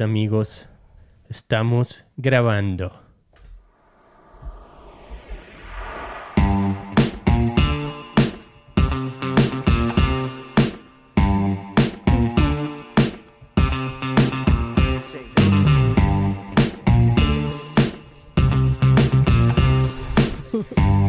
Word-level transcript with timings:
amigos, 0.00 0.68
estamos 1.28 2.04
grabando. 2.16 3.00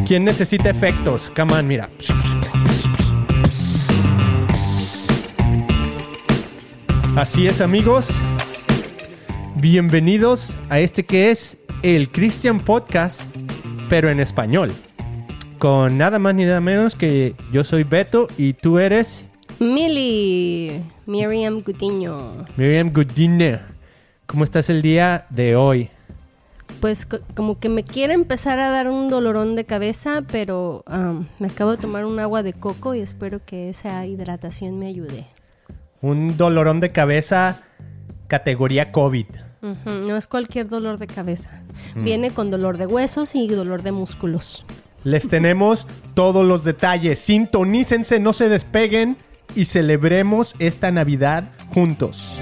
¿Quién 0.06 0.24
necesita 0.24 0.70
efectos? 0.70 1.32
Come 1.34 1.60
mira. 1.64 1.90
Así 7.16 7.48
es, 7.48 7.60
amigos. 7.60 8.10
Bienvenidos 9.70 10.56
a 10.70 10.78
este 10.78 11.02
que 11.02 11.32
es 11.32 11.58
el 11.82 12.08
Christian 12.12 12.60
Podcast, 12.60 13.22
pero 13.88 14.08
en 14.08 14.20
español. 14.20 14.70
Con 15.58 15.98
nada 15.98 16.20
más 16.20 16.36
ni 16.36 16.44
nada 16.44 16.60
menos 16.60 16.94
que 16.94 17.34
yo 17.50 17.64
soy 17.64 17.82
Beto 17.82 18.28
y 18.38 18.52
tú 18.52 18.78
eres 18.78 19.26
Mili, 19.58 20.84
Miriam 21.06 21.62
Gutiño. 21.64 22.46
Miriam 22.56 22.92
Goodine. 22.92 23.58
¿Cómo 24.26 24.44
estás 24.44 24.70
el 24.70 24.82
día 24.82 25.26
de 25.30 25.56
hoy? 25.56 25.90
Pues 26.80 27.04
co- 27.04 27.18
como 27.34 27.58
que 27.58 27.68
me 27.68 27.82
quiere 27.82 28.14
empezar 28.14 28.60
a 28.60 28.70
dar 28.70 28.88
un 28.88 29.10
dolorón 29.10 29.56
de 29.56 29.64
cabeza, 29.64 30.22
pero 30.30 30.84
am, 30.86 31.26
me 31.40 31.48
acabo 31.48 31.72
de 31.72 31.78
tomar 31.78 32.04
un 32.04 32.20
agua 32.20 32.44
de 32.44 32.52
coco 32.52 32.94
y 32.94 33.00
espero 33.00 33.44
que 33.44 33.68
esa 33.70 34.06
hidratación 34.06 34.78
me 34.78 34.86
ayude. 34.86 35.26
Un 36.02 36.36
dolorón 36.36 36.78
de 36.78 36.92
cabeza 36.92 37.62
categoría 38.28 38.92
COVID. 38.92 39.26
No 39.62 40.16
es 40.16 40.26
cualquier 40.26 40.68
dolor 40.68 40.98
de 40.98 41.06
cabeza. 41.06 41.62
Viene 41.94 42.30
con 42.30 42.50
dolor 42.50 42.78
de 42.78 42.86
huesos 42.86 43.34
y 43.34 43.48
dolor 43.48 43.82
de 43.82 43.92
músculos. 43.92 44.64
Les 45.02 45.28
tenemos 45.28 45.86
todos 46.14 46.44
los 46.44 46.64
detalles. 46.64 47.18
Sintonícense, 47.18 48.18
no 48.18 48.32
se 48.32 48.48
despeguen 48.48 49.16
y 49.54 49.66
celebremos 49.66 50.54
esta 50.58 50.90
Navidad 50.90 51.50
juntos. 51.68 52.40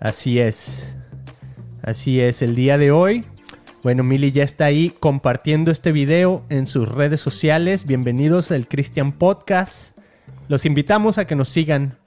Así 0.00 0.38
es. 0.38 0.94
Así 1.82 2.20
es, 2.20 2.42
el 2.42 2.54
día 2.54 2.76
de 2.76 2.90
hoy. 2.90 3.24
Bueno, 3.84 4.02
Mili 4.02 4.32
ya 4.32 4.44
está 4.44 4.64
ahí 4.64 4.94
compartiendo 4.98 5.70
este 5.70 5.92
video 5.92 6.42
en 6.48 6.66
sus 6.66 6.88
redes 6.88 7.20
sociales. 7.20 7.84
Bienvenidos 7.84 8.50
al 8.50 8.66
Christian 8.66 9.12
Podcast. 9.12 9.94
Los 10.48 10.64
invitamos 10.64 11.18
a 11.18 11.26
que 11.26 11.36
nos 11.36 11.50
sigan 11.50 11.98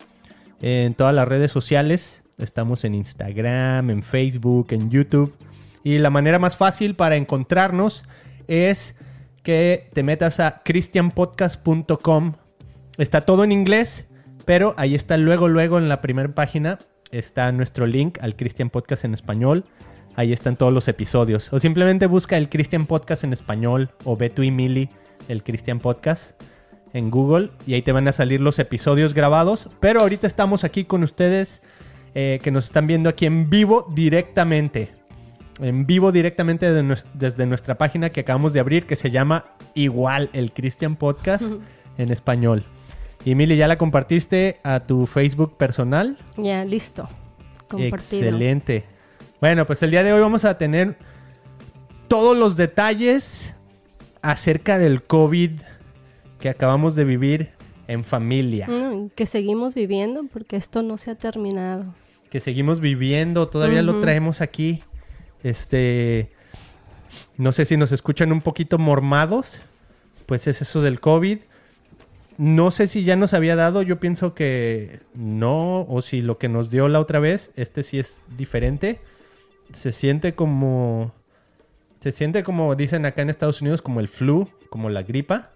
en 0.59 0.95
todas 0.95 1.13
las 1.13 1.27
redes 1.27 1.51
sociales. 1.51 2.23
Estamos 2.39 2.83
en 2.83 2.95
Instagram, 2.95 3.91
en 3.91 4.01
Facebook, 4.01 4.69
en 4.71 4.89
YouTube. 4.89 5.35
Y 5.83 5.99
la 5.99 6.09
manera 6.09 6.39
más 6.39 6.57
fácil 6.57 6.95
para 6.95 7.15
encontrarnos 7.15 8.05
es 8.47 8.95
que 9.43 9.87
te 9.93 10.01
metas 10.01 10.39
a 10.39 10.63
christianpodcast.com. 10.63 12.33
Está 12.97 13.21
todo 13.21 13.43
en 13.43 13.51
inglés, 13.51 14.07
pero 14.45 14.73
ahí 14.77 14.95
está 14.95 15.15
luego, 15.17 15.47
luego 15.47 15.77
en 15.77 15.89
la 15.89 16.01
primera 16.01 16.33
página 16.33 16.79
está 17.11 17.51
nuestro 17.51 17.85
link 17.85 18.17
al 18.19 18.35
Christian 18.35 18.71
Podcast 18.71 19.05
en 19.05 19.13
español. 19.13 19.63
Ahí 20.17 20.33
están 20.33 20.55
todos 20.55 20.73
los 20.73 20.87
episodios. 20.87 21.53
O 21.53 21.59
simplemente 21.59 22.07
busca 22.07 22.37
el 22.37 22.49
Christian 22.49 22.87
Podcast 22.87 23.23
en 23.23 23.33
español 23.33 23.91
o 24.03 24.17
ve 24.17 24.31
tú 24.31 24.41
y 24.41 24.49
Mili 24.49 24.89
el 25.27 25.43
Christian 25.43 25.79
Podcast 25.79 26.41
en 26.93 27.11
Google 27.11 27.51
y 27.67 27.75
ahí 27.75 27.83
te 27.83 27.91
van 27.91 28.07
a 28.07 28.11
salir 28.11 28.41
los 28.41 28.57
episodios 28.57 29.13
grabados. 29.13 29.69
Pero 29.79 30.01
ahorita 30.01 30.25
estamos 30.25 30.63
aquí 30.63 30.85
con 30.85 31.03
ustedes 31.03 31.61
eh, 32.15 32.39
que 32.41 32.49
nos 32.49 32.65
están 32.65 32.87
viendo 32.87 33.09
aquí 33.09 33.27
en 33.27 33.47
vivo 33.47 33.85
directamente. 33.93 34.89
En 35.59 35.85
vivo 35.85 36.11
directamente 36.11 36.73
de 36.73 36.97
desde 37.13 37.45
nuestra 37.45 37.77
página 37.77 38.09
que 38.09 38.21
acabamos 38.21 38.53
de 38.53 38.59
abrir 38.59 38.87
que 38.87 38.95
se 38.95 39.11
llama 39.11 39.45
igual 39.75 40.31
el 40.33 40.51
Christian 40.51 40.95
Podcast 40.95 41.43
en 41.99 42.11
español. 42.11 42.63
Y 43.23 43.35
Mili, 43.35 43.55
¿ya 43.55 43.67
la 43.67 43.77
compartiste 43.77 44.59
a 44.63 44.79
tu 44.79 45.05
Facebook 45.05 45.57
personal? 45.57 46.17
Ya, 46.37 46.65
listo. 46.65 47.07
Compartido. 47.67 48.23
Excelente. 48.23 48.96
Bueno, 49.39 49.67
pues 49.67 49.83
el 49.83 49.91
día 49.91 50.03
de 50.03 50.13
hoy 50.13 50.21
vamos 50.21 50.45
a 50.45 50.57
tener 50.57 50.97
todos 52.07 52.35
los 52.35 52.57
detalles 52.57 53.53
acerca 54.23 54.79
del 54.79 55.03
COVID 55.03 55.51
que 56.39 56.49
acabamos 56.49 56.95
de 56.95 57.03
vivir 57.03 57.49
en 57.87 58.03
familia. 58.03 58.67
Mm, 58.67 59.09
que 59.09 59.27
seguimos 59.27 59.75
viviendo 59.75 60.23
porque 60.31 60.55
esto 60.55 60.81
no 60.81 60.97
se 60.97 61.11
ha 61.11 61.15
terminado. 61.15 61.93
Que 62.31 62.39
seguimos 62.39 62.79
viviendo, 62.79 63.47
todavía 63.47 63.83
lo 63.83 63.99
traemos 63.99 64.41
aquí. 64.41 64.81
Este. 65.43 66.31
No 67.37 67.51
sé 67.51 67.65
si 67.65 67.77
nos 67.77 67.91
escuchan 67.91 68.31
un 68.31 68.41
poquito 68.41 68.79
mormados. 68.79 69.61
Pues 70.25 70.47
es 70.47 70.61
eso 70.61 70.81
del 70.81 70.99
COVID. 70.99 71.37
No 72.37 72.71
sé 72.71 72.87
si 72.87 73.03
ya 73.03 73.15
nos 73.15 73.33
había 73.33 73.55
dado, 73.55 73.81
yo 73.81 73.99
pienso 73.99 74.33
que 74.33 74.99
no, 75.15 75.85
o 75.89 76.01
si 76.01 76.21
lo 76.21 76.37
que 76.37 76.49
nos 76.49 76.69
dio 76.69 76.87
la 76.87 76.99
otra 76.99 77.19
vez, 77.19 77.51
este 77.55 77.81
sí 77.81 77.97
es 77.97 78.23
diferente. 78.35 78.99
Se 79.73 79.91
siente 79.91 80.33
como. 80.35 81.13
Se 81.99 82.11
siente 82.11 82.43
como 82.43 82.75
dicen 82.75 83.05
acá 83.05 83.21
en 83.21 83.29
Estados 83.29 83.61
Unidos, 83.61 83.81
como 83.81 83.99
el 83.99 84.07
flu, 84.07 84.49
como 84.69 84.89
la 84.89 85.01
gripa. 85.03 85.49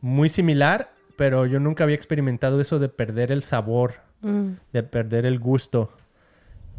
Muy 0.00 0.28
similar, 0.28 0.92
pero 1.16 1.46
yo 1.46 1.58
nunca 1.60 1.84
había 1.84 1.96
experimentado 1.96 2.60
eso 2.60 2.78
de 2.78 2.88
perder 2.88 3.32
el 3.32 3.42
sabor, 3.42 3.94
Mm. 4.22 4.52
de 4.72 4.82
perder 4.84 5.26
el 5.26 5.38
gusto. 5.40 5.90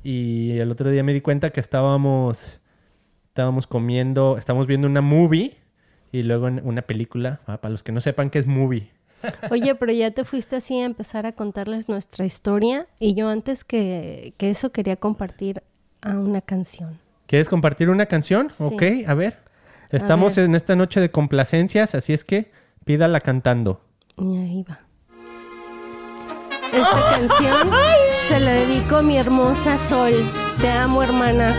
Y 0.03 0.57
el 0.59 0.71
otro 0.71 0.89
día 0.91 1.03
me 1.03 1.13
di 1.13 1.21
cuenta 1.21 1.49
que 1.49 1.59
estábamos. 1.59 2.59
Estábamos 3.27 3.65
comiendo, 3.65 4.37
estábamos 4.37 4.67
viendo 4.67 4.87
una 4.87 5.01
movie 5.01 5.57
y 6.11 6.21
luego 6.23 6.45
una 6.45 6.83
película. 6.83 7.41
ah, 7.47 7.59
para 7.59 7.71
los 7.71 7.81
que 7.83 7.91
no 7.91 7.99
sepan 8.01 8.29
qué 8.29 8.37
es 8.39 8.45
movie. 8.45 8.91
Oye, 9.49 9.73
pero 9.75 9.91
ya 9.91 10.11
te 10.11 10.23
fuiste 10.25 10.57
así 10.57 10.79
a 10.79 10.85
empezar 10.85 11.25
a 11.25 11.31
contarles 11.31 11.89
nuestra 11.89 12.25
historia 12.25 12.87
y 12.99 13.15
yo 13.15 13.29
antes 13.29 13.63
que, 13.63 14.33
que 14.37 14.49
eso 14.51 14.71
quería 14.71 14.97
compartir 14.97 15.63
a 16.03 16.17
una 16.17 16.41
canción. 16.41 16.99
¿Quieres 17.27 17.49
compartir 17.49 17.89
una 17.89 18.05
canción? 18.05 18.49
Sí. 18.55 18.63
Ok, 18.63 18.83
a 19.07 19.13
ver. 19.13 19.39
Estamos 19.89 20.35
ver. 20.35 20.45
en 20.45 20.55
esta 20.55 20.75
noche 20.75 20.99
de 20.99 21.11
complacencias, 21.11 21.95
así 21.95 22.13
es 22.13 22.23
que 22.23 22.51
pídala 22.85 23.19
cantando. 23.21 23.81
Y 24.17 24.37
ahí 24.37 24.65
va. 24.69 24.79
Esta 26.73 27.09
canción 27.11 27.69
se 28.27 28.39
la 28.39 28.51
dedico 28.51 28.97
a 28.97 29.01
mi 29.03 29.17
hermosa 29.17 29.77
Sol. 29.77 30.13
Te 30.59 30.69
amo, 30.69 31.03
hermana. 31.03 31.53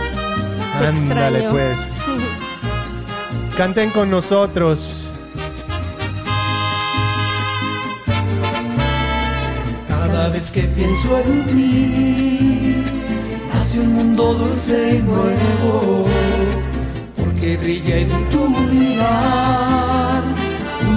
Te 0.79 0.87
Ándale, 0.87 0.89
extraño. 0.89 1.51
pues. 1.51 2.01
Canten 3.57 3.89
con 3.91 4.09
nosotros. 4.09 5.07
Cada 9.87 10.29
vez 10.29 10.51
que 10.51 10.63
pienso 10.63 11.17
en 11.19 11.45
ti, 11.45 12.74
nace 13.75 13.79
un 13.79 13.93
mundo 13.93 14.33
dulce 14.33 14.95
y 14.95 15.01
nuevo, 15.01 16.05
porque 17.15 17.57
brilla 17.57 17.97
en 17.97 18.29
tu 18.29 18.47
mirar 18.49 20.23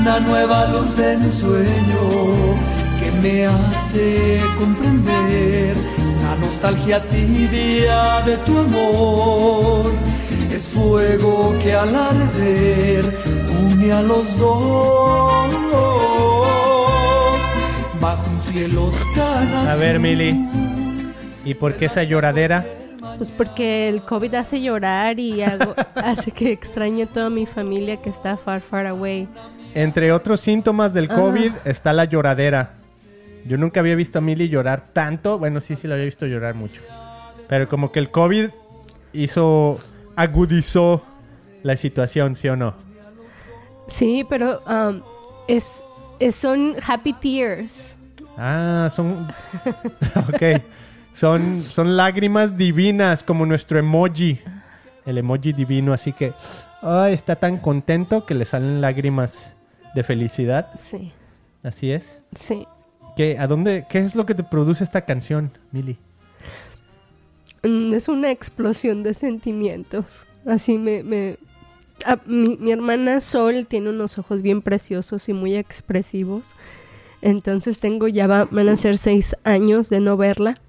una 0.01 0.21
nueva 0.21 0.67
luz 0.69 0.97
de 0.97 1.15
ensueño 1.15 2.55
que 2.99 3.11
me 3.23 3.47
hace 3.47 4.41
comprender 4.59 5.77
la 6.23 6.37
nostalgia 6.37 7.03
tibia 7.09 8.21
de 8.23 8.37
tu 8.39 8.59
amor. 8.59 9.93
Es 10.53 10.69
fuego 10.69 11.55
que 11.63 11.75
al 11.75 11.95
arder 11.95 13.19
une 13.73 13.93
a 13.93 14.03
los 14.03 14.39
dos 14.39 15.53
bajo 18.01 18.31
un 18.31 18.41
cielo 18.41 18.91
tan 19.15 19.55
azul. 19.55 19.69
A 19.69 19.77
ver, 19.77 20.01
Mili. 20.01 20.58
¿Y 21.45 21.55
por 21.55 21.75
qué 21.75 21.87
esa 21.87 22.03
lloradera? 22.03 22.65
Pues 23.17 23.31
porque 23.33 23.89
el 23.89 24.03
COVID 24.03 24.35
hace 24.35 24.61
llorar 24.61 25.19
y 25.19 25.41
hago- 25.43 25.75
hace 25.95 26.31
que 26.31 26.53
extrañe 26.53 27.05
a 27.05 27.07
toda 27.07 27.31
mi 27.31 27.47
familia 27.47 27.97
que 28.03 28.11
está 28.11 28.37
far, 28.37 28.61
far 28.61 28.87
away. 28.87 29.29
Entre 29.75 30.13
otros 30.13 30.41
síntomas 30.41 30.93
del 30.95 31.09
Ah. 31.11 31.15
COVID 31.15 31.53
está 31.65 31.93
la 31.93 32.05
lloradera. 32.05 32.75
Yo 33.47 33.57
nunca 33.57 33.81
había 33.81 33.95
visto 33.95 34.19
a 34.19 34.21
Mili 34.21 34.49
llorar 34.49 34.87
tanto. 34.93 35.39
Bueno, 35.39 35.61
sí, 35.61 35.77
sí 35.77 35.87
la 35.87 35.95
había 35.95 36.05
visto 36.07 36.27
llorar 36.27 36.55
mucho. 36.55 36.83
Pero 37.49 37.69
como 37.69 37.93
que 37.93 37.99
el 38.01 38.11
COVID 38.11 38.51
hizo, 39.13 39.79
agudizó 40.17 41.03
la 41.63 41.77
situación, 41.77 42.37
¿sí 42.37 42.49
o 42.49 42.57
no? 42.57 42.75
Sí, 43.89 44.27
pero 44.29 44.61
um, 44.67 45.01
es, 45.47 45.87
es- 46.19 46.35
son 46.35 46.75
happy 46.87 47.13
tears. 47.15 47.97
Ah, 48.37 48.91
son. 48.95 49.27
ok. 50.29 50.63
Son, 51.15 51.63
son 51.63 51.97
lágrimas 51.97 52.57
divinas, 52.57 53.23
como 53.25 53.45
nuestro 53.47 53.79
emoji. 53.79 54.41
el 55.05 55.19
emoji 55.19 55.53
divino, 55.53 55.93
así 55.93 56.13
que 56.13 56.33
está 57.11 57.37
tan 57.37 57.59
contento 57.59 58.25
que 58.27 58.35
le 58.35 58.45
salen 58.45 58.81
lágrimas 58.81 59.53
de 59.95 60.05
felicidad. 60.05 60.69
Sí, 60.81 61.13
Así 61.63 61.91
es. 61.91 62.19
sí. 62.39 62.67
¿Qué, 63.17 63.37
a 63.37 63.49
dónde, 63.49 63.85
¿Qué 63.89 63.99
es 63.99 64.15
lo 64.15 64.25
que 64.27 64.35
te 64.37 64.45
produce 64.45 64.85
esta 64.85 65.01
canción, 65.05 65.51
Mili? 65.73 65.99
Mm, 67.65 67.93
Es 67.95 68.07
una 68.09 68.31
explosión 68.31 69.03
de 69.03 69.13
sentimientos. 69.15 70.27
Así 70.47 70.79
me... 70.79 71.03
me- 71.03 71.37
mi, 72.27 72.57
mi 72.59 72.71
hermana 72.71 73.21
Sol 73.21 73.67
tiene 73.67 73.91
unos 73.91 74.19
ojos 74.19 74.41
bien 74.41 74.63
preciosos 74.63 75.29
y 75.29 75.33
muy 75.33 75.57
expresivos. 75.57 76.45
Entonces 77.23 77.81
tengo, 77.81 78.07
ya 78.07 78.29
va- 78.29 78.45
van 78.53 78.69
a 78.69 78.77
ser 78.77 78.99
seis 78.99 79.35
años 79.43 79.91
de 79.91 79.99
no 79.99 80.17
verla. 80.17 80.61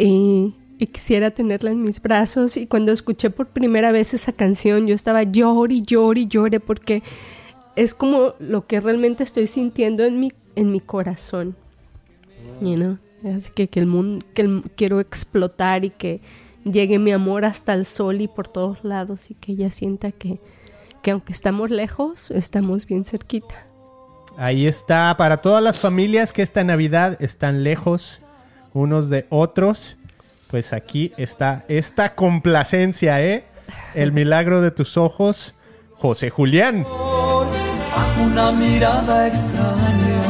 Y, 0.00 0.54
quisiera 0.92 1.30
tenerla 1.30 1.72
en 1.72 1.82
mis 1.82 2.00
brazos. 2.00 2.56
Y 2.56 2.66
cuando 2.66 2.90
escuché 2.90 3.28
por 3.28 3.48
primera 3.48 3.92
vez 3.92 4.14
esa 4.14 4.32
canción, 4.32 4.86
yo 4.86 4.94
estaba 4.94 5.24
llore 5.24 5.74
y 5.74 5.82
llore 5.82 6.20
y 6.22 6.26
llore 6.26 6.58
porque 6.58 7.02
es 7.76 7.94
como 7.94 8.34
lo 8.38 8.66
que 8.66 8.80
realmente 8.80 9.22
estoy 9.22 9.46
sintiendo 9.46 10.04
en 10.04 10.18
mi, 10.18 10.32
en 10.56 10.72
mi 10.72 10.80
corazón. 10.80 11.54
You 12.62 12.76
know? 12.76 12.98
Así 13.34 13.50
que, 13.54 13.68
que 13.68 13.80
el 13.80 13.86
mundo, 13.86 14.24
que 14.32 14.62
quiero 14.74 15.00
explotar 15.00 15.84
y 15.84 15.90
que 15.90 16.22
llegue 16.64 16.98
mi 16.98 17.12
amor 17.12 17.44
hasta 17.44 17.74
el 17.74 17.84
sol 17.84 18.22
y 18.22 18.28
por 18.28 18.48
todos 18.48 18.82
lados 18.82 19.30
y 19.30 19.34
que 19.34 19.52
ella 19.52 19.70
sienta 19.70 20.12
que, 20.12 20.40
que 21.02 21.10
aunque 21.10 21.34
estamos 21.34 21.68
lejos, 21.68 22.30
estamos 22.30 22.86
bien 22.86 23.04
cerquita. 23.04 23.66
Ahí 24.38 24.66
está, 24.66 25.14
para 25.18 25.42
todas 25.42 25.62
las 25.62 25.78
familias 25.78 26.32
que 26.32 26.40
esta 26.40 26.64
Navidad 26.64 27.22
están 27.22 27.62
lejos 27.62 28.19
unos 28.72 29.08
de 29.08 29.26
otros, 29.30 29.96
pues 30.50 30.72
aquí 30.72 31.12
está 31.16 31.64
esta 31.68 32.14
complacencia, 32.14 33.22
¿eh? 33.22 33.44
El 33.94 34.12
milagro 34.12 34.60
de 34.60 34.70
tus 34.70 34.96
ojos, 34.96 35.54
José 35.94 36.30
Julián. 36.30 36.84
bajo 36.84 38.22
una 38.24 38.50
mirada 38.52 39.28
extraña 39.28 40.22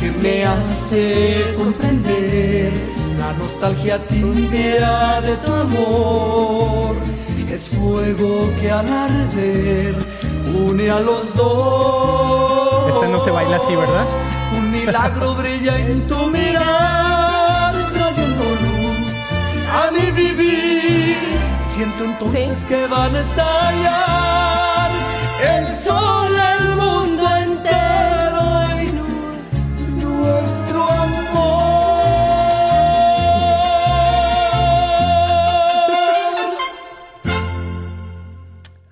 que 0.00 0.10
me 0.10 0.44
hace 0.44 1.54
comprender 1.56 2.72
la 3.18 3.32
nostalgia 3.34 3.98
tibia 4.06 5.20
de 5.20 5.36
tu 5.36 5.52
amor. 5.52 6.96
Es 7.50 7.70
fuego 7.70 8.50
que 8.60 8.70
al 8.70 8.92
arder 8.92 9.94
une 10.54 10.90
a 10.90 11.00
los 11.00 11.34
dos. 11.34 12.88
Esta 12.94 13.08
no 13.08 13.20
se 13.24 13.30
baila 13.30 13.56
así, 13.56 13.74
¿verdad? 13.74 14.06
Un 14.56 14.70
milagro 14.70 15.34
brilla 15.34 15.78
en 15.78 16.06
tu 16.06 16.26
mirar, 16.30 16.65
Siento 21.76 22.04
entonces 22.04 22.58
Sí. 22.60 22.66
que 22.68 22.86
van 22.86 23.14
a 23.14 23.20
estallar 23.20 24.90
el 25.42 25.68
sol, 25.68 26.32
el 26.58 26.68
mundo 26.76 27.28
entero 27.36 28.82
y 28.82 30.02
nuestro 30.02 30.82
amor. 30.90 31.36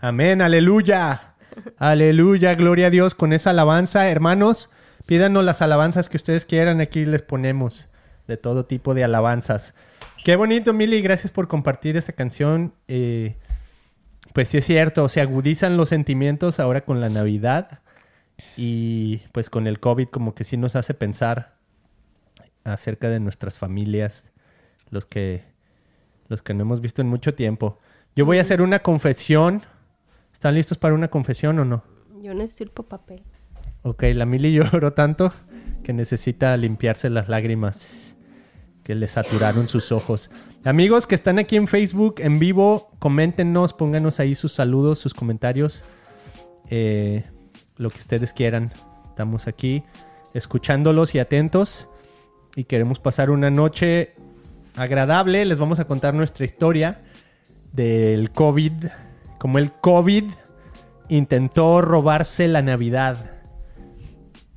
Amén, 0.00 0.42
aleluya. 0.42 1.34
Aleluya, 1.78 2.54
gloria 2.54 2.88
a 2.88 2.90
Dios 2.90 3.14
con 3.14 3.32
esa 3.32 3.50
alabanza. 3.50 4.08
Hermanos, 4.08 4.68
pídanos 5.06 5.44
las 5.44 5.62
alabanzas 5.62 6.08
que 6.08 6.16
ustedes 6.18 6.44
quieran. 6.44 6.80
Aquí 6.80 7.06
les 7.06 7.22
ponemos 7.22 7.88
de 8.26 8.36
todo 8.36 8.66
tipo 8.66 8.92
de 8.94 9.04
alabanzas. 9.04 9.74
Qué 10.24 10.36
bonito, 10.36 10.72
Mili. 10.72 11.02
Gracias 11.02 11.30
por 11.30 11.48
compartir 11.48 11.98
esta 11.98 12.14
canción. 12.14 12.72
Eh, 12.88 13.36
pues 14.32 14.48
sí 14.48 14.56
es 14.56 14.64
cierto, 14.64 15.10
se 15.10 15.20
agudizan 15.20 15.76
los 15.76 15.90
sentimientos 15.90 16.60
ahora 16.60 16.80
con 16.80 16.98
la 16.98 17.10
Navidad. 17.10 17.80
Y 18.56 19.18
pues 19.32 19.50
con 19.50 19.66
el 19.66 19.80
COVID 19.80 20.08
como 20.08 20.34
que 20.34 20.44
sí 20.44 20.56
nos 20.56 20.76
hace 20.76 20.94
pensar 20.94 21.58
acerca 22.64 23.10
de 23.10 23.20
nuestras 23.20 23.58
familias, 23.58 24.32
los 24.88 25.04
que, 25.04 25.44
los 26.28 26.40
que 26.40 26.54
no 26.54 26.62
hemos 26.62 26.80
visto 26.80 27.02
en 27.02 27.08
mucho 27.08 27.34
tiempo. 27.34 27.78
Yo 28.16 28.24
voy 28.24 28.38
a 28.38 28.40
hacer 28.40 28.62
una 28.62 28.78
confesión. 28.78 29.62
¿Están 30.32 30.54
listos 30.54 30.78
para 30.78 30.94
una 30.94 31.08
confesión 31.08 31.58
o 31.58 31.66
no? 31.66 31.84
Yo 32.22 32.32
necesito 32.32 32.82
papel. 32.84 33.22
Ok, 33.82 34.04
la 34.14 34.24
Mili 34.24 34.52
lloró 34.54 34.94
tanto 34.94 35.34
que 35.82 35.92
necesita 35.92 36.56
limpiarse 36.56 37.10
las 37.10 37.28
lágrimas 37.28 38.03
que 38.84 38.94
le 38.94 39.08
saturaron 39.08 39.66
sus 39.66 39.90
ojos. 39.90 40.30
Amigos 40.62 41.06
que 41.06 41.14
están 41.14 41.38
aquí 41.38 41.56
en 41.56 41.66
Facebook 41.66 42.16
en 42.18 42.38
vivo, 42.38 42.88
coméntenos, 42.98 43.72
pónganos 43.72 44.20
ahí 44.20 44.34
sus 44.34 44.52
saludos, 44.52 44.98
sus 44.98 45.14
comentarios, 45.14 45.84
eh, 46.68 47.24
lo 47.76 47.90
que 47.90 47.98
ustedes 47.98 48.32
quieran. 48.32 48.72
Estamos 49.08 49.48
aquí 49.48 49.82
escuchándolos 50.34 51.14
y 51.14 51.18
atentos 51.18 51.88
y 52.54 52.64
queremos 52.64 53.00
pasar 53.00 53.30
una 53.30 53.50
noche 53.50 54.14
agradable. 54.76 55.44
Les 55.46 55.58
vamos 55.58 55.80
a 55.80 55.86
contar 55.86 56.12
nuestra 56.12 56.44
historia 56.44 57.00
del 57.72 58.30
COVID, 58.30 58.86
como 59.38 59.58
el 59.58 59.72
COVID 59.72 60.24
intentó 61.08 61.80
robarse 61.80 62.48
la 62.48 62.60
Navidad, 62.60 63.30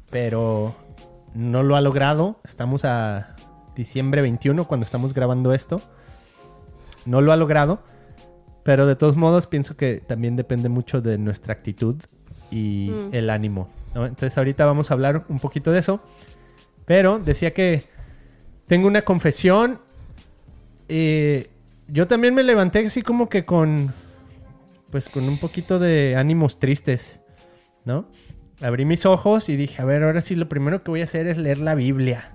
pero 0.09 0.75
no 1.33 1.63
lo 1.63 1.77
ha 1.77 1.81
logrado. 1.81 2.41
Estamos 2.43 2.83
a 2.83 3.36
diciembre 3.77 4.21
21 4.21 4.67
cuando 4.67 4.83
estamos 4.83 5.13
grabando 5.13 5.53
esto. 5.53 5.81
No 7.05 7.21
lo 7.21 7.31
ha 7.31 7.37
logrado, 7.37 7.79
pero 8.63 8.85
de 8.85 8.97
todos 8.97 9.15
modos 9.15 9.47
pienso 9.47 9.77
que 9.77 10.01
también 10.05 10.35
depende 10.35 10.67
mucho 10.67 10.99
de 10.99 11.17
nuestra 11.17 11.53
actitud 11.53 11.95
y 12.51 12.89
Mm. 12.91 13.13
el 13.15 13.29
ánimo. 13.29 13.69
¿no? 13.95 14.05
Entonces 14.05 14.37
ahorita 14.37 14.65
vamos 14.65 14.91
a 14.91 14.95
hablar 14.95 15.23
un 15.29 15.39
poquito 15.39 15.71
de 15.71 15.79
eso. 15.79 16.01
Pero 16.85 17.19
decía 17.19 17.53
que 17.53 17.83
tengo 18.67 18.87
una 18.87 19.03
confesión. 19.03 19.79
Eh, 20.89 21.47
yo 21.87 22.07
también 22.07 22.33
me 22.33 22.43
levanté 22.43 22.85
así 22.85 23.01
como 23.01 23.29
que 23.29 23.45
con 23.45 23.93
pues 24.89 25.09
con 25.09 25.25
un 25.27 25.37
poquito 25.37 25.79
de 25.79 26.15
ánimos 26.15 26.59
tristes, 26.59 27.19
¿no? 27.85 28.07
Abrí 28.61 28.85
mis 28.85 29.05
ojos 29.05 29.49
y 29.49 29.57
dije, 29.57 29.81
a 29.81 29.85
ver, 29.85 30.01
ahora 30.03 30.21
sí 30.21 30.35
lo 30.35 30.47
primero 30.47 30.81
que 30.81 30.89
voy 30.91 31.01
a 31.01 31.03
hacer 31.03 31.27
es 31.27 31.37
leer 31.37 31.57
la 31.59 31.75
Biblia. 31.75 32.31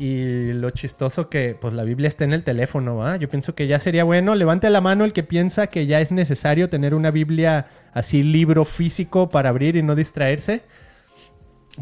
Y 0.00 0.54
lo 0.54 0.70
chistoso 0.70 1.28
que 1.28 1.54
pues 1.60 1.74
la 1.74 1.84
Biblia 1.84 2.08
está 2.08 2.24
en 2.24 2.32
el 2.32 2.42
teléfono, 2.42 2.96
¿va? 2.96 3.16
Yo 3.16 3.28
pienso 3.28 3.54
que 3.54 3.66
ya 3.66 3.78
sería 3.78 4.02
bueno, 4.02 4.34
levante 4.34 4.70
la 4.70 4.80
mano 4.80 5.04
el 5.04 5.12
que 5.12 5.22
piensa 5.22 5.66
que 5.66 5.84
ya 5.84 6.00
es 6.00 6.10
necesario 6.10 6.70
tener 6.70 6.94
una 6.94 7.10
Biblia 7.10 7.66
así 7.92 8.22
libro 8.22 8.64
físico 8.64 9.28
para 9.28 9.50
abrir 9.50 9.76
y 9.76 9.82
no 9.82 9.94
distraerse. 9.94 10.62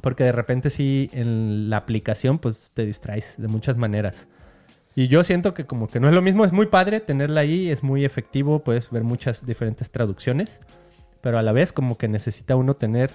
Porque 0.00 0.24
de 0.24 0.32
repente 0.32 0.70
sí 0.70 1.10
en 1.12 1.70
la 1.70 1.76
aplicación 1.76 2.40
pues 2.40 2.72
te 2.74 2.84
distraes 2.84 3.36
de 3.38 3.46
muchas 3.46 3.76
maneras. 3.76 4.26
Y 4.96 5.06
yo 5.06 5.22
siento 5.22 5.54
que 5.54 5.64
como 5.64 5.86
que 5.86 6.00
no 6.00 6.08
es 6.08 6.14
lo 6.14 6.20
mismo, 6.20 6.44
es 6.44 6.50
muy 6.50 6.66
padre 6.66 6.98
tenerla 6.98 7.42
ahí, 7.42 7.70
es 7.70 7.84
muy 7.84 8.04
efectivo, 8.04 8.64
puedes 8.64 8.90
ver 8.90 9.04
muchas 9.04 9.46
diferentes 9.46 9.92
traducciones, 9.92 10.58
pero 11.20 11.38
a 11.38 11.42
la 11.42 11.52
vez 11.52 11.70
como 11.70 11.96
que 11.96 12.08
necesita 12.08 12.56
uno 12.56 12.74
tener 12.74 13.12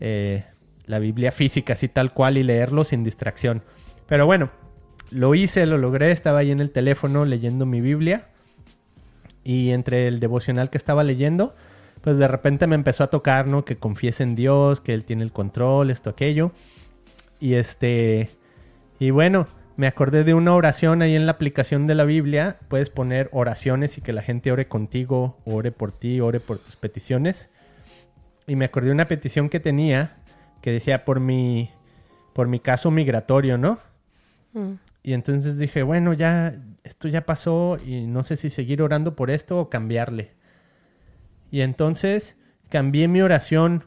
eh, 0.00 0.46
la 0.86 1.00
Biblia 1.00 1.32
física 1.32 1.74
así 1.74 1.88
tal 1.88 2.14
cual 2.14 2.38
y 2.38 2.44
leerlo 2.44 2.82
sin 2.82 3.04
distracción. 3.04 3.62
Pero 4.06 4.26
bueno, 4.26 4.50
lo 5.10 5.34
hice, 5.34 5.66
lo 5.66 5.78
logré, 5.78 6.10
estaba 6.12 6.40
ahí 6.40 6.50
en 6.50 6.60
el 6.60 6.70
teléfono 6.70 7.24
leyendo 7.24 7.66
mi 7.66 7.80
Biblia 7.80 8.28
y 9.44 9.70
entre 9.70 10.08
el 10.08 10.20
devocional 10.20 10.70
que 10.70 10.78
estaba 10.78 11.04
leyendo, 11.04 11.54
pues 12.00 12.18
de 12.18 12.28
repente 12.28 12.66
me 12.66 12.74
empezó 12.74 13.04
a 13.04 13.10
tocar, 13.10 13.46
¿no? 13.46 13.64
Que 13.64 13.76
confiese 13.76 14.22
en 14.22 14.34
Dios, 14.34 14.80
que 14.80 14.92
Él 14.92 15.04
tiene 15.04 15.22
el 15.22 15.32
control, 15.32 15.90
esto, 15.90 16.10
aquello. 16.10 16.52
Y 17.40 17.54
este... 17.54 18.30
Y 18.98 19.10
bueno, 19.10 19.46
me 19.76 19.86
acordé 19.86 20.24
de 20.24 20.34
una 20.34 20.54
oración 20.54 21.02
ahí 21.02 21.14
en 21.14 21.26
la 21.26 21.32
aplicación 21.32 21.86
de 21.86 21.94
la 21.94 22.04
Biblia. 22.04 22.58
Puedes 22.68 22.90
poner 22.90 23.28
oraciones 23.32 23.98
y 23.98 24.00
que 24.00 24.12
la 24.12 24.22
gente 24.22 24.50
ore 24.50 24.68
contigo, 24.68 25.36
ore 25.44 25.70
por 25.70 25.92
ti, 25.92 26.20
ore 26.20 26.40
por 26.40 26.58
tus 26.58 26.76
peticiones. 26.76 27.50
Y 28.46 28.56
me 28.56 28.64
acordé 28.64 28.86
de 28.86 28.94
una 28.94 29.08
petición 29.08 29.48
que 29.48 29.60
tenía 29.60 30.16
que 30.66 30.72
decía 30.72 31.04
por 31.04 31.20
mi, 31.20 31.70
por 32.32 32.48
mi 32.48 32.58
caso 32.58 32.90
migratorio, 32.90 33.56
¿no? 33.56 33.78
Mm. 34.56 34.78
Y 35.02 35.12
entonces 35.12 35.56
dije, 35.58 35.82
bueno, 35.84 36.12
ya, 36.14 36.56
esto 36.82 37.06
ya 37.06 37.24
pasó 37.24 37.78
y 37.84 38.06
no 38.06 38.24
sé 38.24 38.36
si 38.36 38.50
seguir 38.50 38.82
orando 38.82 39.14
por 39.14 39.30
esto 39.30 39.58
o 39.58 39.70
cambiarle. 39.70 40.32
Y 41.52 41.60
entonces 41.60 42.36
cambié 42.70 43.06
mi 43.06 43.22
oración 43.22 43.84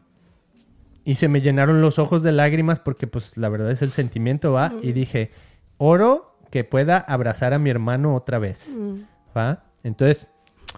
y 1.04 1.16
se 1.16 1.28
me 1.28 1.42
llenaron 1.42 1.82
los 1.82 2.00
ojos 2.00 2.24
de 2.24 2.32
lágrimas 2.32 2.80
porque 2.80 3.08
pues 3.08 3.36
la 3.36 3.50
verdad 3.50 3.72
es 3.72 3.82
el 3.82 3.92
sentimiento, 3.92 4.54
¿va? 4.54 4.74
Y 4.82 4.94
dije, 4.94 5.32
oro 5.78 6.38
que 6.52 6.64
pueda 6.64 6.98
abrazar 6.98 7.54
a 7.54 7.60
mi 7.60 7.70
hermano 7.70 8.16
otra 8.16 8.40
vez, 8.40 8.70
Mm. 8.70 9.02
¿va? 9.38 9.64
Entonces, 9.84 10.28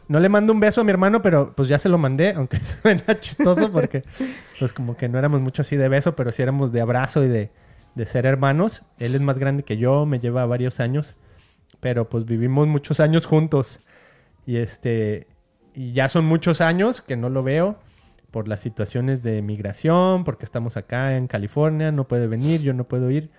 no 0.08 0.20
le 0.20 0.30
mando 0.30 0.54
un 0.54 0.60
beso 0.60 0.82
a 0.82 0.84
mi 0.84 0.92
hermano, 0.92 1.22
pero 1.22 1.54
pues 1.56 1.68
ya 1.68 1.78
se 1.78 1.90
lo 1.90 1.98
mandé, 1.98 2.34
aunque 2.36 2.60
suena 2.60 3.20
chistoso 3.20 3.72
porque 3.72 4.04
pues 4.60 4.74
como 4.74 4.98
que 4.98 5.08
no 5.08 5.20
éramos 5.20 5.42
mucho 5.42 5.62
así 5.62 5.76
de 5.76 5.88
beso, 5.90 6.16
pero 6.16 6.32
sí 6.32 6.42
éramos 6.42 6.72
de 6.72 6.82
abrazo 6.82 7.24
y 7.24 7.28
de, 7.28 7.52
de 7.96 8.06
ser 8.06 8.26
hermanos. 8.26 8.84
Él 9.00 9.16
es 9.16 9.22
más 9.22 9.38
grande 9.38 9.64
que 9.64 9.78
yo, 9.78 10.06
me 10.06 10.20
lleva 10.20 10.46
varios 10.46 10.80
años, 10.80 11.16
pero 11.80 12.10
pues 12.10 12.26
vivimos 12.26 12.68
muchos 12.68 13.00
años 13.00 13.26
juntos. 13.26 13.80
Y 14.46 14.58
este, 14.58 15.28
y 15.74 15.94
ya 15.94 16.10
son 16.10 16.26
muchos 16.26 16.62
años 16.62 17.02
que 17.02 17.16
no 17.16 17.30
lo 17.30 17.44
veo 17.44 17.78
por 18.32 18.48
las 18.48 18.62
situaciones 18.62 19.24
de 19.24 19.42
migración, 19.42 20.24
porque 20.24 20.46
estamos 20.46 20.78
acá 20.78 21.18
en 21.18 21.28
California, 21.28 21.92
no 21.92 22.08
puede 22.08 22.28
venir, 22.28 22.62
yo 22.62 22.74
no 22.74 22.86
puedo 22.86 23.12
ir. 23.12 23.30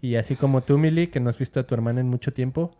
Y 0.00 0.16
así 0.16 0.34
como 0.34 0.62
tú, 0.62 0.78
Mili, 0.78 1.06
que 1.06 1.20
no 1.20 1.30
has 1.30 1.38
visto 1.38 1.60
a 1.60 1.62
tu 1.62 1.74
hermana 1.74 2.00
en 2.00 2.08
mucho 2.08 2.32
tiempo, 2.32 2.76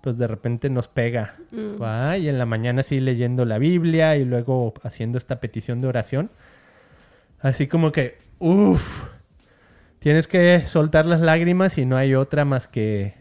pues 0.00 0.16
de 0.16 0.26
repente 0.26 0.70
nos 0.70 0.88
pega. 0.88 1.36
Mm. 1.52 1.80
¿va? 1.80 2.16
Y 2.16 2.28
en 2.28 2.38
la 2.38 2.46
mañana 2.46 2.82
sí 2.82 2.98
leyendo 2.98 3.44
la 3.44 3.58
Biblia 3.58 4.16
y 4.16 4.24
luego 4.24 4.72
haciendo 4.82 5.18
esta 5.18 5.38
petición 5.38 5.82
de 5.82 5.88
oración. 5.88 6.30
Así 7.40 7.66
como 7.66 7.92
que, 7.92 8.18
uff, 8.38 9.04
tienes 10.02 10.26
que 10.26 10.66
soltar 10.66 11.06
las 11.06 11.20
lágrimas 11.20 11.78
y 11.78 11.86
no 11.86 11.96
hay 11.96 12.14
otra 12.14 12.44
más 12.44 12.68
que 12.68 13.14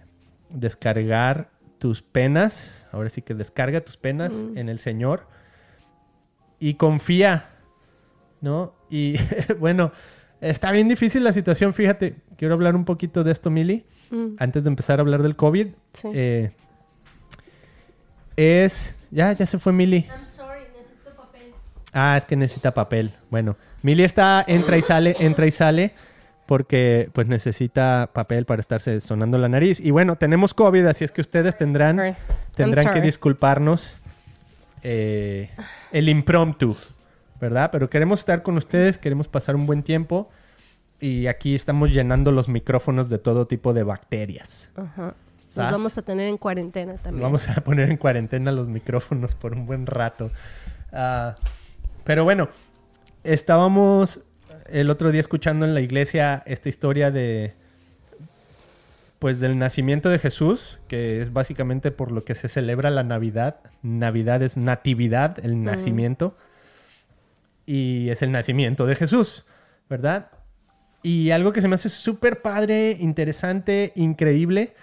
descargar 0.50 1.50
tus 1.77 2.01
penas. 2.01 2.85
Ahora 2.91 3.09
sí 3.09 3.21
que 3.21 3.33
descarga 3.33 3.81
tus 3.81 3.97
penas 3.97 4.33
Mm. 4.33 4.57
en 4.57 4.69
el 4.69 4.79
Señor 4.79 5.27
y 6.59 6.73
confía, 6.75 7.50
¿no? 8.41 8.73
Y 8.89 9.15
bueno, 9.59 9.91
está 10.41 10.71
bien 10.71 10.88
difícil 10.89 11.23
la 11.23 11.33
situación, 11.33 11.73
fíjate. 11.73 12.15
Quiero 12.38 12.53
hablar 12.55 12.75
un 12.75 12.85
poquito 12.85 13.23
de 13.23 13.31
esto, 13.31 13.50
Mili, 13.50 13.85
Mm, 14.11 14.35
antes 14.39 14.63
de 14.65 14.69
empezar 14.69 15.00
a 15.00 15.03
hablar 15.03 15.21
del 15.23 15.38
COVID. 15.38 15.67
sí. 15.93 16.09
Eh, 16.13 16.51
es. 18.35 18.93
Ya, 19.11 19.33
ya 19.33 19.45
se 19.45 19.59
fue 19.59 19.73
Mili. 19.73 20.07
I'm 20.09 20.25
sorry, 20.27 20.61
necesito 20.77 21.13
papel. 21.15 21.51
Ah, 21.93 22.15
es 22.17 22.25
que 22.25 22.35
necesita 22.35 22.73
papel. 22.73 23.13
Bueno, 23.29 23.57
Mili 23.81 24.03
está, 24.03 24.43
entra 24.47 24.77
y 24.77 24.81
sale, 24.81 25.15
entra 25.19 25.45
y 25.47 25.51
sale, 25.51 25.93
porque 26.51 27.10
pues 27.13 27.27
necesita 27.27 28.10
papel 28.12 28.43
para 28.43 28.60
estarse 28.60 29.00
sonando 29.00 29.38
la 29.38 29.48
nariz. 29.48 29.79
Y 29.79 29.91
bueno, 29.91 30.17
tenemos 30.17 30.53
COVID, 30.53 30.86
así 30.86 31.05
es 31.05 31.13
que 31.13 31.22
ustedes 31.22 31.58
tendrán, 31.58 32.17
tendrán 32.55 32.93
que 32.93 33.00
disculparnos 33.00 33.96
eh, 34.84 35.50
el 35.93 36.10
impromptu, 36.10 36.75
¿verdad? 37.39 37.70
Pero 37.72 37.89
queremos 37.89 38.20
estar 38.20 38.43
con 38.43 38.58
ustedes, 38.58 38.98
queremos 38.98 39.29
pasar 39.29 39.55
un 39.55 39.65
buen 39.65 39.81
tiempo. 39.81 40.29
Y 41.00 41.27
aquí 41.27 41.55
estamos 41.55 41.93
llenando 41.93 42.34
los 42.34 42.50
micrófonos 42.50 43.08
de 43.08 43.17
todo 43.17 43.48
tipo 43.48 43.72
de 43.72 43.84
bacterias. 43.84 44.70
Ajá. 44.75 45.15
Nos 45.55 45.72
vamos 45.72 45.98
a 45.98 46.01
tener 46.01 46.27
en 46.27 46.38
cuarentena 46.38 46.96
también. 46.96 47.24
Vamos 47.24 47.48
a 47.48 47.62
poner 47.63 47.89
en 47.89 47.96
cuarentena 47.96 48.51
los 48.51 48.67
micrófonos 48.67 49.36
por 49.36 49.53
un 49.53 49.65
buen 49.65 49.86
rato. 49.86 50.31
Ah, 50.91 51.38
pero 52.03 52.25
bueno, 52.25 52.50
estábamos 53.24 54.20
el 54.71 54.89
otro 54.89 55.11
día 55.11 55.21
escuchando 55.21 55.65
en 55.65 55.73
la 55.73 55.81
iglesia 55.81 56.43
esta 56.45 56.69
historia 56.69 57.11
de 57.11 57.53
pues 59.21 59.39
del 59.39 59.59
nacimiento 59.59 60.09
de 60.09 60.17
Jesús, 60.17 60.79
que 60.87 61.21
es 61.21 61.31
básicamente 61.31 61.91
por 61.91 62.11
lo 62.11 62.23
que 62.23 62.33
se 62.33 62.49
celebra 62.49 62.89
la 62.89 63.03
Navidad. 63.03 63.57
Navidad 63.83 64.41
es 64.41 64.57
natividad, 64.57 65.37
el 65.45 65.63
nacimiento. 65.63 66.35
Y 67.67 68.09
es 68.09 68.23
el 68.23 68.31
nacimiento 68.31 68.87
de 68.87 68.95
Jesús, 68.95 69.45
¿verdad? 69.87 70.31
Y 71.03 71.29
algo 71.29 71.53
que 71.53 71.61
se 71.61 71.67
me 71.67 71.75
hace 71.75 71.89
súper 71.89 72.41
padre, 72.41 72.97
interesante, 72.99 73.93
increíble, 73.95 74.73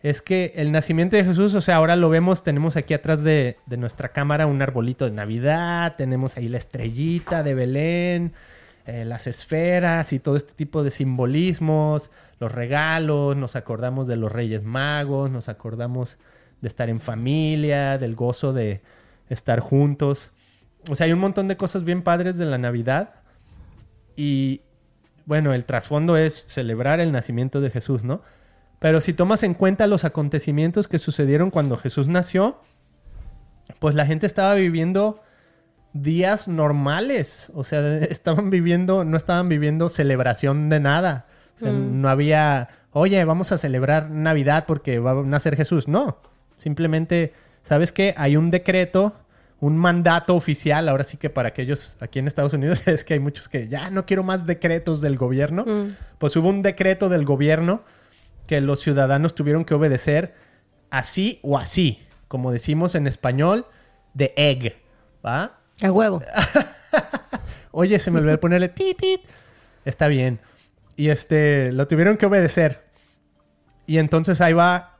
es 0.00 0.20
que 0.20 0.52
el 0.56 0.70
nacimiento 0.70 1.16
de 1.16 1.24
Jesús, 1.24 1.54
o 1.54 1.62
sea, 1.62 1.76
ahora 1.76 1.96
lo 1.96 2.10
vemos, 2.10 2.42
tenemos 2.42 2.76
aquí 2.76 2.92
atrás 2.92 3.24
de, 3.24 3.56
de 3.64 3.76
nuestra 3.78 4.10
cámara 4.10 4.46
un 4.46 4.60
arbolito 4.60 5.06
de 5.06 5.12
Navidad, 5.12 5.94
tenemos 5.96 6.36
ahí 6.36 6.48
la 6.48 6.58
estrellita 6.58 7.42
de 7.42 7.54
Belén, 7.54 8.34
eh, 8.88 9.04
las 9.04 9.26
esferas 9.26 10.14
y 10.14 10.18
todo 10.18 10.38
este 10.38 10.54
tipo 10.54 10.82
de 10.82 10.90
simbolismos, 10.90 12.10
los 12.40 12.50
regalos, 12.50 13.36
nos 13.36 13.54
acordamos 13.54 14.08
de 14.08 14.16
los 14.16 14.32
Reyes 14.32 14.64
Magos, 14.64 15.30
nos 15.30 15.50
acordamos 15.50 16.16
de 16.62 16.68
estar 16.68 16.88
en 16.88 16.98
familia, 16.98 17.98
del 17.98 18.14
gozo 18.14 18.54
de 18.54 18.80
estar 19.28 19.60
juntos. 19.60 20.30
O 20.88 20.96
sea, 20.96 21.04
hay 21.04 21.12
un 21.12 21.18
montón 21.18 21.48
de 21.48 21.58
cosas 21.58 21.84
bien 21.84 22.00
padres 22.00 22.38
de 22.38 22.46
la 22.46 22.56
Navidad 22.56 23.16
y 24.16 24.62
bueno, 25.26 25.52
el 25.52 25.66
trasfondo 25.66 26.16
es 26.16 26.46
celebrar 26.48 26.98
el 26.98 27.12
nacimiento 27.12 27.60
de 27.60 27.68
Jesús, 27.68 28.04
¿no? 28.04 28.22
Pero 28.78 29.02
si 29.02 29.12
tomas 29.12 29.42
en 29.42 29.52
cuenta 29.52 29.86
los 29.86 30.04
acontecimientos 30.04 30.88
que 30.88 30.98
sucedieron 30.98 31.50
cuando 31.50 31.76
Jesús 31.76 32.08
nació, 32.08 32.62
pues 33.80 33.94
la 33.94 34.06
gente 34.06 34.26
estaba 34.26 34.54
viviendo 34.54 35.20
días 35.92 36.48
normales. 36.48 37.48
O 37.54 37.64
sea, 37.64 37.98
estaban 38.10 38.50
viviendo, 38.50 39.04
no 39.04 39.16
estaban 39.16 39.48
viviendo 39.48 39.88
celebración 39.88 40.68
de 40.68 40.80
nada. 40.80 41.26
O 41.56 41.58
sea, 41.58 41.72
Mm. 41.72 42.00
no 42.00 42.08
había, 42.08 42.68
oye, 42.92 43.24
vamos 43.24 43.52
a 43.52 43.58
celebrar 43.58 44.10
Navidad 44.10 44.64
porque 44.66 44.98
va 44.98 45.12
a 45.12 45.22
nacer 45.22 45.56
Jesús. 45.56 45.88
No. 45.88 46.18
Simplemente, 46.58 47.32
¿sabes 47.62 47.92
qué? 47.92 48.14
Hay 48.16 48.36
un 48.36 48.50
decreto, 48.50 49.14
un 49.60 49.76
mandato 49.76 50.34
oficial. 50.36 50.88
Ahora 50.88 51.04
sí 51.04 51.16
que 51.16 51.30
para 51.30 51.48
aquellos 51.48 51.96
aquí 52.00 52.18
en 52.20 52.26
Estados 52.28 52.52
Unidos 52.52 52.82
es 52.86 53.04
que 53.04 53.14
hay 53.14 53.20
muchos 53.20 53.48
que 53.48 53.68
ya 53.68 53.90
no 53.90 54.06
quiero 54.06 54.22
más 54.22 54.46
decretos 54.46 55.00
del 55.00 55.16
gobierno. 55.16 55.64
Mm. 55.66 55.96
Pues 56.18 56.36
hubo 56.36 56.48
un 56.48 56.62
decreto 56.62 57.08
del 57.08 57.24
gobierno 57.24 57.82
que 58.46 58.60
los 58.60 58.80
ciudadanos 58.80 59.34
tuvieron 59.34 59.64
que 59.64 59.74
obedecer 59.74 60.34
así 60.90 61.38
o 61.42 61.58
así, 61.58 62.00
como 62.28 62.50
decimos 62.50 62.94
en 62.94 63.06
español, 63.06 63.66
de 64.14 64.32
egg, 64.36 64.76
¿va? 65.24 65.57
A 65.82 65.92
huevo. 65.92 66.20
Oye, 67.70 67.98
se 67.98 68.10
me 68.10 68.18
olvidó 68.20 68.40
ponerle 68.40 68.68
tit, 68.68 68.98
tit. 68.98 69.20
Está 69.84 70.08
bien. 70.08 70.40
Y 70.96 71.10
este, 71.10 71.72
lo 71.72 71.86
tuvieron 71.86 72.16
que 72.16 72.26
obedecer. 72.26 72.84
Y 73.86 73.98
entonces 73.98 74.40
ahí 74.40 74.52
va 74.52 74.96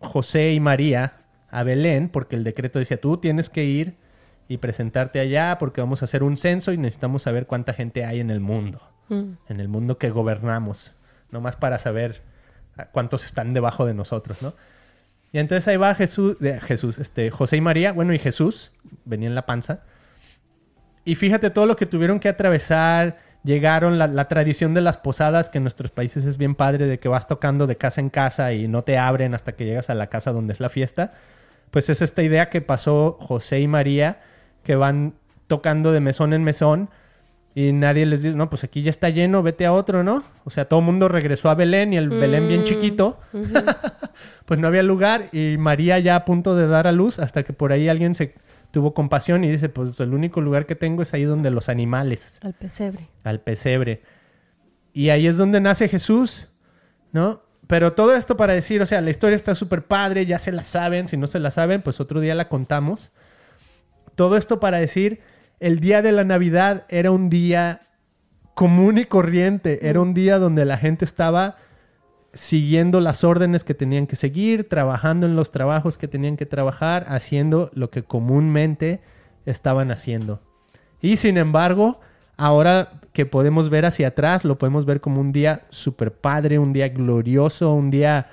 José 0.00 0.52
y 0.52 0.60
María 0.60 1.14
a 1.50 1.62
Belén, 1.62 2.08
porque 2.08 2.36
el 2.36 2.44
decreto 2.44 2.78
decía, 2.78 3.00
tú 3.00 3.16
tienes 3.18 3.50
que 3.50 3.64
ir 3.64 3.96
y 4.48 4.58
presentarte 4.58 5.20
allá 5.20 5.56
porque 5.58 5.80
vamos 5.80 6.02
a 6.02 6.04
hacer 6.04 6.22
un 6.22 6.36
censo 6.36 6.72
y 6.72 6.78
necesitamos 6.78 7.22
saber 7.22 7.46
cuánta 7.46 7.72
gente 7.72 8.04
hay 8.04 8.20
en 8.20 8.30
el 8.30 8.40
mundo, 8.40 8.80
Mm. 9.08 9.32
en 9.48 9.60
el 9.60 9.68
mundo 9.68 9.98
que 9.98 10.10
gobernamos, 10.10 10.92
nomás 11.30 11.56
para 11.56 11.78
saber 11.78 12.22
cuántos 12.92 13.24
están 13.24 13.52
debajo 13.54 13.86
de 13.86 13.94
nosotros, 13.94 14.42
¿no? 14.42 14.52
Y 15.32 15.38
entonces 15.38 15.66
ahí 15.68 15.76
va 15.76 15.94
Jesús, 15.94 16.38
de- 16.38 16.60
Jesús, 16.60 16.98
este, 16.98 17.30
José 17.30 17.56
y 17.56 17.60
María, 17.60 17.92
bueno, 17.92 18.12
y 18.14 18.18
Jesús, 18.18 18.72
venía 19.04 19.28
en 19.28 19.34
la 19.34 19.46
panza. 19.46 19.80
Y 21.04 21.14
fíjate 21.16 21.50
todo 21.50 21.66
lo 21.66 21.76
que 21.76 21.86
tuvieron 21.86 22.20
que 22.20 22.28
atravesar. 22.28 23.18
Llegaron 23.42 23.98
la, 23.98 24.06
la 24.06 24.26
tradición 24.26 24.72
de 24.72 24.80
las 24.80 24.96
posadas, 24.96 25.50
que 25.50 25.58
en 25.58 25.64
nuestros 25.64 25.90
países 25.90 26.24
es 26.24 26.38
bien 26.38 26.54
padre, 26.54 26.86
de 26.86 26.98
que 26.98 27.08
vas 27.08 27.26
tocando 27.26 27.66
de 27.66 27.76
casa 27.76 28.00
en 28.00 28.08
casa 28.08 28.52
y 28.54 28.68
no 28.68 28.82
te 28.84 28.96
abren 28.96 29.34
hasta 29.34 29.52
que 29.52 29.66
llegas 29.66 29.90
a 29.90 29.94
la 29.94 30.06
casa 30.06 30.32
donde 30.32 30.54
es 30.54 30.60
la 30.60 30.70
fiesta. 30.70 31.12
Pues 31.70 31.90
es 31.90 32.00
esta 32.00 32.22
idea 32.22 32.48
que 32.48 32.62
pasó 32.62 33.18
José 33.20 33.60
y 33.60 33.68
María, 33.68 34.20
que 34.62 34.76
van 34.76 35.12
tocando 35.46 35.92
de 35.92 36.00
mesón 36.00 36.32
en 36.32 36.42
mesón 36.42 36.88
y 37.54 37.72
nadie 37.72 38.06
les 38.06 38.22
dice, 38.22 38.34
no, 38.34 38.48
pues 38.48 38.64
aquí 38.64 38.82
ya 38.82 38.90
está 38.90 39.10
lleno, 39.10 39.42
vete 39.42 39.66
a 39.66 39.72
otro, 39.74 40.02
¿no? 40.02 40.24
O 40.44 40.50
sea, 40.50 40.64
todo 40.64 40.80
el 40.80 40.86
mundo 40.86 41.08
regresó 41.08 41.50
a 41.50 41.54
Belén 41.54 41.92
y 41.92 41.98
el 41.98 42.08
Belén 42.08 42.48
bien 42.48 42.62
Mm. 42.62 42.64
chiquito, 42.64 43.20
pues 44.46 44.58
no 44.58 44.66
había 44.68 44.82
lugar 44.82 45.26
y 45.32 45.56
María 45.58 45.98
ya 45.98 46.16
a 46.16 46.24
punto 46.24 46.56
de 46.56 46.66
dar 46.66 46.86
a 46.86 46.92
luz 46.92 47.18
hasta 47.18 47.42
que 47.42 47.52
por 47.52 47.72
ahí 47.72 47.88
alguien 47.88 48.14
se 48.14 48.34
tuvo 48.74 48.92
compasión 48.92 49.44
y 49.44 49.50
dice, 49.52 49.68
pues 49.68 49.98
el 50.00 50.12
único 50.12 50.40
lugar 50.40 50.66
que 50.66 50.74
tengo 50.74 51.00
es 51.00 51.14
ahí 51.14 51.22
donde 51.22 51.52
los 51.52 51.68
animales, 51.68 52.38
Al 52.42 52.54
pesebre. 52.54 53.06
al 53.22 53.40
pesebre. 53.40 54.02
Y 54.92 55.10
ahí 55.10 55.28
es 55.28 55.36
donde 55.36 55.60
nace 55.60 55.88
Jesús, 55.88 56.48
¿no? 57.12 57.40
Pero 57.68 57.92
todo 57.92 58.16
esto 58.16 58.36
para 58.36 58.52
decir, 58.52 58.82
o 58.82 58.86
sea, 58.86 59.00
la 59.00 59.10
historia 59.10 59.36
está 59.36 59.54
súper 59.54 59.86
padre, 59.86 60.26
ya 60.26 60.40
se 60.40 60.50
la 60.50 60.64
saben, 60.64 61.06
si 61.06 61.16
no 61.16 61.28
se 61.28 61.38
la 61.38 61.52
saben, 61.52 61.82
pues 61.82 62.00
otro 62.00 62.18
día 62.18 62.34
la 62.34 62.48
contamos. 62.48 63.12
Todo 64.16 64.36
esto 64.36 64.58
para 64.58 64.78
decir, 64.78 65.20
el 65.60 65.78
día 65.78 66.02
de 66.02 66.10
la 66.10 66.24
Navidad 66.24 66.84
era 66.88 67.12
un 67.12 67.30
día 67.30 67.86
común 68.54 68.98
y 68.98 69.04
corriente, 69.04 69.88
era 69.88 70.00
un 70.00 70.14
día 70.14 70.38
donde 70.40 70.64
la 70.64 70.78
gente 70.78 71.04
estaba 71.04 71.56
siguiendo 72.34 73.00
las 73.00 73.24
órdenes 73.24 73.64
que 73.64 73.74
tenían 73.74 74.06
que 74.06 74.16
seguir, 74.16 74.68
trabajando 74.68 75.26
en 75.26 75.36
los 75.36 75.50
trabajos 75.50 75.96
que 75.98 76.08
tenían 76.08 76.36
que 76.36 76.46
trabajar, 76.46 77.06
haciendo 77.08 77.70
lo 77.74 77.90
que 77.90 78.02
comúnmente 78.02 79.00
estaban 79.46 79.90
haciendo. 79.90 80.40
Y 81.00 81.16
sin 81.16 81.38
embargo, 81.38 82.00
ahora 82.36 83.00
que 83.12 83.26
podemos 83.26 83.70
ver 83.70 83.86
hacia 83.86 84.08
atrás, 84.08 84.44
lo 84.44 84.58
podemos 84.58 84.84
ver 84.84 85.00
como 85.00 85.20
un 85.20 85.32
día 85.32 85.62
super 85.70 86.12
padre, 86.12 86.58
un 86.58 86.72
día 86.72 86.88
glorioso, 86.88 87.72
un 87.72 87.90
día, 87.90 88.28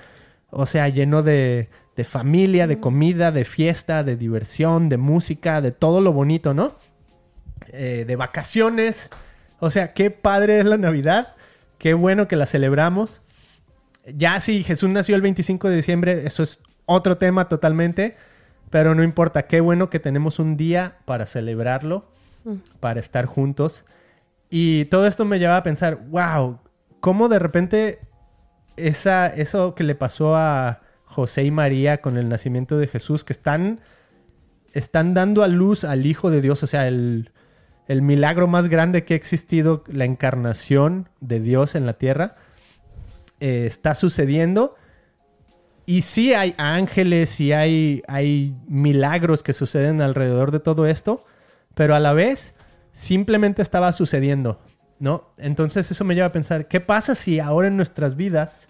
o 0.49 0.65
sea, 0.65 0.89
lleno 0.89 1.21
de, 1.21 1.69
de 1.95 2.03
familia, 2.03 2.67
de 2.67 2.79
comida, 2.79 3.31
de 3.31 3.45
fiesta, 3.45 4.03
de 4.03 4.15
diversión, 4.15 4.89
de 4.89 4.97
música, 4.97 5.61
de 5.61 5.71
todo 5.71 6.01
lo 6.01 6.13
bonito, 6.13 6.53
¿no? 6.53 6.75
Eh, 7.73 8.05
de 8.07 8.15
vacaciones. 8.15 9.09
O 9.59 9.69
sea, 9.69 9.93
qué 9.93 10.09
padre 10.09 10.59
es 10.59 10.65
la 10.65 10.77
Navidad. 10.77 11.35
Qué 11.77 11.93
bueno 11.93 12.27
que 12.27 12.35
la 12.35 12.45
celebramos. 12.45 13.21
Ya 14.05 14.39
si 14.39 14.63
Jesús 14.63 14.89
nació 14.89 15.15
el 15.15 15.21
25 15.21 15.69
de 15.69 15.75
diciembre, 15.75 16.25
eso 16.25 16.43
es 16.43 16.59
otro 16.85 17.17
tema 17.17 17.49
totalmente. 17.49 18.15
Pero 18.69 18.95
no 18.95 19.03
importa, 19.03 19.43
qué 19.43 19.59
bueno 19.59 19.89
que 19.89 19.99
tenemos 19.99 20.39
un 20.39 20.55
día 20.55 20.97
para 21.05 21.25
celebrarlo, 21.25 22.09
para 22.79 22.99
estar 22.99 23.25
juntos. 23.25 23.85
Y 24.49 24.85
todo 24.85 25.07
esto 25.07 25.25
me 25.25 25.39
lleva 25.39 25.57
a 25.57 25.63
pensar, 25.63 25.99
wow, 26.07 26.59
cómo 27.01 27.27
de 27.27 27.39
repente 27.39 27.99
esa, 28.77 29.27
eso 29.27 29.75
que 29.75 29.83
le 29.83 29.95
pasó 29.95 30.35
a 30.35 30.81
José 31.03 31.43
y 31.43 31.51
María 31.51 31.99
con 31.99 32.17
el 32.17 32.29
nacimiento 32.29 32.77
de 32.77 32.87
Jesús, 32.87 33.23
que 33.23 33.33
están 33.33 33.81
están 34.73 35.13
dando 35.13 35.43
a 35.43 35.47
luz 35.47 35.83
al 35.83 36.05
Hijo 36.05 36.29
de 36.29 36.41
Dios, 36.41 36.63
o 36.63 36.67
sea, 36.67 36.87
el, 36.87 37.31
el 37.87 38.01
milagro 38.01 38.47
más 38.47 38.69
grande 38.69 39.03
que 39.03 39.13
ha 39.13 39.17
existido, 39.17 39.83
la 39.87 40.05
encarnación 40.05 41.09
de 41.19 41.39
Dios 41.39 41.75
en 41.75 41.85
la 41.85 41.93
tierra, 41.93 42.35
eh, 43.41 43.65
está 43.65 43.95
sucediendo. 43.95 44.75
Y 45.85 46.03
sí 46.03 46.33
hay 46.33 46.55
ángeles 46.57 47.41
y 47.41 47.51
hay, 47.51 48.01
hay 48.07 48.55
milagros 48.67 49.43
que 49.43 49.51
suceden 49.51 50.01
alrededor 50.01 50.51
de 50.51 50.59
todo 50.59 50.85
esto, 50.85 51.25
pero 51.73 51.95
a 51.95 51.99
la 51.99 52.13
vez 52.13 52.53
simplemente 52.93 53.61
estaba 53.61 53.91
sucediendo, 53.91 54.61
¿no? 54.99 55.33
Entonces 55.37 55.91
eso 55.91 56.05
me 56.05 56.15
lleva 56.15 56.27
a 56.27 56.31
pensar, 56.31 56.67
¿qué 56.67 56.79
pasa 56.79 57.15
si 57.15 57.39
ahora 57.39 57.67
en 57.67 57.75
nuestras 57.75 58.15
vidas 58.15 58.69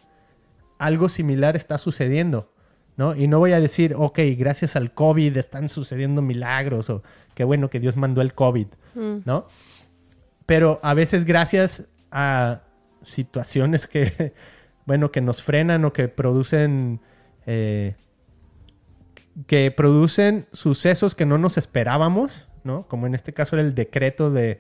algo 0.80 1.10
similar 1.10 1.56
está 1.56 1.78
sucediendo? 1.78 2.52
¿No? 2.98 3.16
Y 3.16 3.28
no 3.28 3.40
voy 3.40 3.54
a 3.54 3.60
decir, 3.60 3.94
ok, 3.98 4.20
gracias 4.38 4.76
al 4.76 4.94
COVID 4.94 5.36
están 5.38 5.70
sucediendo 5.70 6.22
milagros 6.22 6.90
o 6.90 7.04
qué 7.36 7.44
bueno 7.44 7.70
que 7.70 7.80
Dios 7.80 7.96
mandó 7.98 8.22
el 8.22 8.34
COVID, 8.34 8.68
Mm. 8.96 9.18
¿no? 9.26 9.48
Pero 10.46 10.80
a 10.84 10.94
veces 10.94 11.26
gracias 11.26 11.88
a 12.12 12.62
situaciones 13.04 13.88
que, 13.88 14.34
bueno, 14.92 15.10
que 15.10 15.22
nos 15.22 15.42
frenan 15.42 15.86
o 15.86 15.94
que 15.94 16.10
producen, 16.10 17.00
eh, 17.46 17.96
que 19.48 19.72
producen 19.72 20.48
sucesos 20.52 21.16
que 21.16 21.26
no 21.26 21.38
nos 21.38 21.58
esperábamos, 21.58 22.50
¿no? 22.66 22.86
Como 22.90 23.08
en 23.08 23.16
este 23.16 23.32
caso 23.34 23.56
era 23.56 23.64
el 23.64 23.74
decreto 23.74 24.32
de, 24.32 24.60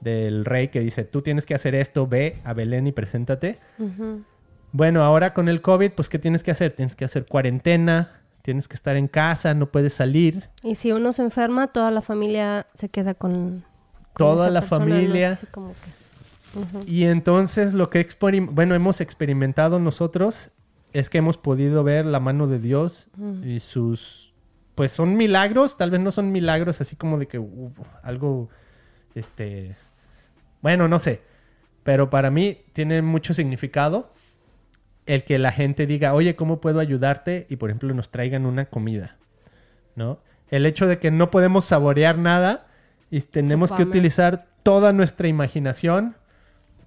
del 0.00 0.44
rey 0.44 0.68
que 0.68 0.78
dice, 0.78 1.02
tú 1.02 1.20
tienes 1.20 1.46
que 1.46 1.56
hacer 1.56 1.74
esto, 1.74 2.06
ve 2.06 2.36
a 2.44 2.52
Belén 2.52 2.86
y 2.86 2.92
preséntate. 2.92 3.58
Bueno, 4.70 5.02
ahora 5.02 5.34
con 5.34 5.48
el 5.48 5.60
COVID, 5.62 5.90
pues 5.96 6.08
¿qué 6.08 6.20
tienes 6.20 6.44
que 6.44 6.52
hacer? 6.52 6.70
Tienes 6.72 6.94
que 6.94 7.04
hacer 7.04 7.26
cuarentena, 7.26 8.20
tienes 8.42 8.68
que 8.68 8.76
estar 8.76 8.94
en 8.94 9.08
casa, 9.08 9.52
no 9.54 9.72
puedes 9.72 9.94
salir. 9.94 10.48
Y 10.62 10.76
si 10.76 10.92
uno 10.92 11.10
se 11.10 11.22
enferma, 11.22 11.66
toda 11.72 11.90
la 11.90 12.02
familia 12.02 12.68
se 12.72 12.88
queda 12.88 13.14
con... 13.14 13.64
con 14.12 14.14
Toda 14.14 14.44
esa 14.44 14.50
la 14.52 14.60
persona, 14.60 14.84
¿no? 14.86 14.94
Familia. 14.94 15.30
así 15.30 15.46
como 15.46 15.72
que- 15.72 16.05
Y 16.86 17.04
entonces 17.04 17.74
lo 17.74 17.90
que 17.90 18.06
bueno, 18.50 18.74
hemos 18.74 19.00
experimentado 19.00 19.78
nosotros 19.78 20.50
es 20.92 21.10
que 21.10 21.18
hemos 21.18 21.36
podido 21.36 21.84
ver 21.84 22.06
la 22.06 22.20
mano 22.20 22.46
de 22.46 22.58
Dios 22.58 23.08
y 23.44 23.60
sus 23.60 24.34
pues 24.74 24.92
son 24.92 25.16
milagros, 25.16 25.78
tal 25.78 25.90
vez 25.90 26.00
no 26.00 26.10
son 26.12 26.32
milagros 26.32 26.80
así 26.80 26.96
como 26.96 27.18
de 27.18 27.26
que 27.26 27.38
uh, 27.38 27.72
algo 28.02 28.48
este 29.14 29.76
bueno, 30.60 30.88
no 30.88 30.98
sé, 30.98 31.22
pero 31.82 32.10
para 32.10 32.30
mí 32.30 32.58
tiene 32.72 33.02
mucho 33.02 33.34
significado 33.34 34.12
el 35.06 35.22
que 35.24 35.38
la 35.38 35.52
gente 35.52 35.86
diga, 35.86 36.14
"Oye, 36.14 36.34
¿cómo 36.34 36.60
puedo 36.60 36.80
ayudarte?" 36.80 37.46
y 37.48 37.56
por 37.56 37.70
ejemplo 37.70 37.92
nos 37.94 38.10
traigan 38.10 38.46
una 38.46 38.66
comida, 38.66 39.16
¿no? 39.94 40.20
El 40.48 40.66
hecho 40.66 40.86
de 40.86 40.98
que 40.98 41.10
no 41.10 41.30
podemos 41.30 41.64
saborear 41.64 42.18
nada 42.18 42.66
y 43.10 43.20
tenemos 43.20 43.72
que 43.72 43.82
utilizar 43.82 44.46
toda 44.62 44.92
nuestra 44.92 45.28
imaginación 45.28 46.16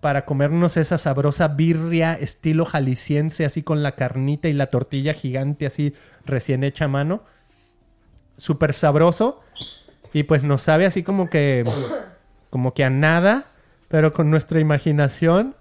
para 0.01 0.25
comernos 0.25 0.77
esa 0.77 0.97
sabrosa 0.97 1.49
birria 1.49 2.13
estilo 2.13 2.65
jalisciense, 2.65 3.45
así 3.45 3.63
con 3.63 3.83
la 3.83 3.95
carnita 3.95 4.47
y 4.47 4.53
la 4.53 4.67
tortilla 4.67 5.13
gigante, 5.13 5.65
así 5.65 5.93
recién 6.25 6.63
hecha 6.63 6.85
a 6.85 6.89
mano. 6.89 7.23
Súper 8.37 8.73
sabroso. 8.73 9.41
Y 10.13 10.23
pues 10.23 10.43
nos 10.43 10.61
sabe 10.61 10.85
así 10.85 11.03
como 11.03 11.29
que, 11.29 11.65
como 12.49 12.73
que 12.73 12.83
a 12.83 12.89
nada, 12.89 13.45
pero 13.89 14.13
con 14.13 14.31
nuestra 14.31 14.59
imaginación 14.59 15.55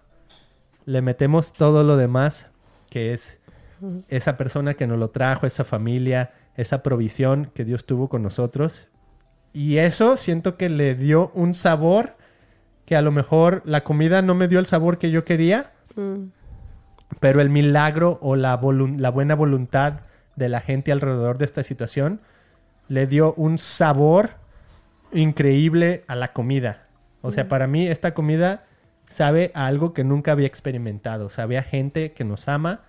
le 0.85 1.03
metemos 1.03 1.53
todo 1.53 1.83
lo 1.83 1.97
demás, 1.97 2.47
que 2.89 3.13
es 3.13 3.41
esa 4.09 4.37
persona 4.37 4.75
que 4.75 4.87
nos 4.87 4.99
lo 4.99 5.11
trajo, 5.11 5.47
esa 5.47 5.65
familia, 5.65 6.33
esa 6.57 6.83
provisión 6.83 7.51
que 7.55 7.65
Dios 7.65 7.85
tuvo 7.85 8.09
con 8.09 8.23
nosotros. 8.23 8.89
Y 9.53 9.79
eso 9.79 10.17
siento 10.17 10.57
que 10.57 10.69
le 10.69 10.95
dio 10.95 11.31
un 11.35 11.55
sabor 11.55 12.18
que 12.89 12.97
a 12.97 13.03
lo 13.03 13.13
mejor 13.13 13.61
la 13.67 13.85
comida 13.85 14.23
no 14.23 14.35
me 14.35 14.49
dio 14.49 14.59
el 14.59 14.65
sabor 14.65 14.97
que 14.97 15.11
yo 15.11 15.23
quería, 15.27 15.73
Mm. 15.95 16.31
pero 17.21 17.43
el 17.43 17.51
milagro 17.51 18.19
o 18.23 18.35
la, 18.35 18.57
buena 18.57 19.35
voluntad 19.35 20.01
de 20.37 20.49
la 20.49 20.61
gente 20.61 20.91
alrededor 20.91 21.37
de 21.37 21.45
esta 21.45 21.65
situación 21.65 22.23
le 22.89 23.07
dio 23.07 23.35
un 23.35 23.59
sabor 23.59 24.31
increíble 25.13 26.03
a 26.07 26.15
la 26.15 26.33
comida. 26.33 26.87
O 27.21 27.31
sea, 27.31 27.47
para 27.47 27.67
mí 27.67 27.87
esta 27.87 28.15
comida 28.15 28.65
sabe 29.07 29.51
a 29.55 29.67
algo 29.67 29.93
que 29.93 30.03
nunca 30.03 30.33
había 30.33 30.47
experimentado. 30.47 31.29
Sabe 31.29 31.59
a 31.59 31.63
gente 31.63 32.13
que 32.13 32.25
nos 32.25 32.49
ama, 32.49 32.85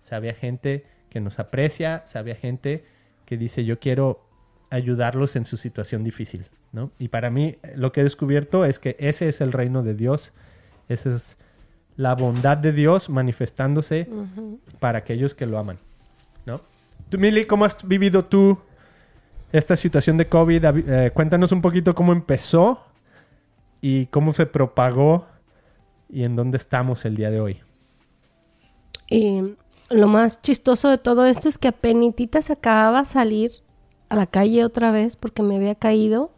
sabe 0.00 0.30
a 0.30 0.34
gente 0.34 0.86
que 1.10 1.20
nos 1.20 1.38
aprecia, 1.38 2.04
sabe 2.06 2.32
a 2.32 2.36
gente 2.36 2.86
que 3.26 3.36
dice 3.36 3.66
yo 3.66 3.78
quiero 3.80 4.24
ayudarlos 4.70 5.36
en 5.36 5.44
su 5.44 5.58
situación 5.58 6.04
difícil, 6.04 6.46
¿no? 6.72 6.90
Y 6.98 7.08
para 7.08 7.30
mí 7.30 7.56
lo 7.76 7.92
que 7.92 8.00
he 8.00 8.04
descubierto 8.04 8.64
es 8.64 8.78
que 8.78 8.96
ese 8.98 9.28
es 9.28 9.40
el 9.40 9.52
reino 9.52 9.82
de 9.82 9.94
Dios, 9.94 10.32
esa 10.88 11.14
es 11.14 11.36
la 11.96 12.14
bondad 12.14 12.56
de 12.56 12.72
Dios 12.72 13.10
manifestándose 13.10 14.08
para 14.80 14.98
aquellos 14.98 15.34
que 15.34 15.46
lo 15.46 15.58
aman, 15.58 15.78
¿no? 16.46 16.60
Tú, 17.10 17.18
Mili, 17.18 17.44
¿cómo 17.44 17.66
has 17.66 17.86
vivido 17.86 18.24
tú 18.24 18.58
esta 19.52 19.76
situación 19.76 20.16
de 20.16 20.26
COVID? 20.26 20.64
Eh, 20.64 21.10
cuéntanos 21.12 21.52
un 21.52 21.60
poquito 21.60 21.94
cómo 21.94 22.12
empezó 22.12 22.80
y 23.82 24.06
cómo 24.06 24.32
se 24.32 24.46
propagó 24.46 25.26
y 26.08 26.24
en 26.24 26.36
dónde 26.36 26.56
estamos 26.56 27.04
el 27.04 27.16
día 27.16 27.30
de 27.30 27.40
hoy. 27.40 27.60
Y 29.10 29.56
lo 29.90 30.08
más 30.08 30.40
chistoso 30.40 30.88
de 30.88 30.96
todo 30.96 31.26
esto 31.26 31.48
es 31.48 31.58
que 31.58 31.68
apenas 31.68 32.14
se 32.40 32.52
acababa 32.54 33.00
de 33.00 33.06
salir 33.06 33.52
a 34.08 34.16
la 34.16 34.26
calle 34.26 34.64
otra 34.64 34.90
vez 34.90 35.16
porque 35.16 35.42
me 35.42 35.56
había 35.56 35.74
caído 35.74 36.31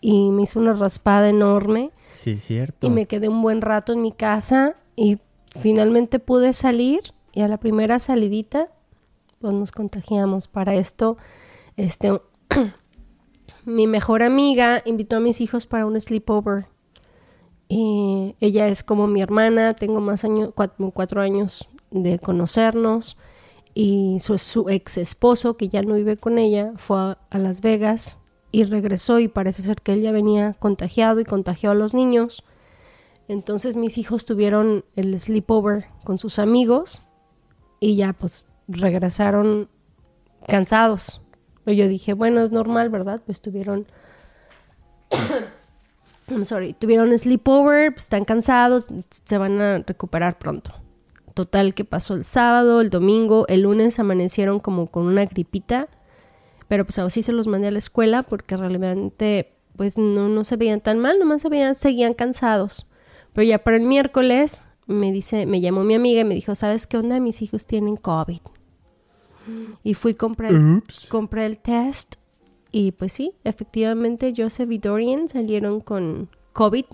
y 0.00 0.30
me 0.30 0.42
hizo 0.42 0.58
una 0.60 0.74
raspada 0.74 1.28
enorme 1.28 1.90
Sí, 2.14 2.36
cierto. 2.36 2.86
y 2.86 2.90
me 2.90 3.06
quedé 3.06 3.28
un 3.28 3.42
buen 3.42 3.60
rato 3.60 3.92
en 3.92 4.02
mi 4.02 4.12
casa 4.12 4.76
y 4.96 5.18
finalmente 5.58 6.18
pude 6.18 6.52
salir 6.52 7.00
y 7.32 7.40
a 7.42 7.48
la 7.48 7.58
primera 7.58 7.98
salidita 7.98 8.68
pues 9.40 9.54
nos 9.54 9.70
contagiamos. 9.72 10.48
Para 10.48 10.74
esto, 10.74 11.16
este, 11.76 12.20
mi 13.64 13.86
mejor 13.86 14.22
amiga 14.22 14.82
invitó 14.84 15.16
a 15.16 15.20
mis 15.20 15.40
hijos 15.40 15.66
para 15.66 15.86
un 15.86 16.00
sleepover. 16.00 16.66
Y 17.68 18.34
ella 18.40 18.66
es 18.68 18.82
como 18.82 19.06
mi 19.06 19.20
hermana, 19.20 19.74
tengo 19.74 20.00
más 20.00 20.24
años, 20.24 20.50
cuatro, 20.54 20.90
cuatro 20.90 21.20
años 21.20 21.68
de 21.90 22.18
conocernos. 22.18 23.16
Y 23.74 24.18
su, 24.20 24.38
su 24.38 24.68
ex 24.70 24.98
esposo, 24.98 25.56
que 25.56 25.68
ya 25.68 25.82
no 25.82 25.94
vive 25.94 26.16
con 26.16 26.38
ella, 26.38 26.72
fue 26.76 26.98
a, 26.98 27.18
a 27.30 27.38
Las 27.38 27.60
Vegas 27.60 28.20
y 28.50 28.64
regresó 28.64 29.18
y 29.18 29.28
parece 29.28 29.62
ser 29.62 29.82
que 29.82 29.92
él 29.92 30.02
ya 30.02 30.12
venía 30.12 30.54
contagiado 30.54 31.20
y 31.20 31.24
contagió 31.24 31.70
a 31.70 31.74
los 31.74 31.94
niños. 31.94 32.44
Entonces 33.28 33.76
mis 33.76 33.98
hijos 33.98 34.24
tuvieron 34.24 34.84
el 34.96 35.18
sleepover 35.20 35.86
con 36.04 36.18
sus 36.18 36.38
amigos 36.38 37.02
y 37.80 37.96
ya 37.96 38.12
pues 38.14 38.46
regresaron 38.68 39.68
cansados. 40.46 41.20
Yo 41.66 41.86
dije, 41.86 42.14
bueno, 42.14 42.40
es 42.40 42.50
normal, 42.50 42.88
¿verdad? 42.88 43.20
Pues 43.24 43.42
tuvieron... 43.42 43.86
I'm 46.28 46.44
sorry, 46.44 46.74
tuvieron 46.74 47.16
sleepover, 47.18 47.92
pues, 47.92 48.04
están 48.04 48.24
cansados, 48.24 48.88
se 49.24 49.38
van 49.38 49.60
a 49.60 49.78
recuperar 49.78 50.38
pronto. 50.38 50.74
Total 51.34 51.74
que 51.74 51.84
pasó 51.84 52.14
el 52.14 52.24
sábado, 52.24 52.80
el 52.80 52.90
domingo, 52.90 53.46
el 53.48 53.62
lunes 53.62 53.98
amanecieron 53.98 54.60
como 54.60 54.88
con 54.88 55.06
una 55.06 55.24
gripita, 55.24 55.88
pero 56.68 56.84
pues 56.84 56.98
así 56.98 57.22
se 57.22 57.32
los 57.32 57.46
mandé 57.46 57.68
a 57.68 57.70
la 57.70 57.78
escuela 57.78 58.22
porque 58.22 58.56
realmente 58.56 59.54
pues 59.76 59.96
no, 59.96 60.28
no 60.28 60.44
se 60.44 60.56
veían 60.56 60.80
tan 60.80 60.98
mal, 60.98 61.18
nomás 61.18 61.42
se 61.42 61.48
veían, 61.48 61.74
seguían 61.74 62.14
cansados. 62.14 62.86
Pero 63.32 63.46
ya 63.46 63.58
para 63.58 63.76
el 63.76 63.84
miércoles 63.84 64.62
me 64.86 65.12
dice, 65.12 65.46
me 65.46 65.60
llamó 65.60 65.84
mi 65.84 65.94
amiga 65.94 66.22
y 66.22 66.24
me 66.24 66.34
dijo, 66.34 66.54
¿sabes 66.54 66.86
qué 66.86 66.96
onda? 66.96 67.20
Mis 67.20 67.42
hijos 67.42 67.66
tienen 67.66 67.96
COVID. 67.96 68.40
Y 69.82 69.94
fui 69.94 70.14
compré, 70.14 70.50
compré 71.08 71.46
el 71.46 71.56
test 71.56 72.16
y 72.70 72.92
pues 72.92 73.14
sí, 73.14 73.32
efectivamente 73.44 74.34
Joseph 74.36 74.70
y 74.70 74.78
Dorian 74.78 75.28
salieron 75.28 75.80
con 75.80 76.28
COVID. 76.52 76.84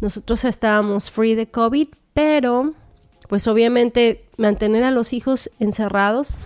Nosotros 0.00 0.44
estábamos 0.44 1.10
free 1.10 1.36
de 1.36 1.46
COVID, 1.46 1.88
pero 2.12 2.74
pues 3.28 3.46
obviamente 3.46 4.24
mantener 4.36 4.82
a 4.82 4.90
los 4.90 5.12
hijos 5.12 5.50
encerrados 5.60 6.38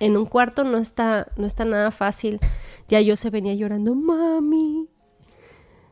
en 0.00 0.16
un 0.16 0.26
cuarto 0.26 0.64
no 0.64 0.78
está, 0.78 1.28
no 1.36 1.46
está 1.46 1.64
nada 1.64 1.90
fácil. 1.90 2.40
Ya 2.88 3.00
yo 3.00 3.16
se 3.16 3.30
venía 3.30 3.54
llorando, 3.54 3.94
mami, 3.94 4.88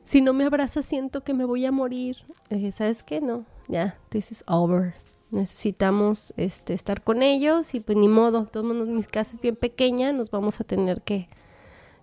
si 0.02 0.20
no 0.20 0.32
me 0.32 0.44
abrazas 0.44 0.86
siento 0.86 1.24
que 1.24 1.34
me 1.34 1.44
voy 1.44 1.66
a 1.66 1.72
morir. 1.72 2.18
Le 2.48 2.58
dije, 2.58 2.72
¿sabes 2.72 3.02
qué? 3.02 3.20
No, 3.20 3.44
ya, 3.68 3.98
this 4.08 4.30
is 4.30 4.44
over. 4.46 4.94
Necesitamos 5.30 6.32
este, 6.36 6.74
estar 6.74 7.02
con 7.02 7.22
ellos 7.22 7.74
y 7.74 7.80
pues 7.80 7.98
ni 7.98 8.06
modo, 8.06 8.44
de 8.44 8.46
todos 8.46 8.64
modos 8.64 8.86
mi 8.86 9.02
casa 9.02 9.34
es 9.34 9.40
bien 9.40 9.56
pequeña, 9.56 10.12
nos 10.12 10.30
vamos 10.30 10.60
a 10.60 10.64
tener 10.64 11.02
que 11.02 11.28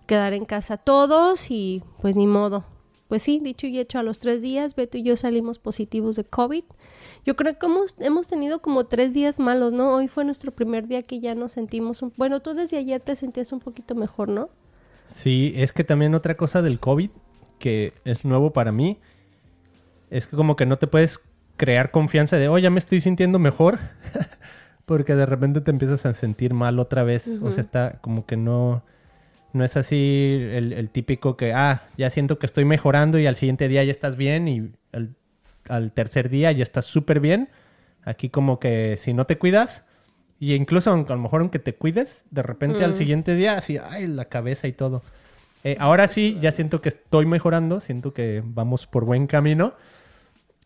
quedar 0.06 0.34
en 0.34 0.44
casa 0.44 0.76
todos 0.76 1.50
y 1.50 1.82
pues 2.02 2.16
ni 2.16 2.26
modo. 2.26 2.64
Pues 3.08 3.22
sí, 3.22 3.40
dicho 3.42 3.66
y 3.66 3.78
hecho, 3.78 3.98
a 3.98 4.02
los 4.02 4.18
tres 4.18 4.42
días, 4.42 4.74
Beto 4.74 4.98
y 4.98 5.02
yo 5.02 5.16
salimos 5.16 5.58
positivos 5.58 6.16
de 6.16 6.24
COVID. 6.24 6.64
Yo 7.24 7.36
creo 7.36 7.58
que 7.58 7.66
hemos, 7.66 7.96
hemos 7.98 8.28
tenido 8.28 8.60
como 8.60 8.84
tres 8.84 9.14
días 9.14 9.40
malos, 9.40 9.72
¿no? 9.72 9.94
Hoy 9.94 10.08
fue 10.08 10.24
nuestro 10.24 10.52
primer 10.52 10.88
día 10.88 11.02
que 11.02 11.20
ya 11.20 11.34
nos 11.34 11.52
sentimos 11.52 12.02
un... 12.02 12.12
Bueno, 12.16 12.40
tú 12.40 12.54
desde 12.54 12.76
ayer 12.76 13.00
te 13.00 13.16
sentías 13.16 13.52
un 13.52 13.60
poquito 13.60 13.94
mejor, 13.94 14.28
¿no? 14.28 14.50
Sí, 15.06 15.52
es 15.56 15.72
que 15.72 15.84
también 15.84 16.14
otra 16.14 16.36
cosa 16.36 16.62
del 16.62 16.80
COVID 16.80 17.10
que 17.58 17.92
es 18.04 18.24
nuevo 18.24 18.52
para 18.52 18.72
mí 18.72 18.98
es 20.10 20.26
que 20.26 20.36
como 20.36 20.56
que 20.56 20.66
no 20.66 20.78
te 20.78 20.86
puedes 20.86 21.20
crear 21.56 21.90
confianza 21.90 22.36
de, 22.36 22.48
oh, 22.48 22.58
ya 22.58 22.70
me 22.70 22.78
estoy 22.78 23.00
sintiendo 23.00 23.38
mejor, 23.38 23.78
porque 24.86 25.14
de 25.14 25.26
repente 25.26 25.60
te 25.60 25.70
empiezas 25.70 26.04
a 26.06 26.14
sentir 26.14 26.54
mal 26.54 26.78
otra 26.78 27.04
vez. 27.04 27.28
O 27.42 27.50
sea, 27.52 27.60
está 27.60 27.98
como 28.00 28.26
que 28.26 28.36
no, 28.36 28.82
no 29.54 29.64
es 29.64 29.76
así 29.76 30.36
el, 30.52 30.90
típico 30.90 31.36
que, 31.36 31.52
ah, 31.52 31.84
ya 31.96 32.10
siento 32.10 32.38
que 32.38 32.46
estoy 32.46 32.64
mejorando 32.64 33.18
y 33.18 33.26
al 33.26 33.36
siguiente 33.36 33.68
día 33.68 33.84
ya 33.84 33.92
estás 33.92 34.16
bien 34.16 34.48
y 34.48 34.72
al, 34.92 35.92
tercer 35.92 36.28
día 36.28 36.52
ya 36.52 36.62
estás 36.62 36.86
súper 36.86 37.20
bien. 37.20 37.48
Aquí 38.02 38.28
como 38.28 38.58
que 38.58 38.96
si 38.98 39.14
no 39.14 39.26
te 39.26 39.38
cuidas, 39.38 39.84
y 40.40 40.54
incluso 40.54 40.92
a 40.92 40.96
lo 40.96 41.18
mejor 41.18 41.40
aunque 41.40 41.58
te 41.58 41.74
cuides, 41.74 42.24
de 42.30 42.42
repente 42.42 42.84
al 42.84 42.92
mm. 42.92 42.96
siguiente 42.96 43.34
día 43.34 43.56
así, 43.56 43.78
ay, 43.78 44.08
la 44.08 44.26
cabeza 44.26 44.66
y 44.66 44.72
todo. 44.72 45.02
Eh, 45.62 45.76
ahora 45.78 46.08
sí, 46.08 46.36
ya 46.40 46.52
siento 46.52 46.82
que 46.82 46.90
estoy 46.90 47.24
mejorando, 47.24 47.80
siento 47.80 48.12
que 48.12 48.42
vamos 48.44 48.86
por 48.86 49.04
buen 49.04 49.26
camino. 49.26 49.74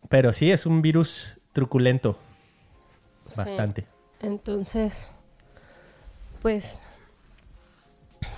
Pero 0.09 0.33
sí, 0.33 0.51
es 0.51 0.65
un 0.65 0.81
virus 0.81 1.37
truculento. 1.53 2.17
Bastante. 3.35 3.85
Entonces, 4.21 5.11
pues 6.41 6.88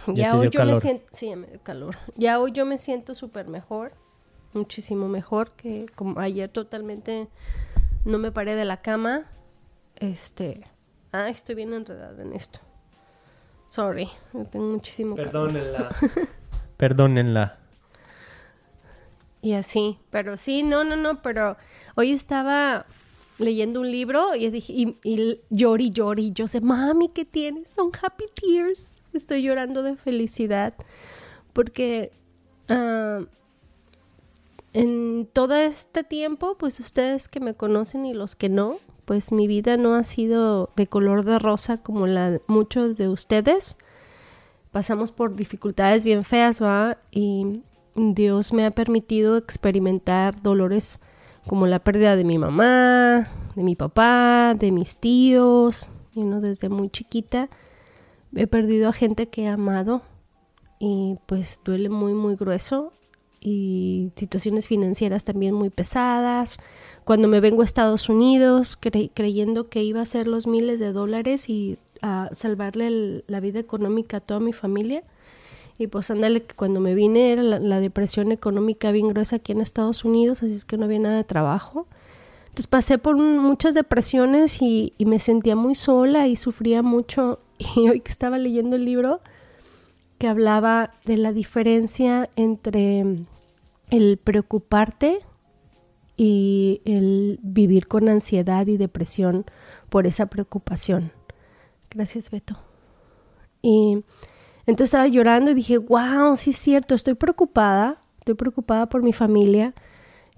ya, 0.07 0.35
hoy 0.35 0.49
yo 0.49 0.65
me 0.65 0.79
siento, 0.79 1.05
sí, 1.11 1.35
me 1.35 1.47
dio 1.47 1.61
calor. 1.61 1.97
Ya 2.15 2.39
hoy 2.39 2.51
yo 2.51 2.65
me 2.65 2.77
siento 2.77 3.15
súper 3.15 3.47
mejor, 3.47 3.93
muchísimo 4.53 5.07
mejor 5.07 5.51
que 5.51 5.85
como 5.95 6.19
ayer 6.19 6.49
totalmente 6.49 7.27
no 8.05 8.17
me 8.17 8.31
paré 8.31 8.55
de 8.55 8.65
la 8.65 8.77
cama. 8.77 9.25
Este, 9.95 10.65
ah, 11.11 11.29
estoy 11.29 11.55
bien 11.55 11.73
enredada 11.73 12.21
en 12.21 12.33
esto. 12.33 12.59
Sorry, 13.67 14.09
tengo 14.51 14.65
muchísimo 14.65 15.15
Perdónenla. 15.15 15.95
Perdónenla. 16.77 17.57
Y 19.41 19.53
así, 19.53 19.97
pero 20.09 20.37
sí, 20.37 20.61
no, 20.61 20.83
no, 20.83 20.95
no, 20.95 21.21
pero 21.21 21.57
hoy 21.95 22.11
estaba 22.11 22.85
leyendo 23.39 23.79
un 23.79 23.89
libro 23.91 24.35
y 24.35 24.49
dije, 24.49 24.73
y, 24.73 24.97
y 25.03 25.41
llori, 25.49 25.89
llori, 25.89 26.31
yo 26.31 26.47
sé, 26.47 26.61
mami, 26.61 27.09
¿qué 27.09 27.25
tienes? 27.25 27.69
Son 27.69 27.91
happy 28.01 28.25
tears. 28.35 28.90
Estoy 29.13 29.43
llorando 29.43 29.83
de 29.83 29.95
felicidad 29.95 30.73
porque 31.53 32.11
ah, 32.69 33.21
en 34.73 35.27
todo 35.31 35.55
este 35.55 36.03
tiempo, 36.03 36.55
pues 36.57 36.79
ustedes 36.79 37.27
que 37.27 37.39
me 37.39 37.55
conocen 37.55 38.05
y 38.05 38.13
los 38.13 38.35
que 38.35 38.49
no, 38.49 38.77
pues 39.05 39.31
mi 39.31 39.47
vida 39.47 39.75
no 39.75 39.95
ha 39.95 40.03
sido 40.03 40.69
de 40.75 40.87
color 40.87 41.25
de 41.25 41.39
rosa 41.39 41.77
como 41.77 42.07
la 42.07 42.31
de 42.31 42.41
muchos 42.47 42.95
de 42.97 43.09
ustedes. 43.09 43.75
Pasamos 44.71 45.11
por 45.11 45.35
dificultades 45.35 46.05
bien 46.05 46.23
feas, 46.23 46.61
¿va? 46.61 46.97
Y 47.11 47.61
Dios 47.95 48.53
me 48.53 48.65
ha 48.65 48.71
permitido 48.71 49.35
experimentar 49.35 50.41
dolores 50.41 51.01
como 51.45 51.67
la 51.67 51.79
pérdida 51.79 52.15
de 52.15 52.23
mi 52.23 52.37
mamá, 52.37 53.29
de 53.55 53.63
mi 53.63 53.75
papá, 53.75 54.55
de 54.57 54.71
mis 54.71 54.95
tíos, 54.95 55.89
y 56.13 56.21
no 56.21 56.39
desde 56.39 56.69
muy 56.69 56.89
chiquita. 56.89 57.49
He 58.35 58.47
perdido 58.47 58.89
a 58.89 58.93
gente 58.93 59.27
que 59.27 59.43
he 59.43 59.47
amado 59.47 60.01
y 60.79 61.17
pues 61.25 61.61
duele 61.63 61.89
muy 61.89 62.13
muy 62.13 62.35
grueso 62.35 62.93
y 63.39 64.11
situaciones 64.15 64.67
financieras 64.67 65.25
también 65.25 65.53
muy 65.53 65.69
pesadas. 65.69 66.57
Cuando 67.03 67.27
me 67.27 67.39
vengo 67.39 67.61
a 67.61 67.65
Estados 67.65 68.07
Unidos 68.07 68.77
creyendo 69.13 69.69
que 69.69 69.83
iba 69.83 70.01
a 70.01 70.05
ser 70.05 70.27
los 70.27 70.47
miles 70.47 70.79
de 70.79 70.93
dólares 70.93 71.49
y 71.49 71.77
salvarle 72.31 73.23
la 73.27 73.39
vida 73.39 73.59
económica 73.59 74.17
a 74.17 74.21
toda 74.21 74.39
mi 74.39 74.53
familia, 74.53 75.03
y 75.81 75.87
pues 75.87 76.11
ándale, 76.11 76.43
que 76.43 76.55
cuando 76.55 76.79
me 76.79 76.93
vine 76.93 77.31
era 77.31 77.41
la, 77.41 77.79
depresión 77.79 78.31
económica 78.31 78.91
bien 78.91 79.07
gruesa 79.07 79.37
aquí 79.37 79.51
en 79.51 79.61
Estados 79.61 80.05
Unidos, 80.05 80.43
así 80.43 80.53
es 80.53 80.63
que 80.63 80.77
no 80.77 80.85
había 80.85 80.99
nada 80.99 81.17
de 81.17 81.23
trabajo. 81.23 81.87
Entonces 82.51 82.67
pasé 82.67 82.97
por 82.97 83.15
muchas 83.15 83.73
depresiones 83.73 84.61
y, 84.61 84.93
me 84.99 85.19
sentía 85.19 85.55
muy 85.55 85.73
sola 85.73 86.27
y 86.27 86.35
sufría 86.35 86.81
mucho. 86.81 87.37
Y 87.75 87.87
hoy 87.87 88.01
que 88.01 88.11
estaba 88.11 88.37
leyendo 88.37 88.75
el 88.75 88.83
libro 88.83 89.21
que 90.17 90.27
hablaba 90.27 90.91
de 91.05 91.15
la 91.15 91.31
diferencia 91.31 92.29
entre 92.35 93.05
el 93.89 94.17
preocuparte 94.17 95.19
y 96.17 96.81
el 96.83 97.39
vivir 97.41 97.87
con 97.87 98.09
ansiedad 98.09 98.67
y 98.67 98.77
depresión 98.77 99.45
por 99.89 100.05
esa 100.05 100.25
preocupación. 100.25 101.11
Gracias, 101.89 102.29
Beto. 102.31 102.57
Y 103.61 104.03
entonces 104.65 104.89
estaba 104.89 105.07
llorando 105.07 105.51
y 105.51 105.53
dije, 105.53 105.77
wow, 105.77 106.35
sí 106.35 106.49
es 106.49 106.57
cierto, 106.57 106.95
estoy 106.95 107.13
preocupada, 107.13 108.01
estoy 108.17 108.35
preocupada 108.35 108.89
por 108.89 109.03
mi 109.03 109.13
familia, 109.13 109.73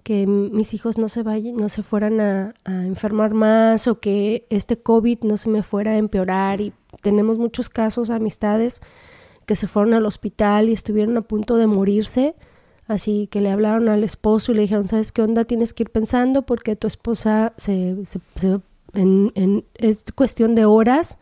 que 0.04 0.28
mis 0.28 0.74
hijos 0.74 0.98
no 0.98 1.10
se 1.10 1.24
vayan, 1.24 1.56
no 1.56 1.70
se 1.70 1.82
fueran 1.82 2.20
a, 2.20 2.54
enfermar 2.66 3.34
más 3.34 3.88
o 3.88 4.00
que 4.00 4.46
este 4.50 4.78
COVID 4.78 5.20
no 5.24 5.38
se 5.38 5.50
me 5.50 5.64
fuera 5.64 5.92
a 5.92 5.98
empeorar 5.98 6.62
y 6.62 6.74
tenemos 7.02 7.38
muchos 7.38 7.70
casos, 7.70 8.10
amistades 8.10 8.82
que 9.46 9.56
se 9.56 9.68
fueron 9.68 9.94
al 9.94 10.06
hospital 10.06 10.70
y 10.70 10.74
estuvieron 10.74 11.18
a 11.18 11.22
punto 11.22 11.56
de 11.56 11.68
morirse, 11.68 12.36
así 12.88 13.28
que 13.32 13.42
le 13.42 13.50
hablaron 13.50 13.90
al 13.90 14.04
esposo 14.04 14.52
y 14.52 14.56
le 14.56 14.62
dijeron, 14.62 14.88
¿sabes 14.88 15.12
qué 15.12 15.22
onda? 15.22 15.44
Tienes 15.44 15.74
que 15.74 15.84
ir 15.84 15.90
pensando 15.90 16.44
porque 16.44 16.76
tu 16.76 16.88
esposa 16.88 17.54
se, 17.58 17.98
es 19.76 20.04
cuestión 20.16 20.56
de 20.56 20.66
horas 20.66 21.18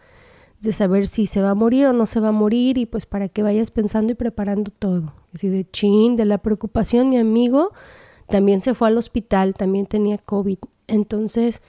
de 0.60 0.72
saber 0.72 1.08
si 1.08 1.26
se 1.26 1.42
va 1.42 1.52
a 1.52 1.56
morir 1.56 1.88
o 1.88 1.94
no 1.94 2.06
se 2.06 2.20
va 2.20 2.30
a 2.30 2.34
morir 2.34 2.78
y 2.78 2.86
pues 2.86 3.08
para 3.08 3.28
que 3.28 3.42
vayas 3.42 3.72
pensando 3.72 4.12
y 4.12 4.16
preparando 4.16 4.72
todo. 4.78 5.14
Así 5.34 5.50
de 5.50 5.68
chin, 5.70 6.16
de 6.16 6.26
la 6.26 6.38
preocupación, 6.38 7.10
mi 7.10 7.18
amigo 7.18 7.72
también 8.28 8.62
se 8.62 8.74
fue 8.74 8.88
al 8.88 8.98
hospital, 8.98 9.54
también 9.54 9.86
tenía 9.86 10.18
COVID. 10.18 10.58
Entonces 10.88 11.62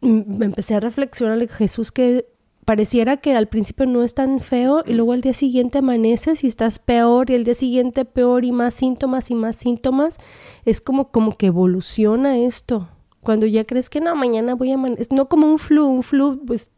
me 0.00 0.44
empecé 0.44 0.74
a 0.74 0.80
reflexionar, 0.80 1.46
Jesús, 1.48 1.92
que 1.92 2.26
pareciera 2.64 3.16
que 3.16 3.34
al 3.34 3.48
principio 3.48 3.86
no 3.86 4.02
es 4.04 4.14
tan 4.14 4.40
feo 4.40 4.82
y 4.86 4.92
luego 4.92 5.14
al 5.14 5.22
día 5.22 5.32
siguiente 5.32 5.78
amaneces 5.78 6.44
y 6.44 6.46
estás 6.46 6.78
peor 6.78 7.30
y 7.30 7.34
el 7.34 7.44
día 7.44 7.54
siguiente 7.54 8.04
peor 8.04 8.44
y 8.44 8.52
más 8.52 8.74
síntomas 8.74 9.30
y 9.30 9.34
más 9.34 9.56
síntomas. 9.56 10.18
Es 10.64 10.80
como, 10.80 11.10
como 11.10 11.36
que 11.36 11.46
evoluciona 11.46 12.38
esto. 12.38 12.88
Cuando 13.22 13.46
ya 13.46 13.64
crees 13.64 13.90
que 13.90 14.00
no, 14.00 14.14
mañana 14.14 14.54
voy 14.54 14.70
a 14.70 14.74
amanecer, 14.74 15.08
no 15.12 15.28
como 15.28 15.46
un 15.46 15.58
flu, 15.58 15.86
un 15.86 16.02
flu, 16.02 16.40
pues 16.46 16.70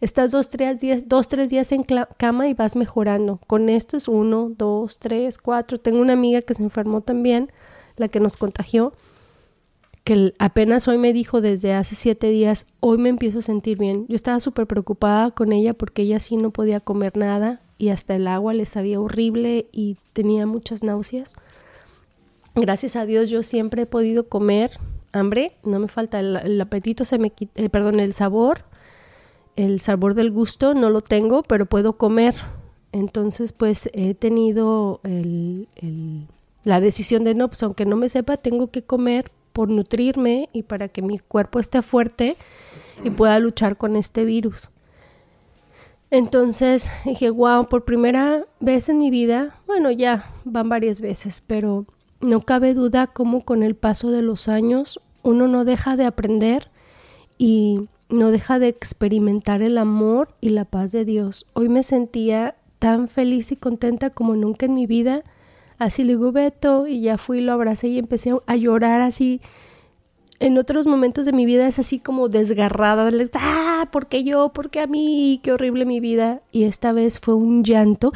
estás 0.00 0.30
dos, 0.30 0.48
tres 0.48 0.80
días, 0.80 1.08
dos, 1.08 1.28
tres 1.28 1.50
días 1.50 1.70
en 1.72 1.84
cama 2.16 2.48
y 2.48 2.54
vas 2.54 2.76
mejorando. 2.76 3.38
Con 3.46 3.68
esto 3.68 3.96
es 3.96 4.08
uno, 4.08 4.50
dos, 4.56 4.98
tres, 4.98 5.38
cuatro. 5.38 5.78
Tengo 5.78 6.00
una 6.00 6.14
amiga 6.14 6.42
que 6.42 6.54
se 6.54 6.62
enfermó 6.62 7.02
también, 7.02 7.52
la 7.96 8.08
que 8.08 8.20
nos 8.20 8.36
contagió, 8.36 8.94
que 10.04 10.34
apenas 10.38 10.88
hoy 10.88 10.98
me 10.98 11.12
dijo 11.12 11.40
desde 11.40 11.74
hace 11.74 11.94
siete 11.94 12.30
días, 12.30 12.66
hoy 12.80 12.98
me 12.98 13.10
empiezo 13.10 13.38
a 13.38 13.42
sentir 13.42 13.78
bien. 13.78 14.06
Yo 14.08 14.16
estaba 14.16 14.40
súper 14.40 14.66
preocupada 14.66 15.30
con 15.30 15.52
ella 15.52 15.74
porque 15.74 16.02
ella 16.02 16.18
sí 16.20 16.36
no 16.36 16.50
podía 16.50 16.80
comer 16.80 17.16
nada 17.16 17.60
y 17.78 17.90
hasta 17.90 18.16
el 18.16 18.26
agua 18.26 18.54
le 18.54 18.64
sabía 18.64 19.00
horrible 19.00 19.68
y 19.72 19.98
tenía 20.12 20.46
muchas 20.46 20.82
náuseas. 20.82 21.34
Gracias 22.54 22.96
a 22.96 23.06
Dios 23.06 23.30
yo 23.30 23.42
siempre 23.42 23.82
he 23.82 23.86
podido 23.86 24.28
comer 24.28 24.72
hambre, 25.12 25.56
no 25.62 25.78
me 25.78 25.88
falta 25.88 26.20
el, 26.20 26.60
apetito, 26.60 27.04
se 27.04 27.18
me 27.18 27.30
quita, 27.30 27.62
eh, 27.62 27.68
perdón, 27.68 28.00
el 28.00 28.12
sabor 28.12 28.64
el 29.56 29.80
sabor 29.80 30.14
del 30.14 30.30
gusto 30.30 30.74
no 30.74 30.90
lo 30.90 31.00
tengo, 31.00 31.42
pero 31.42 31.66
puedo 31.66 31.94
comer. 31.94 32.34
Entonces, 32.92 33.52
pues 33.52 33.90
he 33.94 34.14
tenido 34.14 35.00
la 36.64 36.80
decisión 36.80 37.24
de 37.24 37.34
no, 37.34 37.48
pues 37.48 37.62
aunque 37.62 37.86
no 37.86 37.96
me 37.96 38.08
sepa, 38.08 38.36
tengo 38.36 38.70
que 38.70 38.82
comer 38.82 39.30
por 39.52 39.68
nutrirme 39.68 40.48
y 40.52 40.62
para 40.62 40.88
que 40.88 41.02
mi 41.02 41.18
cuerpo 41.18 41.58
esté 41.58 41.82
fuerte 41.82 42.36
y 43.04 43.10
pueda 43.10 43.38
luchar 43.38 43.76
con 43.76 43.96
este 43.96 44.24
virus. 44.24 44.70
Entonces 46.10 46.90
dije, 47.04 47.30
wow, 47.30 47.68
por 47.68 47.84
primera 47.84 48.46
vez 48.60 48.90
en 48.90 48.98
mi 48.98 49.10
vida, 49.10 49.58
bueno, 49.66 49.90
ya 49.90 50.30
van 50.44 50.68
varias 50.68 51.00
veces, 51.00 51.42
pero 51.46 51.86
no 52.22 52.40
cabe 52.40 52.72
duda 52.72 53.08
cómo 53.08 53.42
con 53.42 53.62
el 53.62 53.74
paso 53.74 54.10
de 54.10 54.22
los 54.22 54.48
años 54.48 55.00
uno 55.22 55.48
no 55.48 55.64
deja 55.64 55.96
de 55.96 56.06
aprender 56.06 56.70
y 57.36 57.88
no 58.08 58.30
deja 58.30 58.58
de 58.58 58.68
experimentar 58.68 59.62
el 59.62 59.76
amor 59.76 60.28
y 60.40 60.50
la 60.50 60.64
paz 60.64 60.92
de 60.92 61.04
Dios. 61.04 61.46
Hoy 61.52 61.68
me 61.68 61.82
sentía 61.82 62.56
tan 62.78 63.08
feliz 63.08 63.52
y 63.52 63.56
contenta 63.56 64.10
como 64.10 64.36
nunca 64.36 64.66
en 64.66 64.74
mi 64.74 64.86
vida. 64.86 65.22
Así 65.78 66.04
le 66.04 66.12
digo, 66.12 66.30
Beto, 66.32 66.86
y 66.86 67.00
ya 67.00 67.18
fui, 67.18 67.40
lo 67.40 67.52
abracé 67.52 67.88
y 67.88 67.98
empecé 67.98 68.32
a 68.46 68.56
llorar 68.56 69.00
así. 69.00 69.40
En 70.38 70.58
otros 70.58 70.86
momentos 70.86 71.24
de 71.24 71.32
mi 71.32 71.46
vida 71.46 71.66
es 71.66 71.78
así 71.78 71.98
como 71.98 72.28
desgarrada, 72.28 73.10
ah, 73.34 73.88
¿por 73.90 74.08
qué 74.08 74.24
yo? 74.24 74.50
¿Por 74.50 74.70
qué 74.70 74.80
a 74.80 74.86
mí? 74.86 75.40
Qué 75.42 75.52
horrible 75.52 75.84
mi 75.84 76.00
vida. 76.00 76.42
Y 76.50 76.64
esta 76.64 76.92
vez 76.92 77.20
fue 77.20 77.34
un 77.34 77.64
llanto. 77.64 78.12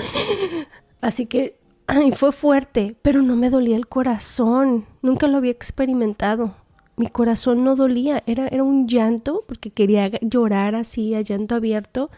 Así 1.01 1.27
que 1.27 1.57
ay, 1.87 2.12
fue 2.12 2.33
fuerte, 2.33 2.96
pero 3.03 3.22
no 3.22 3.37
me 3.37 3.51
dolía 3.51 3.77
el 3.77 3.87
corazón. 3.87 4.87
Nunca 5.03 5.27
lo 5.27 5.38
había 5.38 5.51
experimentado. 5.51 6.55
Mi 6.96 7.09
corazón 7.09 7.62
no 7.62 7.77
dolía, 7.77 8.22
era, 8.27 8.49
era 8.49 8.62
un 8.62 8.88
llanto 8.88 9.44
porque 9.46 9.70
quería 9.70 10.11
llorar 10.22 10.75
así 10.75 11.14
a 11.14 11.20
llanto 11.20 11.55
abierto. 11.55 12.11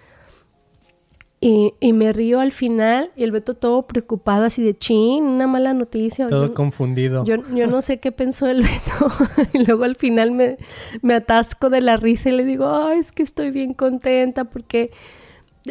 Y, 1.40 1.74
y, 1.78 1.92
me 1.92 2.12
río 2.12 2.40
al 2.40 2.50
final 2.50 3.12
y 3.14 3.22
el 3.22 3.30
Beto 3.30 3.54
todo 3.54 3.86
preocupado 3.86 4.44
así 4.44 4.60
de 4.60 4.76
chin, 4.76 5.24
una 5.24 5.46
mala 5.46 5.72
noticia. 5.72 6.28
Todo 6.28 6.52
confundido. 6.52 7.24
Yo, 7.24 7.36
yo, 7.54 7.68
no 7.68 7.80
sé 7.80 8.00
qué 8.00 8.10
pensó 8.10 8.48
el 8.48 8.62
Beto. 8.62 9.08
y 9.52 9.64
luego 9.64 9.84
al 9.84 9.94
final 9.94 10.32
me, 10.32 10.58
me, 11.00 11.14
atasco 11.14 11.70
de 11.70 11.80
la 11.80 11.96
risa 11.96 12.30
y 12.30 12.32
le 12.32 12.44
digo, 12.44 12.90
es 12.90 13.12
que 13.12 13.22
estoy 13.22 13.52
bien 13.52 13.72
contenta 13.72 14.46
porque 14.46 14.90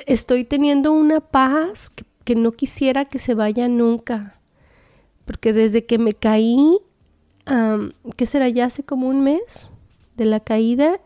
estoy 0.05 0.45
teniendo 0.45 0.93
una 0.93 1.19
paz 1.19 1.89
que, 1.89 2.05
que 2.27 2.35
no 2.35 2.51
quisiera 2.51 3.05
que 3.05 3.19
se 3.19 3.35
vaya 3.35 3.69
nunca. 3.69 4.37
Porque 5.23 5.53
desde 5.53 5.85
que 5.85 5.97
me 5.97 6.13
caí, 6.13 6.77
um, 7.49 7.91
¿qué 8.17 8.25
será? 8.25 8.49
Ya 8.49 8.65
hace 8.65 8.83
como 8.83 9.07
un 9.07 9.23
mes 9.23 9.69
de 10.17 10.25
la 10.25 10.41
caída, 10.41 10.99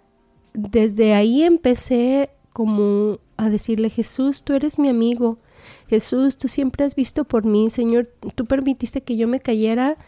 desde 0.55 1.13
ahí 1.13 1.43
empecé 1.43 2.31
como 2.53 3.19
a 3.38 3.51
decirle, 3.51 3.91
Jesús, 3.91 4.41
tú 4.41 4.53
eres 4.53 4.79
mi 4.79 4.89
amigo. 4.89 5.38
Jesús, 5.88 6.39
tú 6.39 6.47
siempre 6.47 6.86
has 6.86 6.95
visto 6.95 7.23
por 7.23 7.45
mí. 7.45 7.69
Señor, 7.69 8.07
tú 8.34 8.45
permitiste 8.45 9.03
que 9.03 9.15
yo 9.15 9.27
me 9.27 9.39
cayera 9.39 9.99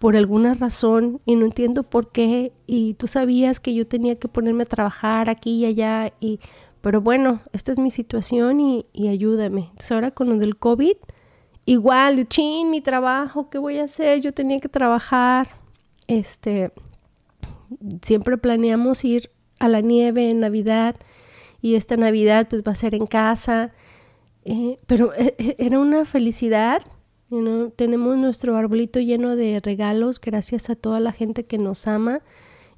por 0.00 0.16
alguna 0.16 0.54
razón 0.54 1.20
y 1.24 1.36
no 1.36 1.44
entiendo 1.44 1.84
por 1.84 2.10
qué. 2.10 2.52
Y 2.66 2.94
tú 2.94 3.06
sabías 3.06 3.60
que 3.60 3.74
yo 3.74 3.86
tenía 3.86 4.16
que 4.18 4.26
ponerme 4.26 4.64
a 4.64 4.66
trabajar 4.66 5.30
aquí 5.30 5.58
y 5.58 5.66
allá. 5.66 6.12
Y, 6.18 6.40
pero 6.80 7.00
bueno, 7.00 7.40
esta 7.52 7.72
es 7.72 7.78
mi 7.78 7.90
situación 7.90 8.60
y, 8.60 9.08
ayúdame. 9.08 9.70
Ahora 9.90 10.10
con 10.10 10.28
lo 10.28 10.36
del 10.36 10.56
COVID, 10.56 10.96
igual, 11.64 12.28
chin, 12.28 12.70
mi 12.70 12.80
trabajo, 12.80 13.50
¿qué 13.50 13.58
voy 13.58 13.78
a 13.78 13.84
hacer? 13.84 14.20
Yo 14.20 14.32
tenía 14.32 14.58
que 14.58 14.68
trabajar. 14.68 15.48
Este, 16.06 16.72
siempre 18.02 18.38
planeamos 18.38 19.04
ir 19.04 19.30
a 19.58 19.68
la 19.68 19.80
nieve 19.80 20.30
en 20.30 20.40
Navidad 20.40 20.96
y 21.60 21.74
esta 21.74 21.96
Navidad 21.96 22.46
pues 22.48 22.62
va 22.62 22.72
a 22.72 22.76
ser 22.76 22.94
en 22.94 23.06
casa. 23.06 23.72
Eh, 24.44 24.78
pero 24.86 25.12
eh, 25.14 25.34
eh, 25.38 25.56
era 25.58 25.78
una 25.78 26.04
felicidad. 26.04 26.82
Tenemos 27.76 28.16
nuestro 28.16 28.56
arbolito 28.56 29.00
lleno 29.00 29.36
de 29.36 29.60
regalos 29.60 30.18
gracias 30.18 30.70
a 30.70 30.76
toda 30.76 30.98
la 30.98 31.12
gente 31.12 31.44
que 31.44 31.58
nos 31.58 31.86
ama 31.86 32.22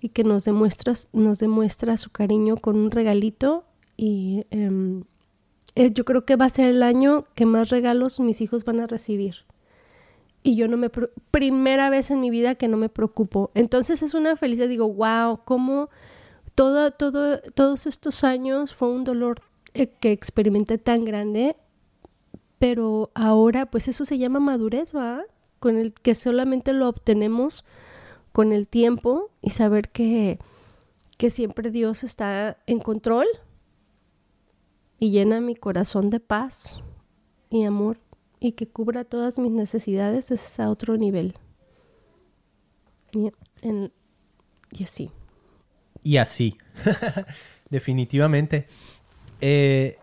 y 0.01 0.09
que 0.09 0.25
nos 0.25 0.45
demuestra, 0.45 0.95
nos 1.13 1.39
demuestra 1.39 1.97
su 1.97 2.11
cariño 2.11 2.57
con 2.57 2.77
un 2.77 2.91
regalito. 2.91 3.65
Y 4.03 4.47
em, 4.51 5.05
yo 5.77 6.07
creo 6.07 6.25
que 6.25 6.37
va 6.37 6.47
a 6.47 6.49
ser 6.49 6.65
el 6.65 6.83
año 6.83 7.27
que 7.35 7.45
más 7.45 7.69
regalos 7.69 8.19
mis 8.19 8.41
hijos 8.41 8.65
van 8.65 8.81
a 8.81 8.87
recibir. 8.87 9.45
Y 10.43 10.57
yo 10.57 10.69
no 10.69 10.79
me... 10.79 10.89
Primera 10.89 11.91
vez 11.91 12.11
en 12.11 12.19
mi 12.19 12.31
vida 12.31 12.55
que 12.55 12.67
no 12.67 12.79
me 12.79 12.89
preocupo. 12.89 13.51
Entonces 13.55 14.03
es 14.03 14.15
una 14.15 14.37
felicidad. 14.37 14.69
Digo, 14.69 14.89
wow, 14.89 15.41
cómo 15.45 15.91
todo, 16.55 16.93
todo, 16.93 17.43
todos 17.53 17.85
estos 17.85 18.25
años 18.25 18.75
fue 18.75 18.89
un 18.89 19.05
dolor 19.05 19.43
eh, 19.75 19.89
que 20.01 20.13
experimenté 20.13 20.79
tan 20.79 21.05
grande, 21.05 21.55
pero 22.59 23.11
ahora 23.13 23.67
pues 23.67 23.87
eso 23.87 24.07
se 24.07 24.17
llama 24.17 24.41
madurez, 24.41 24.97
¿va? 24.97 25.25
Con 25.59 25.77
el 25.77 25.93
que 25.93 26.15
solamente 26.15 26.73
lo 26.73 26.89
obtenemos 26.89 27.67
con 28.33 28.53
el 28.53 28.67
tiempo 28.67 29.31
y 29.43 29.51
saber 29.51 29.91
que, 29.91 30.39
que 31.19 31.29
siempre 31.29 31.71
Dios 31.71 32.03
está 32.03 32.57
en 32.67 32.79
control 32.79 33.27
y 35.01 35.11
llena 35.11 35.41
mi 35.41 35.57
corazón 35.57 36.11
de 36.11 36.21
paz 36.21 36.79
y 37.49 37.65
amor 37.65 37.99
y 38.39 38.53
que 38.53 38.69
cubra 38.69 39.05
todas 39.05 39.39
mis 39.39 39.51
necesidades 39.51 40.31
es 40.31 40.61
a 40.61 40.71
otro 40.71 40.97
nivel. 40.97 41.35
Y, 43.13 43.33
así 44.85 45.11
y 46.03 46.19
así. 46.19 46.57
Definitivamente. 47.71 48.67
Eh, 49.41 49.97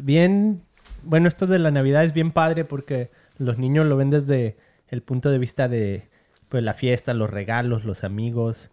bien, 0.00 0.62
bueno, 1.02 1.28
esto 1.28 1.46
de 1.46 1.58
la 1.58 1.70
Navidad 1.70 2.04
es 2.04 2.12
bien 2.12 2.32
padre 2.32 2.64
porque 2.64 3.10
los 3.38 3.58
niños 3.58 3.86
lo 3.86 3.96
ven 3.96 4.10
desde 4.10 4.56
el 4.88 5.02
punto 5.02 5.30
de 5.30 5.38
vista 5.38 5.68
de 5.68 6.08
pues, 6.48 6.62
la 6.62 6.74
fiesta, 6.74 7.14
los 7.14 7.30
regalos, 7.30 7.84
los 7.84 8.04
amigos, 8.04 8.70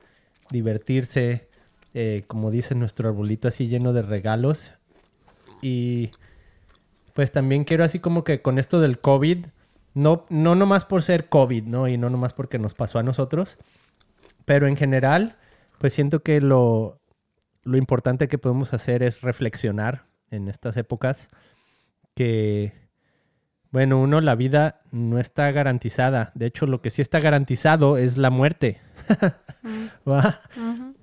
divertirse, 0.49 1.49
eh, 1.93 2.23
como 2.27 2.51
dice 2.51 2.75
nuestro 2.75 3.09
arbolito 3.09 3.47
así 3.47 3.67
lleno 3.67 3.93
de 3.93 4.01
regalos. 4.01 4.73
Y 5.61 6.11
pues 7.13 7.31
también 7.31 7.63
quiero 7.63 7.83
así 7.83 7.99
como 7.99 8.23
que 8.23 8.41
con 8.41 8.57
esto 8.57 8.79
del 8.79 8.99
COVID, 8.99 9.45
no, 9.93 10.23
no 10.29 10.55
nomás 10.55 10.85
por 10.85 11.03
ser 11.03 11.29
COVID, 11.29 11.63
¿no? 11.63 11.87
Y 11.87 11.97
no 11.97 12.09
nomás 12.09 12.33
porque 12.33 12.59
nos 12.59 12.73
pasó 12.73 12.99
a 12.99 13.03
nosotros, 13.03 13.57
pero 14.45 14.67
en 14.67 14.77
general 14.77 15.37
pues 15.81 15.93
siento 15.93 16.21
que 16.21 16.41
lo, 16.41 17.01
importante 17.65 18.27
que 18.27 18.37
podemos 18.37 18.71
hacer 18.75 19.01
es 19.01 19.21
reflexionar 19.21 20.05
en 20.29 20.47
estas 20.47 20.77
épocas 20.77 21.29
que, 22.13 22.71
bueno, 23.71 23.99
uno, 23.99 24.21
la 24.21 24.35
vida 24.35 24.81
no 24.91 25.17
está 25.17 25.51
garantizada. 25.51 26.31
De 26.35 26.45
hecho, 26.45 26.67
lo 26.67 26.83
que 26.83 26.91
sí 26.91 27.01
está 27.01 27.19
garantizado 27.19 27.97
es 27.97 28.17
la 28.17 28.29
muerte. 28.29 28.79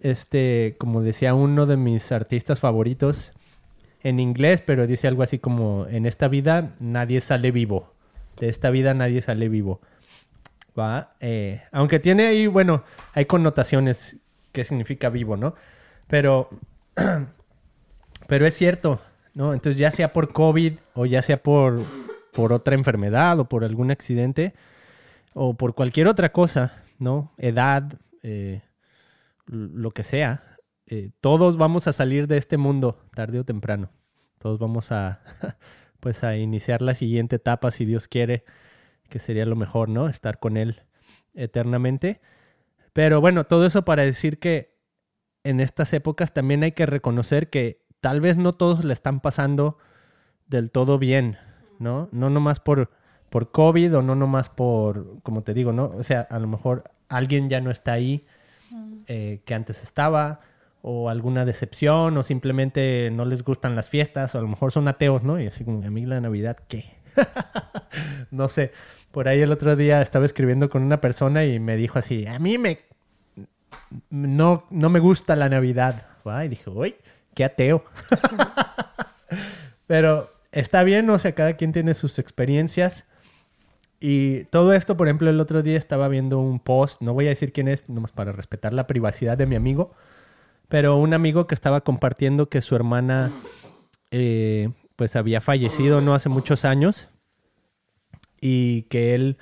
Este, 0.01 0.77
como 0.79 1.03
decía 1.03 1.35
uno 1.35 1.67
de 1.67 1.77
mis 1.77 2.13
artistas 2.13 2.61
favoritos 2.61 3.33
en 4.03 4.21
inglés, 4.21 4.63
pero 4.63 4.87
dice 4.87 5.09
algo 5.09 5.23
así 5.23 5.39
como, 5.39 5.87
en 5.89 6.07
esta 6.07 6.29
vida 6.29 6.75
nadie 6.81 7.21
sale 7.21 7.51
vivo. 7.51 7.93
De 8.39 8.49
esta 8.49 8.71
vida 8.71 8.95
nadie 8.95 9.21
sale 9.21 9.49
vivo. 9.49 9.81
¿Va? 10.79 11.15
Eh, 11.21 11.63
aunque 11.73 11.99
tiene 11.99 12.27
ahí, 12.27 12.47
bueno, 12.47 12.85
hay 13.13 13.25
connotaciones 13.25 14.19
qué 14.53 14.65
significa 14.65 15.09
vivo, 15.09 15.37
¿no? 15.37 15.55
Pero, 16.07 16.49
pero 18.29 18.47
es 18.47 18.55
cierto, 18.55 19.01
¿no? 19.35 19.53
Entonces 19.53 19.79
ya 19.79 19.91
sea 19.91 20.13
por 20.13 20.33
COVID 20.33 20.75
o 20.95 21.07
ya 21.07 21.23
sea 21.23 21.43
por, 21.43 21.83
por 22.33 22.53
otra 22.53 22.75
enfermedad 22.75 23.41
o 23.41 23.49
por 23.49 23.65
algún 23.65 23.91
accidente 23.91 24.55
o 25.35 25.55
por 25.55 25.75
cualquier 25.75 26.07
otra 26.09 26.33
cosa, 26.33 26.83
¿no? 26.99 27.33
Edad, 27.39 27.95
eh, 28.23 28.63
lo 29.47 29.91
que 29.91 30.05
sea, 30.05 30.58
eh, 30.89 31.11
todos 31.21 31.57
vamos 31.57 31.87
a 31.87 31.93
salir 31.93 32.27
de 32.27 32.39
este 32.39 32.57
mundo 32.57 32.99
tarde 33.15 33.41
o 33.41 33.45
temprano. 33.45 33.91
Todos 34.39 34.59
vamos 34.59 34.91
a, 34.91 35.21
pues 36.01 36.25
a 36.25 36.37
iniciar 36.37 36.83
la 36.83 36.95
siguiente 36.95 37.37
etapa 37.37 37.71
si 37.71 37.85
Dios 37.85 38.09
quiere, 38.09 38.45
que 39.09 39.19
sería 39.19 39.45
lo 39.45 39.57
mejor, 39.57 39.89
¿no? 39.89 40.09
Estar 40.09 40.39
con 40.39 40.57
Él 40.57 40.83
eternamente. 41.35 42.21
Pero 42.93 43.21
bueno, 43.21 43.45
todo 43.45 43.67
eso 43.67 43.85
para 43.85 44.03
decir 44.03 44.39
que 44.39 44.79
en 45.45 45.61
estas 45.61 45.93
épocas 45.93 46.33
también 46.33 46.63
hay 46.63 46.73
que 46.73 46.87
reconocer 46.87 47.51
que 47.51 47.85
tal 48.01 48.21
vez 48.21 48.37
no 48.37 48.55
todos 48.55 48.85
le 48.85 48.93
están 48.93 49.21
pasando 49.21 49.79
del 50.47 50.73
todo 50.73 50.99
bien, 50.99 51.37
¿no? 51.79 52.09
No 52.13 52.31
nomás 52.31 52.61
por, 52.61 52.91
por 53.29 53.51
COVID 53.51 53.99
o 53.99 54.03
no 54.03 54.15
nomás 54.15 54.49
por, 54.49 55.21
como 55.23 55.43
te 55.43 55.55
digo, 55.55 55.73
¿no? 55.73 55.93
O 55.97 56.03
sea, 56.03 56.23
a 56.23 56.39
lo 56.39 56.49
mejor 56.49 56.85
alguien 57.09 57.49
ya 57.49 57.61
no 57.61 57.71
está 57.71 57.93
ahí 57.93 58.27
eh, 59.07 59.43
que 59.45 59.55
antes 59.55 59.83
estaba, 59.83 60.41
o 60.91 61.11
alguna 61.11 61.45
decepción, 61.45 62.17
o 62.17 62.23
simplemente 62.23 63.11
no 63.13 63.27
les 63.27 63.45
gustan 63.45 63.77
las 63.77 63.91
fiestas, 63.91 64.35
o 64.35 64.39
a 64.39 64.41
lo 64.41 64.49
mejor 64.49 64.73
son 64.73 64.89
ateos, 64.89 65.23
¿no? 65.23 65.39
Y 65.39 65.47
así 65.47 65.63
como, 65.63 65.87
a 65.87 65.91
mí 65.91 66.07
la 66.07 66.19
Navidad, 66.19 66.57
¿qué? 66.67 66.97
no 68.31 68.49
sé. 68.49 68.73
Por 69.11 69.29
ahí 69.29 69.41
el 69.43 69.53
otro 69.53 69.77
día 69.77 70.01
estaba 70.01 70.25
escribiendo 70.25 70.71
con 70.71 70.83
una 70.83 71.03
persona 71.03 71.45
y 71.45 71.61
me 71.61 71.77
dijo 71.77 71.99
así, 71.99 72.27
a 72.27 72.39
mí 72.39 72.57
me 72.57 72.81
no, 74.09 74.65
no 74.71 74.89
me 74.89 74.99
gusta 74.99 75.37
la 75.37 75.51
Navidad. 75.51 76.07
Y 76.43 76.49
dije, 76.49 76.71
uy, 76.71 76.97
qué 77.35 77.45
ateo. 77.45 77.85
Pero 79.87 80.27
está 80.53 80.85
bien, 80.85 81.11
o 81.11 81.19
sea, 81.19 81.33
cada 81.33 81.53
quien 81.55 81.73
tiene 81.73 81.93
sus 81.93 82.19
experiencias. 82.19 83.05
Y 84.01 84.45
todo 84.45 84.73
esto, 84.73 84.97
por 84.97 85.09
ejemplo, 85.09 85.29
el 85.29 85.39
otro 85.39 85.63
día 85.63 85.77
estaba 85.77 86.09
viendo 86.09 86.39
un 86.39 86.61
post, 86.61 87.03
no 87.03 87.13
voy 87.13 87.27
a 87.27 87.31
decir 87.31 87.53
quién 87.53 87.69
es, 87.69 87.87
nomás 87.91 88.13
para 88.13 88.33
respetar 88.33 88.73
la 88.73 88.87
privacidad 88.87 89.37
de 89.37 89.45
mi 89.45 89.55
amigo, 89.55 89.93
pero 90.69 90.97
un 90.97 91.15
amigo 91.15 91.47
que 91.47 91.55
estaba 91.55 91.81
compartiendo 91.83 92.49
que 92.49 92.63
su 92.63 92.77
hermana, 92.77 93.33
eh, 94.11 94.71
pues 94.97 95.17
había 95.17 95.41
fallecido 95.41 96.01
no 96.01 96.15
hace 96.15 96.29
muchos 96.29 96.65
años 96.65 97.09
y 98.41 98.83
que 98.83 99.15
él 99.15 99.39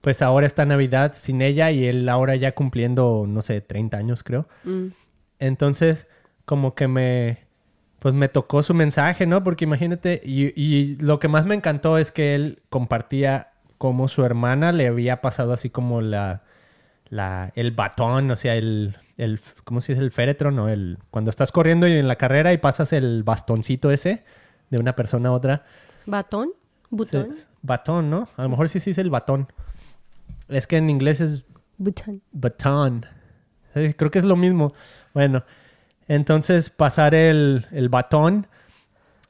pues 0.00 0.22
ahora 0.22 0.46
está 0.46 0.64
Navidad 0.64 1.12
sin 1.14 1.42
ella 1.42 1.70
y 1.70 1.84
él 1.86 2.08
ahora 2.08 2.36
ya 2.36 2.52
cumpliendo, 2.54 3.24
no 3.26 3.42
sé, 3.42 3.60
30 3.60 3.96
años 3.96 4.22
creo. 4.22 4.46
Mm. 4.64 4.88
Entonces, 5.40 6.06
como 6.44 6.74
que 6.74 6.88
me, 6.88 7.38
pues 7.98 8.14
me 8.14 8.28
tocó 8.28 8.62
su 8.62 8.74
mensaje, 8.74 9.26
¿no? 9.26 9.42
Porque 9.42 9.64
imagínate, 9.64 10.20
y, 10.24 10.96
lo 10.96 11.18
que 11.18 11.28
más 11.28 11.46
me 11.46 11.54
encantó 11.54 11.98
es 11.98 12.12
que 12.12 12.34
él 12.34 12.62
compartía 12.70 13.52
cómo 13.76 14.08
su 14.08 14.24
hermana 14.24 14.72
le 14.72 14.86
había 14.86 15.20
pasado 15.20 15.52
así 15.52 15.68
como 15.70 16.00
la, 16.00 16.42
la, 17.08 17.52
el 17.54 17.72
batón, 17.72 18.30
o 18.30 18.36
sea, 18.36 18.54
el, 18.56 18.96
el, 19.18 19.40
¿cómo 19.64 19.80
se 19.82 19.92
dice? 19.92 20.02
El 20.04 20.10
féretro, 20.10 20.50
¿no? 20.50 20.68
El, 20.70 20.98
cuando 21.10 21.28
estás 21.30 21.52
corriendo 21.52 21.86
en 21.86 22.08
la 22.08 22.16
carrera 22.16 22.52
y 22.54 22.58
pasas 22.58 22.92
el 22.94 23.22
bastoncito 23.24 23.90
ese 23.90 24.24
de 24.70 24.78
una 24.78 24.96
persona 24.96 25.28
a 25.28 25.32
otra. 25.32 25.64
¿Batón? 26.06 26.52
¿Butón? 26.90 27.28
batón, 27.60 28.08
¿no? 28.08 28.28
A 28.36 28.44
lo 28.44 28.48
mejor 28.48 28.68
sí 28.70 28.80
sí 28.80 28.90
es 28.92 28.98
el 28.98 29.10
batón. 29.10 29.52
Es 30.48 30.66
que 30.66 30.76
en 30.78 30.88
inglés 30.88 31.20
es 31.20 31.44
Bhutan. 31.76 32.22
baton. 32.32 33.04
Eh, 33.74 33.94
Creo 33.96 34.10
que 34.10 34.18
es 34.20 34.24
lo 34.24 34.36
mismo. 34.36 34.72
Bueno, 35.12 35.44
entonces 36.06 36.70
pasar 36.70 37.14
el, 37.14 37.66
el 37.72 37.88
batón 37.90 38.46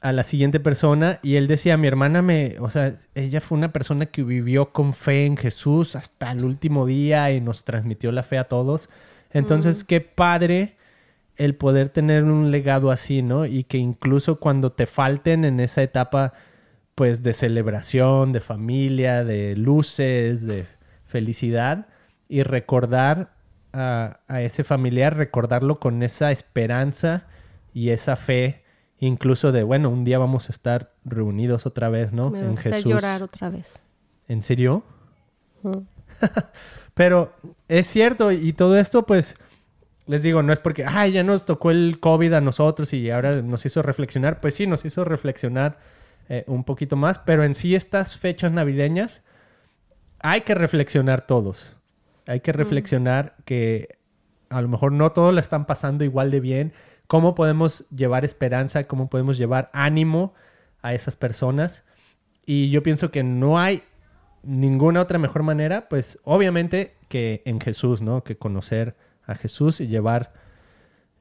a 0.00 0.12
la 0.12 0.22
siguiente 0.22 0.60
persona 0.60 1.18
y 1.22 1.34
él 1.36 1.48
decía, 1.48 1.76
mi 1.76 1.88
hermana 1.88 2.22
me, 2.22 2.56
o 2.60 2.70
sea, 2.70 2.92
ella 3.16 3.40
fue 3.40 3.58
una 3.58 3.72
persona 3.72 4.06
que 4.06 4.22
vivió 4.22 4.72
con 4.72 4.92
fe 4.92 5.26
en 5.26 5.36
Jesús 5.36 5.96
hasta 5.96 6.30
el 6.30 6.44
último 6.44 6.86
día 6.86 7.32
y 7.32 7.40
nos 7.40 7.64
transmitió 7.64 8.12
la 8.12 8.22
fe 8.22 8.38
a 8.38 8.44
todos. 8.44 8.88
Entonces, 9.30 9.84
qué 9.84 10.00
padre 10.00 10.76
el 11.36 11.54
poder 11.54 11.88
tener 11.88 12.24
un 12.24 12.50
legado 12.50 12.90
así, 12.90 13.22
¿no? 13.22 13.46
Y 13.46 13.64
que 13.64 13.78
incluso 13.78 14.40
cuando 14.40 14.72
te 14.72 14.86
falten 14.86 15.44
en 15.44 15.60
esa 15.60 15.82
etapa, 15.82 16.32
pues 16.94 17.22
de 17.22 17.32
celebración, 17.32 18.32
de 18.32 18.40
familia, 18.40 19.24
de 19.24 19.54
luces, 19.54 20.46
de 20.46 20.66
felicidad, 21.06 21.86
y 22.28 22.42
recordar 22.42 23.34
a, 23.72 24.20
a 24.26 24.42
ese 24.42 24.64
familiar, 24.64 25.16
recordarlo 25.16 25.78
con 25.78 26.02
esa 26.02 26.32
esperanza 26.32 27.26
y 27.72 27.90
esa 27.90 28.16
fe, 28.16 28.64
incluso 28.98 29.52
de, 29.52 29.62
bueno, 29.62 29.90
un 29.90 30.04
día 30.04 30.18
vamos 30.18 30.48
a 30.48 30.52
estar 30.52 30.92
reunidos 31.04 31.66
otra 31.66 31.88
vez, 31.88 32.12
¿no? 32.12 32.30
Me 32.30 32.42
vas 32.42 32.66
a 32.66 32.68
hacer 32.70 32.84
llorar 32.84 33.22
otra 33.22 33.50
vez. 33.50 33.80
¿En 34.26 34.42
serio? 34.42 34.82
Pero 36.94 37.32
es 37.68 37.86
cierto, 37.86 38.32
y 38.32 38.52
todo 38.52 38.78
esto, 38.78 39.06
pues, 39.06 39.36
les 40.06 40.22
digo, 40.22 40.42
no 40.42 40.52
es 40.52 40.58
porque, 40.58 40.84
ay, 40.86 41.12
ya 41.12 41.22
nos 41.22 41.44
tocó 41.44 41.70
el 41.70 41.98
COVID 42.00 42.32
a 42.32 42.40
nosotros 42.40 42.92
y 42.92 43.10
ahora 43.10 43.42
nos 43.42 43.64
hizo 43.66 43.82
reflexionar. 43.82 44.40
Pues 44.40 44.54
sí, 44.54 44.66
nos 44.66 44.84
hizo 44.84 45.04
reflexionar 45.04 45.78
eh, 46.28 46.44
un 46.46 46.64
poquito 46.64 46.96
más, 46.96 47.18
pero 47.18 47.44
en 47.44 47.54
sí 47.54 47.74
estas 47.74 48.16
fechas 48.16 48.50
navideñas 48.50 49.22
hay 50.20 50.42
que 50.42 50.54
reflexionar 50.54 51.26
todos. 51.26 51.76
Hay 52.26 52.40
que 52.40 52.52
reflexionar 52.52 53.36
que 53.44 53.98
a 54.50 54.60
lo 54.60 54.68
mejor 54.68 54.92
no 54.92 55.12
todos 55.12 55.32
la 55.32 55.40
están 55.40 55.66
pasando 55.66 56.04
igual 56.04 56.30
de 56.30 56.40
bien. 56.40 56.72
¿Cómo 57.06 57.34
podemos 57.34 57.88
llevar 57.90 58.24
esperanza? 58.24 58.84
¿Cómo 58.84 59.08
podemos 59.08 59.38
llevar 59.38 59.70
ánimo 59.72 60.34
a 60.82 60.94
esas 60.94 61.16
personas? 61.16 61.84
Y 62.44 62.70
yo 62.70 62.82
pienso 62.82 63.10
que 63.10 63.22
no 63.22 63.58
hay 63.58 63.82
ninguna 64.42 65.00
otra 65.00 65.18
mejor 65.18 65.42
manera, 65.42 65.88
pues 65.88 66.18
obviamente 66.24 66.96
que 67.08 67.42
en 67.44 67.60
Jesús, 67.60 68.02
¿no? 68.02 68.24
Que 68.24 68.36
conocer 68.36 68.96
a 69.26 69.34
Jesús 69.34 69.80
y 69.80 69.86
llevar, 69.86 70.32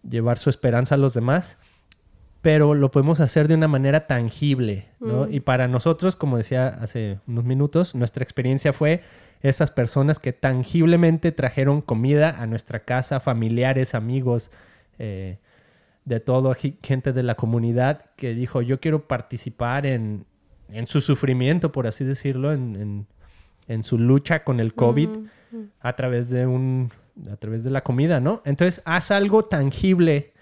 llevar 0.08 0.38
su 0.38 0.50
esperanza 0.50 0.96
a 0.96 0.98
los 0.98 1.14
demás. 1.14 1.58
Pero 2.42 2.76
lo 2.76 2.92
podemos 2.92 3.20
hacer 3.20 3.48
de 3.48 3.56
una 3.56 3.68
manera 3.68 4.08
tangible, 4.08 4.90
¿no? 5.00 5.26
Mm. 5.26 5.34
Y 5.34 5.40
para 5.40 5.68
nosotros, 5.68 6.16
como 6.16 6.38
decía 6.38 6.68
hace 6.68 7.20
unos 7.28 7.44
minutos, 7.44 7.96
nuestra 7.96 8.24
experiencia 8.24 8.74
fue 8.74 9.02
esas 9.42 9.72
personas 9.72 10.20
que 10.20 10.34
tangiblemente 10.34 11.32
trajeron 11.32 11.82
comida 11.82 12.42
a 12.42 12.48
nuestra 12.48 12.82
casa, 12.82 13.20
familiares, 13.20 13.96
amigos, 13.96 14.52
eh, 15.00 15.40
de 16.06 16.20
todo, 16.22 16.56
gente 16.82 17.12
de 17.12 17.24
la 17.24 17.36
comunidad 17.36 18.06
que 18.16 18.34
dijo, 18.34 18.62
yo 18.62 18.80
quiero 18.80 19.08
participar 19.08 19.86
en, 19.86 20.26
en 20.72 20.88
su 20.88 21.00
sufrimiento, 21.02 21.72
por 21.72 21.88
así 21.88 22.04
decirlo, 22.04 22.54
en, 22.54 22.76
en- 22.76 23.08
en 23.68 23.84
su 23.84 23.98
lucha 23.98 24.44
con 24.46 24.60
el 24.62 24.74
COVID 24.74 25.10
a 25.82 25.94
través 25.96 26.30
de 26.30 26.46
un 26.48 26.92
a 27.32 27.36
través 27.36 27.64
de 27.64 27.70
la 27.72 27.82
comida, 27.84 28.20
¿no? 28.20 28.42
Entonces, 28.46 28.82
haz 28.86 29.12
algo 29.12 29.44
tangible 29.46 30.34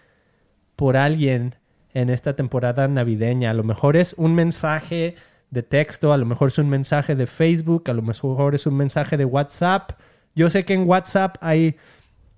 por 0.76 0.98
alguien 0.98 1.56
en 1.94 2.10
esta 2.10 2.36
temporada 2.36 2.88
navideña. 2.88 3.52
A 3.52 3.54
lo 3.54 3.64
mejor 3.64 3.96
es 3.96 4.14
un 4.18 4.36
mensaje 4.36 5.16
de 5.52 5.64
texto, 5.64 6.12
a 6.12 6.18
lo 6.18 6.26
mejor 6.26 6.50
es 6.50 6.58
un 6.58 6.68
mensaje 6.70 7.16
de 7.16 7.28
Facebook, 7.28 7.90
a 7.90 7.94
lo 7.94 8.02
mejor 8.02 8.54
es 8.56 8.66
un 8.68 8.76
mensaje 8.76 9.16
de 9.16 9.24
WhatsApp. 9.26 9.92
Yo 10.36 10.50
sé 10.50 10.66
que 10.66 10.74
en 10.74 10.88
WhatsApp 10.88 11.38
hay 11.40 11.78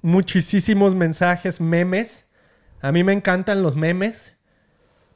muchísimos 0.01 0.93
mensajes, 0.95 1.59
memes. 1.59 2.27
A 2.81 2.91
mí 2.91 3.03
me 3.03 3.13
encantan 3.13 3.63
los 3.63 3.75
memes. 3.75 4.36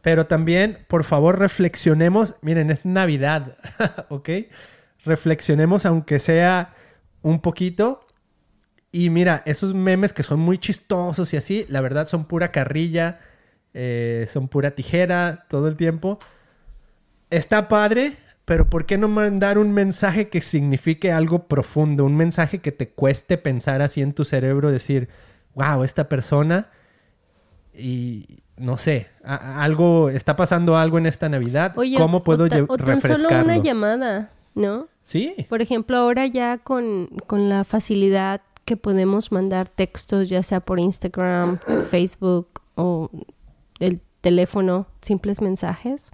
Pero 0.01 0.25
también, 0.25 0.79
por 0.87 1.03
favor, 1.03 1.39
reflexionemos. 1.39 2.35
Miren, 2.41 2.71
es 2.71 2.85
Navidad, 2.85 3.57
¿ok? 4.09 4.29
Reflexionemos 5.05 5.85
aunque 5.85 6.19
sea 6.19 6.73
un 7.21 7.39
poquito. 7.41 8.05
Y 8.91 9.09
mira, 9.09 9.43
esos 9.45 9.73
memes 9.73 10.11
que 10.11 10.23
son 10.23 10.39
muy 10.39 10.57
chistosos 10.57 11.33
y 11.33 11.37
así, 11.37 11.65
la 11.69 11.81
verdad 11.81 12.07
son 12.07 12.25
pura 12.25 12.51
carrilla, 12.51 13.19
eh, 13.73 14.27
son 14.29 14.49
pura 14.49 14.71
tijera 14.71 15.45
todo 15.49 15.67
el 15.67 15.77
tiempo. 15.77 16.19
Está 17.29 17.69
padre, 17.69 18.17
pero 18.43 18.69
¿por 18.69 18.85
qué 18.85 18.97
no 18.97 19.07
mandar 19.07 19.57
un 19.57 19.71
mensaje 19.71 20.27
que 20.27 20.41
signifique 20.41 21.11
algo 21.11 21.47
profundo? 21.47 22.03
Un 22.03 22.17
mensaje 22.17 22.59
que 22.59 22.73
te 22.73 22.89
cueste 22.89 23.37
pensar 23.37 23.81
así 23.81 24.01
en 24.01 24.11
tu 24.11 24.25
cerebro, 24.25 24.71
decir, 24.71 25.07
wow, 25.53 25.83
esta 25.83 26.09
persona 26.09 26.69
y 27.73 28.43
no 28.61 28.77
sé, 28.77 29.07
a- 29.23 29.63
algo 29.63 30.09
está 30.09 30.35
pasando 30.35 30.77
algo 30.77 30.97
en 30.97 31.05
esta 31.07 31.27
Navidad. 31.29 31.73
Oye, 31.77 31.97
¿Cómo 31.97 32.23
puedo 32.23 32.45
o, 32.45 32.47
ta- 32.49 32.63
o 32.67 32.77
tan 32.77 33.01
solo 33.01 33.27
una 33.29 33.57
llamada, 33.57 34.31
¿no? 34.55 34.87
Sí, 35.03 35.33
Por 35.49 35.61
ejemplo, 35.61 35.97
ahora 35.97 36.27
ya 36.27 36.57
con, 36.59 37.07
con 37.27 37.49
la 37.49 37.63
facilidad 37.63 38.41
que 38.65 38.77
podemos 38.77 39.31
mandar 39.31 39.67
textos, 39.67 40.29
ya 40.29 40.43
sea 40.43 40.59
por 40.61 40.79
Instagram, 40.79 41.57
Facebook 41.89 42.61
o 42.75 43.09
el 43.79 43.99
teléfono, 44.21 44.85
simples 45.01 45.41
mensajes. 45.41 46.11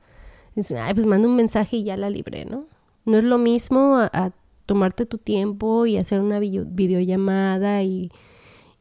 Es, 0.55 0.71
ay, 0.71 0.93
pues 0.93 1.05
manda 1.05 1.27
un 1.27 1.35
mensaje 1.35 1.77
y 1.77 1.83
ya 1.83 1.97
la 1.97 2.09
libré, 2.09 2.45
¿no? 2.45 2.65
No 3.05 3.17
es 3.17 3.23
lo 3.23 3.37
mismo 3.37 3.97
a, 3.97 4.09
a 4.11 4.31
tomarte 4.65 5.05
tu 5.05 5.17
tiempo 5.17 5.85
y 5.85 5.97
hacer 5.97 6.19
una 6.21 6.39
video- 6.39 6.65
videollamada 6.67 7.83
y, 7.83 8.11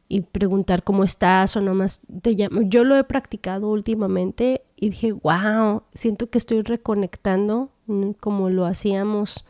y 0.09 0.21
preguntar 0.21 0.83
cómo 0.83 1.03
estás 1.03 1.55
o 1.55 1.61
nomás 1.61 2.01
te 2.21 2.31
llamo. 2.31 2.61
Yo 2.61 2.83
lo 2.83 2.95
he 2.95 3.03
practicado 3.03 3.69
últimamente 3.69 4.63
y 4.75 4.89
dije, 4.89 5.11
wow, 5.11 5.83
siento 5.93 6.29
que 6.29 6.37
estoy 6.37 6.61
reconectando 6.61 7.69
mm, 7.87 8.11
como 8.19 8.49
lo 8.49 8.65
hacíamos 8.65 9.45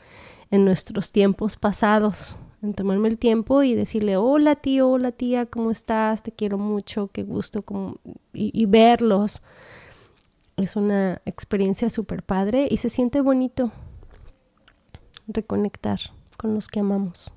en 0.50 0.65
nuestros 0.65 1.12
tiempos 1.12 1.58
pasados. 1.58 2.38
En 2.63 2.74
tomarme 2.74 3.08
el 3.08 3.20
tiempo 3.20 3.62
y 3.62 3.76
decirle, 3.76 4.17
hola 4.17 4.56
tío, 4.56 4.89
hola 4.89 5.12
tía, 5.12 5.46
¿cómo 5.46 5.70
estás? 5.70 6.24
Te 6.24 6.32
quiero 6.32 6.58
mucho, 6.58 7.10
qué 7.13 7.24
gusto, 7.24 7.62
como... 7.62 7.98
y, 8.34 8.52
y 8.60 8.65
verlos. 8.65 9.43
Es 10.56 10.76
una 10.76 11.22
experiencia 11.26 11.91
súper 11.91 12.24
padre 12.24 12.67
y 12.70 12.78
se 12.78 12.89
siente 12.89 13.22
bonito 13.22 13.72
reconectar 15.28 16.00
con 16.36 16.56
los 16.56 16.67
que 16.67 16.80
amamos. 16.80 17.32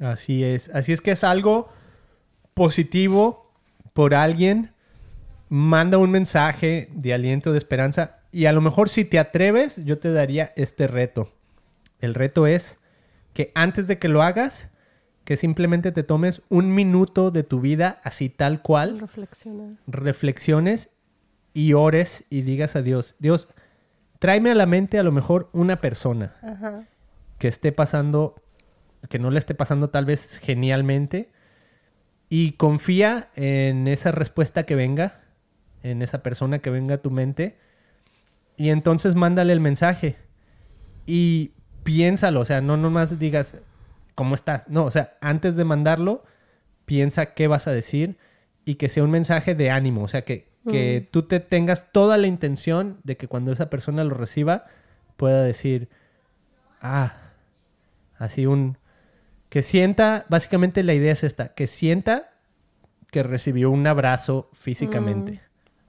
Así 0.00 0.42
es. 0.42 0.70
Así 0.70 0.92
es 0.92 1.02
que 1.02 1.10
es 1.10 1.22
algo 1.22 1.68
positivo 2.56 3.52
por 3.92 4.14
alguien. 4.14 4.72
Manda 5.50 5.98
un 5.98 6.10
mensaje 6.10 6.88
de 6.92 7.12
aliento, 7.12 7.52
de 7.52 7.58
esperanza. 7.58 8.18
Y 8.32 8.46
a 8.46 8.52
lo 8.52 8.62
mejor 8.62 8.88
si 8.88 9.04
te 9.04 9.18
atreves, 9.18 9.76
yo 9.84 9.98
te 9.98 10.10
daría 10.10 10.52
este 10.56 10.86
reto. 10.86 11.30
El 12.00 12.14
reto 12.14 12.46
es 12.46 12.78
que 13.34 13.52
antes 13.54 13.86
de 13.86 13.98
que 13.98 14.08
lo 14.08 14.22
hagas, 14.22 14.68
que 15.24 15.36
simplemente 15.36 15.92
te 15.92 16.02
tomes 16.02 16.40
un 16.48 16.74
minuto 16.74 17.30
de 17.30 17.42
tu 17.42 17.60
vida 17.60 18.00
así 18.04 18.30
tal 18.30 18.62
cual, 18.62 19.00
Reflexionar. 19.00 19.72
reflexiones 19.86 20.88
y 21.52 21.74
ores 21.74 22.24
y 22.30 22.40
digas 22.42 22.74
a 22.74 22.82
Dios, 22.82 23.16
Dios, 23.18 23.48
tráeme 24.18 24.50
a 24.50 24.54
la 24.54 24.66
mente 24.66 24.98
a 24.98 25.02
lo 25.02 25.12
mejor 25.12 25.50
una 25.52 25.80
persona 25.80 26.36
Ajá. 26.42 26.86
que 27.38 27.48
esté 27.48 27.72
pasando, 27.72 28.34
que 29.10 29.18
no 29.18 29.30
le 29.30 29.38
esté 29.38 29.54
pasando 29.54 29.90
tal 29.90 30.04
vez 30.06 30.38
genialmente, 30.38 31.30
y 32.28 32.52
confía 32.52 33.28
en 33.36 33.88
esa 33.88 34.12
respuesta 34.12 34.64
que 34.64 34.74
venga, 34.74 35.20
en 35.82 36.02
esa 36.02 36.22
persona 36.22 36.58
que 36.58 36.70
venga 36.70 36.96
a 36.96 37.02
tu 37.02 37.10
mente, 37.10 37.56
y 38.56 38.70
entonces 38.70 39.14
mándale 39.14 39.52
el 39.52 39.60
mensaje. 39.60 40.16
Y 41.06 41.52
piénsalo, 41.84 42.40
o 42.40 42.44
sea, 42.44 42.60
no 42.60 42.76
nomás 42.76 43.18
digas, 43.18 43.58
¿cómo 44.14 44.34
estás? 44.34 44.64
No, 44.68 44.84
o 44.84 44.90
sea, 44.90 45.16
antes 45.20 45.56
de 45.56 45.64
mandarlo, 45.64 46.24
piensa 46.84 47.34
qué 47.34 47.46
vas 47.46 47.66
a 47.68 47.72
decir 47.72 48.16
y 48.64 48.74
que 48.74 48.88
sea 48.88 49.04
un 49.04 49.10
mensaje 49.10 49.54
de 49.54 49.70
ánimo, 49.70 50.02
o 50.02 50.08
sea, 50.08 50.22
que, 50.22 50.48
que 50.68 51.06
tú 51.12 51.22
te 51.22 51.38
tengas 51.38 51.92
toda 51.92 52.16
la 52.16 52.26
intención 52.26 52.98
de 53.04 53.16
que 53.16 53.28
cuando 53.28 53.52
esa 53.52 53.70
persona 53.70 54.02
lo 54.02 54.14
reciba, 54.14 54.64
pueda 55.16 55.42
decir, 55.42 55.88
ah, 56.80 57.14
así 58.18 58.46
un... 58.46 58.78
Que 59.48 59.62
sienta, 59.62 60.26
básicamente 60.28 60.82
la 60.82 60.94
idea 60.94 61.12
es 61.12 61.24
esta, 61.24 61.54
que 61.54 61.66
sienta 61.66 62.30
que 63.10 63.22
recibió 63.22 63.70
un 63.70 63.86
abrazo 63.86 64.50
físicamente, 64.52 65.40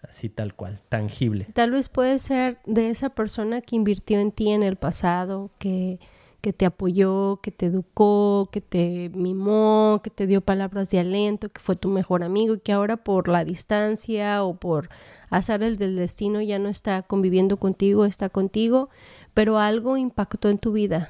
así 0.02 0.30
tal 0.30 0.54
cual, 0.54 0.82
tangible. 0.90 1.48
Tal 1.54 1.72
vez 1.72 1.90
puede 1.90 2.20
ser 2.20 2.60
de 2.66 2.90
esa 2.90 3.10
persona 3.10 3.62
que 3.62 3.76
invirtió 3.76 4.20
en 4.20 4.32
ti 4.32 4.52
en 4.52 4.64
el 4.64 4.76
pasado, 4.76 5.52
que, 5.60 6.00
que 6.42 6.54
te 6.54 6.66
apoyó, 6.66 7.40
que 7.42 7.52
te 7.52 7.66
educó, 7.66 8.48
que 8.52 8.62
te 8.62 9.12
mimó, 9.14 10.02
que 10.04 10.10
te 10.10 10.28
dio 10.28 10.42
palabras 10.42 10.90
de 10.92 11.00
aliento, 11.00 11.50
que 11.50 11.60
fue 11.60 11.76
tu 11.76 11.90
mejor 11.90 12.24
amigo 12.24 12.54
y 12.56 12.60
que 12.60 12.72
ahora 12.72 12.98
por 12.98 13.28
la 13.28 13.44
distancia 13.44 14.44
o 14.44 14.56
por 14.56 14.90
azar 15.30 15.64
el 15.64 15.78
del 15.78 15.96
destino 15.96 16.42
ya 16.42 16.60
no 16.60 16.70
está 16.70 17.02
conviviendo 17.02 17.58
contigo, 17.58 18.06
está 18.06 18.30
contigo, 18.30 18.90
pero 19.34 19.58
algo 19.58 19.98
impactó 19.98 20.50
en 20.50 20.60
tu 20.60 20.72
vida. 20.72 21.10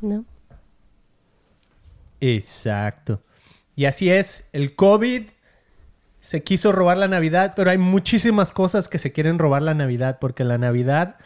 ¿No? 0.00 0.24
Exacto. 2.20 3.20
Y 3.76 3.86
así 3.86 4.10
es, 4.10 4.48
el 4.52 4.74
COVID 4.74 5.24
se 6.20 6.42
quiso 6.42 6.72
robar 6.72 6.96
la 6.96 7.08
Navidad, 7.08 7.52
pero 7.54 7.70
hay 7.70 7.78
muchísimas 7.78 8.52
cosas 8.52 8.88
que 8.88 8.98
se 8.98 9.12
quieren 9.12 9.38
robar 9.38 9.62
la 9.62 9.74
Navidad, 9.74 10.18
porque 10.20 10.44
la 10.44 10.56
Navidad 10.56 11.16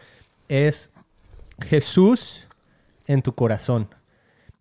es 0.49 0.91
Jesús 1.61 2.49
en 3.07 3.23
tu 3.23 3.35
corazón. 3.35 3.89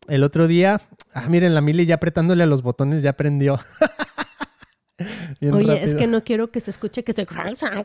El 0.07 0.23
otro 0.23 0.47
día, 0.47 0.81
ah, 1.13 1.27
miren, 1.27 1.53
la 1.55 1.61
Mili 1.61 1.85
ya 1.85 1.95
apretándole 1.95 2.43
a 2.43 2.45
los 2.45 2.61
botones 2.61 3.03
ya 3.03 3.13
prendió. 3.13 3.59
Bien 5.39 5.53
Oye, 5.53 5.83
es 5.83 5.93
que 5.93 6.07
no 6.07 6.23
quiero 6.23 6.49
que 6.49 6.59
se 6.59 6.71
escuche 6.71 7.03
que 7.03 7.13
se... 7.13 7.25
con 7.25 7.35
la, 7.35 7.83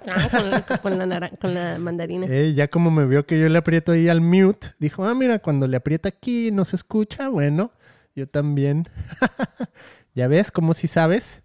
con 0.81 0.99
la 0.99 1.31
con 1.39 1.55
la 1.55 1.79
mandarina. 1.79 2.27
Eh, 2.27 2.55
ya 2.55 2.69
como 2.69 2.91
me 2.91 3.05
vio 3.07 3.27
que 3.27 3.39
yo 3.39 3.49
le 3.49 3.59
aprieto 3.59 3.93
ahí 3.93 4.09
al 4.09 4.23
mute, 4.23 4.69
dijo, 4.79 5.05
ah, 5.05 5.15
mira, 5.15 5.39
cuando 5.39 5.67
le 5.67 5.77
aprieta 5.77 6.09
aquí 6.09 6.51
no 6.51 6.65
se 6.65 6.77
escucha, 6.77 7.29
bueno, 7.29 7.73
yo 8.15 8.29
también. 8.29 8.89
ya 10.15 10.29
ves, 10.29 10.51
como 10.51 10.75
si 10.75 10.87
sabes. 10.87 11.43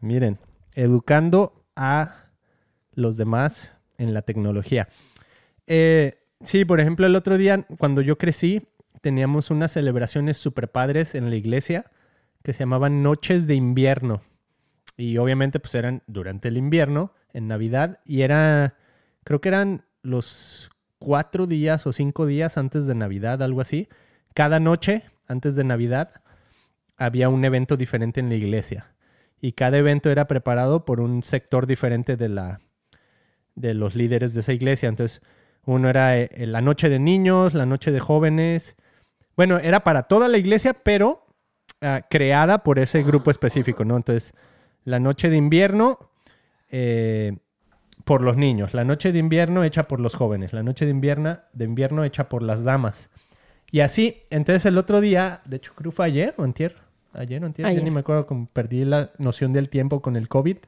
Miren, 0.00 0.38
educando 0.74 1.64
a 1.76 2.24
los 2.92 3.16
demás 3.16 3.72
en 3.98 4.14
la 4.14 4.22
tecnología. 4.22 4.88
Eh, 5.66 6.14
sí, 6.42 6.64
por 6.64 6.80
ejemplo, 6.80 7.06
el 7.06 7.16
otro 7.16 7.38
día, 7.38 7.66
cuando 7.78 8.00
yo 8.00 8.18
crecí, 8.18 8.68
teníamos 9.00 9.50
unas 9.50 9.72
celebraciones 9.72 10.36
super 10.36 10.70
padres 10.70 11.14
en 11.14 11.30
la 11.30 11.36
iglesia 11.36 11.90
que 12.42 12.52
se 12.52 12.60
llamaban 12.60 13.02
Noches 13.02 13.46
de 13.46 13.54
Invierno. 13.54 14.22
Y 14.96 15.18
obviamente, 15.18 15.60
pues 15.60 15.74
eran 15.74 16.02
durante 16.06 16.48
el 16.48 16.56
invierno, 16.56 17.12
en 17.32 17.48
Navidad, 17.48 18.00
y 18.04 18.22
era, 18.22 18.76
creo 19.24 19.40
que 19.40 19.48
eran 19.48 19.84
los 20.02 20.70
cuatro 20.98 21.46
días 21.46 21.86
o 21.86 21.92
cinco 21.92 22.26
días 22.26 22.56
antes 22.56 22.86
de 22.86 22.94
Navidad, 22.94 23.42
algo 23.42 23.60
así. 23.60 23.88
Cada 24.34 24.60
noche, 24.60 25.02
antes 25.26 25.54
de 25.54 25.64
Navidad, 25.64 26.10
había 26.96 27.28
un 27.28 27.44
evento 27.44 27.76
diferente 27.76 28.20
en 28.20 28.28
la 28.28 28.36
iglesia. 28.36 28.94
Y 29.40 29.52
cada 29.52 29.78
evento 29.78 30.10
era 30.10 30.26
preparado 30.26 30.84
por 30.84 31.00
un 31.00 31.22
sector 31.22 31.66
diferente 31.66 32.16
de, 32.16 32.28
la, 32.28 32.60
de 33.54 33.74
los 33.74 33.94
líderes 33.94 34.34
de 34.34 34.40
esa 34.40 34.52
iglesia. 34.52 34.88
Entonces, 34.88 35.22
uno 35.66 35.88
era 35.88 36.16
eh, 36.18 36.46
la 36.46 36.60
noche 36.60 36.88
de 36.88 36.98
niños, 36.98 37.54
la 37.54 37.66
noche 37.66 37.90
de 37.90 38.00
jóvenes. 38.00 38.76
Bueno, 39.36 39.58
era 39.58 39.84
para 39.84 40.04
toda 40.04 40.28
la 40.28 40.38
iglesia, 40.38 40.74
pero 40.74 41.26
ah, 41.80 42.02
creada 42.08 42.62
por 42.62 42.78
ese 42.78 43.02
grupo 43.02 43.30
específico, 43.30 43.84
¿no? 43.84 43.96
Entonces, 43.96 44.32
la 44.84 45.00
noche 45.00 45.30
de 45.30 45.36
invierno 45.36 46.10
eh, 46.70 47.36
por 48.04 48.22
los 48.22 48.36
niños, 48.36 48.74
la 48.74 48.84
noche 48.84 49.12
de 49.12 49.18
invierno 49.18 49.64
hecha 49.64 49.88
por 49.88 50.00
los 50.00 50.14
jóvenes, 50.14 50.52
la 50.52 50.62
noche 50.62 50.84
de 50.84 50.90
invierno, 50.90 51.38
de 51.52 51.64
invierno 51.64 52.04
hecha 52.04 52.28
por 52.28 52.42
las 52.42 52.64
damas. 52.64 53.10
Y 53.74 53.80
así, 53.80 54.22
entonces 54.30 54.64
el 54.66 54.78
otro 54.78 55.00
día, 55.00 55.40
de 55.46 55.56
hecho 55.56 55.72
creo 55.74 55.90
fue 55.90 56.06
ayer 56.06 56.32
o 56.38 56.44
antier, 56.44 56.76
ayer 57.12 57.42
o 57.42 57.46
antier, 57.46 57.66
ya 57.66 57.70
Ayer. 57.72 57.82
ni 57.82 57.90
me 57.90 57.98
acuerdo, 58.00 58.24
como 58.24 58.46
perdí 58.46 58.84
la 58.84 59.10
noción 59.18 59.52
del 59.52 59.68
tiempo 59.68 60.00
con 60.00 60.14
el 60.14 60.28
COVID. 60.28 60.58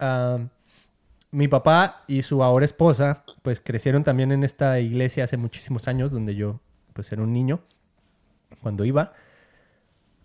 Ah, 0.00 0.38
mi 1.30 1.46
papá 1.46 2.02
y 2.08 2.22
su 2.22 2.42
ahora 2.42 2.64
esposa, 2.64 3.22
pues 3.42 3.60
crecieron 3.60 4.02
también 4.02 4.32
en 4.32 4.42
esta 4.42 4.80
iglesia 4.80 5.22
hace 5.22 5.36
muchísimos 5.36 5.86
años, 5.86 6.10
donde 6.10 6.34
yo, 6.34 6.58
pues 6.92 7.12
era 7.12 7.22
un 7.22 7.32
niño, 7.32 7.60
cuando 8.62 8.84
iba. 8.84 9.12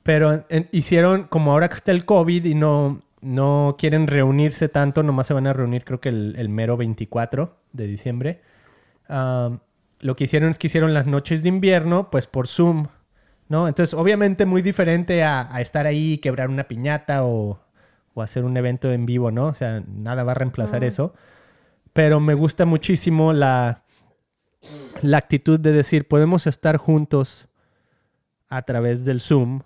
Pero 0.02 0.44
en- 0.50 0.68
hicieron, 0.72 1.26
como 1.26 1.52
ahora 1.52 1.70
que 1.70 1.76
está 1.76 1.92
el 1.92 2.06
COVID 2.06 2.44
y 2.46 2.56
no, 2.56 3.04
no 3.22 3.76
quieren 3.78 4.08
reunirse 4.08 4.68
tanto, 4.68 5.04
nomás 5.04 5.28
se 5.28 5.36
van 5.36 5.46
a 5.46 5.54
reunir 5.54 5.84
creo 5.86 6.02
que 6.02 6.10
el, 6.10 6.34
el 6.40 6.50
mero 6.50 6.76
24 6.76 7.56
de 7.72 7.86
diciembre. 7.86 8.42
ah, 9.10 9.60
lo 10.04 10.16
que 10.16 10.26
hicieron 10.26 10.50
es 10.50 10.60
que 10.60 10.68
hicieron 10.68 10.94
las 10.94 11.06
noches 11.08 11.44
de 11.44 11.50
invierno, 11.50 12.12
pues 12.12 12.28
por 12.28 12.48
Zoom, 12.48 12.88
¿no? 13.48 13.68
Entonces, 13.70 13.94
obviamente 13.94 14.46
muy 14.46 14.62
diferente 14.62 15.24
a, 15.24 15.48
a 15.54 15.62
estar 15.62 15.88
ahí 15.88 16.14
y 16.14 16.18
quebrar 16.18 16.50
una 16.50 16.66
piñata 16.66 17.24
o, 17.24 17.62
o 18.14 18.22
hacer 18.22 18.44
un 18.44 18.58
evento 18.58 18.92
en 18.92 19.06
vivo, 19.06 19.32
¿no? 19.32 19.48
O 19.48 19.54
sea, 19.54 19.82
nada 19.88 20.24
va 20.24 20.34
a 20.34 20.36
reemplazar 20.36 20.84
eso. 20.84 21.14
Pero 21.94 22.20
me 22.20 22.34
gusta 22.34 22.66
muchísimo 22.66 23.32
la, 23.32 23.84
la 25.02 25.18
actitud 25.18 25.60
de 25.60 25.72
decir, 25.72 26.08
podemos 26.08 26.48
estar 26.48 26.78
juntos 26.78 27.48
a 28.50 28.64
través 28.64 29.06
del 29.06 29.22
Zoom 29.22 29.62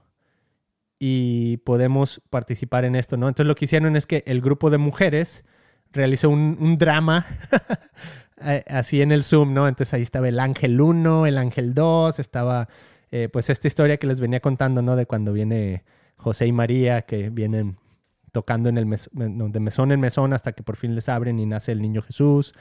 y 0.99 1.57
podemos 1.57 2.21
participar 2.29 2.85
en 2.85 2.95
esto, 2.95 3.17
¿no? 3.17 3.27
Entonces 3.27 3.47
lo 3.47 3.55
que 3.55 3.65
hicieron 3.65 3.95
es 3.95 4.05
que 4.05 4.23
el 4.27 4.41
grupo 4.41 4.69
de 4.69 4.77
mujeres 4.77 5.45
realizó 5.91 6.29
un, 6.29 6.57
un 6.59 6.77
drama 6.77 7.25
eh, 8.43 8.63
así 8.67 9.01
en 9.01 9.11
el 9.11 9.23
Zoom, 9.23 9.53
¿no? 9.53 9.67
Entonces 9.67 9.93
ahí 9.93 10.01
estaba 10.03 10.27
el 10.29 10.39
ángel 10.39 10.79
1, 10.79 11.25
el 11.25 11.37
ángel 11.37 11.73
2, 11.73 12.19
estaba 12.19 12.67
eh, 13.11 13.29
pues 13.31 13.49
esta 13.49 13.67
historia 13.67 13.97
que 13.97 14.07
les 14.07 14.19
venía 14.19 14.39
contando, 14.39 14.81
¿no? 14.81 14.95
De 14.95 15.05
cuando 15.05 15.33
viene 15.33 15.83
José 16.17 16.47
y 16.47 16.51
María, 16.51 17.03
que 17.03 17.29
vienen 17.29 17.77
tocando 18.31 18.69
en 18.69 18.77
el 18.77 18.85
mes- 18.85 19.09
no, 19.13 19.49
de 19.49 19.59
mesón 19.59 19.91
en 19.91 19.99
mesón 19.99 20.33
hasta 20.33 20.51
que 20.51 20.61
por 20.63 20.75
fin 20.75 20.93
les 20.95 21.09
abren 21.09 21.39
y 21.39 21.45
nace 21.45 21.71
el 21.71 21.81
niño 21.81 22.01
Jesús. 22.01 22.53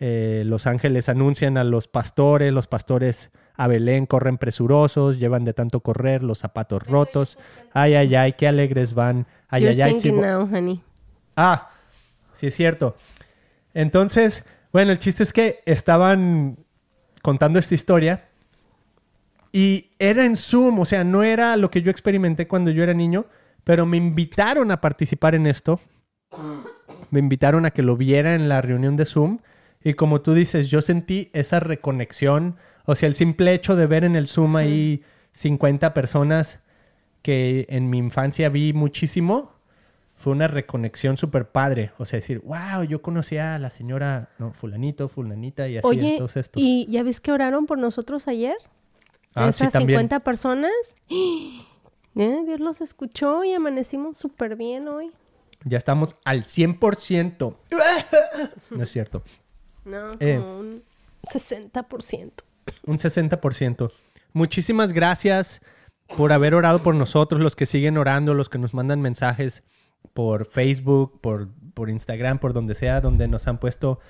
Eh, 0.00 0.44
los 0.46 0.68
ángeles 0.68 1.08
anuncian 1.08 1.56
a 1.58 1.64
los 1.64 1.88
pastores, 1.88 2.52
los 2.52 2.68
pastores 2.68 3.30
a 3.56 3.66
Belén 3.66 4.06
corren 4.06 4.38
presurosos, 4.38 5.18
llevan 5.18 5.44
de 5.44 5.54
tanto 5.54 5.80
correr 5.80 6.22
los 6.22 6.38
zapatos 6.38 6.84
rotos. 6.86 7.36
Ay, 7.72 7.94
ay, 7.96 8.14
ay, 8.14 8.32
qué 8.34 8.46
alegres 8.46 8.94
van. 8.94 9.26
Ay, 9.48 9.62
You're 9.64 9.82
ay, 9.82 10.00
ay. 10.04 10.12
now, 10.12 10.42
honey. 10.42 10.82
Ah, 11.34 11.70
sí 12.32 12.46
es 12.46 12.54
cierto. 12.54 12.94
Entonces, 13.74 14.44
bueno, 14.72 14.92
el 14.92 14.98
chiste 14.98 15.22
es 15.22 15.32
que 15.32 15.60
estaban 15.64 16.58
contando 17.22 17.58
esta 17.58 17.74
historia 17.74 18.28
y 19.52 19.90
era 19.98 20.24
en 20.24 20.36
Zoom, 20.36 20.80
o 20.80 20.84
sea, 20.84 21.04
no 21.04 21.22
era 21.22 21.56
lo 21.56 21.70
que 21.70 21.82
yo 21.82 21.90
experimenté 21.90 22.46
cuando 22.46 22.70
yo 22.70 22.82
era 22.82 22.94
niño, 22.94 23.26
pero 23.64 23.86
me 23.86 23.96
invitaron 23.96 24.70
a 24.70 24.80
participar 24.80 25.34
en 25.34 25.46
esto. 25.46 25.80
Me 27.10 27.18
invitaron 27.18 27.64
a 27.64 27.70
que 27.70 27.82
lo 27.82 27.96
viera 27.96 28.34
en 28.34 28.48
la 28.48 28.60
reunión 28.60 28.96
de 28.96 29.06
Zoom 29.06 29.38
y 29.82 29.94
como 29.94 30.20
tú 30.20 30.34
dices, 30.34 30.70
yo 30.70 30.82
sentí 30.82 31.30
esa 31.32 31.60
reconexión, 31.60 32.56
o 32.84 32.94
sea, 32.94 33.08
el 33.08 33.14
simple 33.14 33.54
hecho 33.54 33.76
de 33.76 33.86
ver 33.86 34.04
en 34.04 34.16
el 34.16 34.28
Zoom 34.28 34.56
ahí 34.56 35.02
50 35.32 35.94
personas 35.94 36.60
que 37.22 37.66
en 37.68 37.88
mi 37.90 37.98
infancia 37.98 38.48
vi 38.48 38.72
muchísimo, 38.72 39.57
fue 40.18 40.32
una 40.32 40.48
reconexión 40.48 41.16
súper 41.16 41.46
padre. 41.48 41.92
O 41.98 42.04
sea, 42.04 42.18
decir, 42.18 42.40
wow, 42.40 42.82
yo 42.88 43.00
conocía 43.02 43.54
a 43.54 43.58
la 43.58 43.70
señora, 43.70 44.30
no, 44.38 44.52
fulanito, 44.52 45.08
fulanita 45.08 45.68
y 45.68 45.78
así, 45.78 45.86
Oye, 45.86 46.16
todos 46.18 46.36
estos. 46.36 46.60
¿y 46.62 46.86
ya 46.90 47.02
ves 47.02 47.20
que 47.20 47.32
oraron 47.32 47.66
por 47.66 47.78
nosotros 47.78 48.26
ayer? 48.28 48.56
Ah, 49.34 49.52
sí, 49.52 49.62
Esas 49.64 49.72
también. 49.74 49.98
50 50.00 50.20
personas. 50.20 50.72
Eh, 52.16 52.42
Dios 52.46 52.58
los 52.58 52.80
escuchó 52.80 53.44
y 53.44 53.52
amanecimos 53.52 54.18
súper 54.18 54.56
bien 54.56 54.88
hoy. 54.88 55.12
Ya 55.62 55.78
estamos 55.78 56.16
al 56.24 56.42
100%. 56.42 57.56
No 58.70 58.82
es 58.82 58.90
cierto. 58.90 59.22
No, 59.84 60.08
como 60.08 60.16
Eh. 60.20 60.38
un 60.40 60.82
60%. 61.22 62.32
Un 62.86 62.98
60%. 62.98 63.92
Muchísimas 64.32 64.92
gracias 64.92 65.60
por 66.16 66.32
haber 66.32 66.54
orado 66.56 66.82
por 66.82 66.96
nosotros, 66.96 67.40
los 67.40 67.54
que 67.54 67.66
siguen 67.66 67.96
orando, 67.98 68.34
los 68.34 68.48
que 68.48 68.58
nos 68.58 68.74
mandan 68.74 69.00
mensajes 69.00 69.62
por 70.18 70.46
Facebook, 70.46 71.20
por, 71.20 71.46
por 71.74 71.88
Instagram, 71.88 72.40
por 72.40 72.52
donde 72.52 72.74
sea, 72.74 73.00
donde 73.00 73.28
nos 73.28 73.46
han 73.46 73.58
puesto 73.58 74.00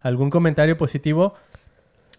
algún 0.00 0.30
comentario 0.30 0.76
positivo. 0.76 1.34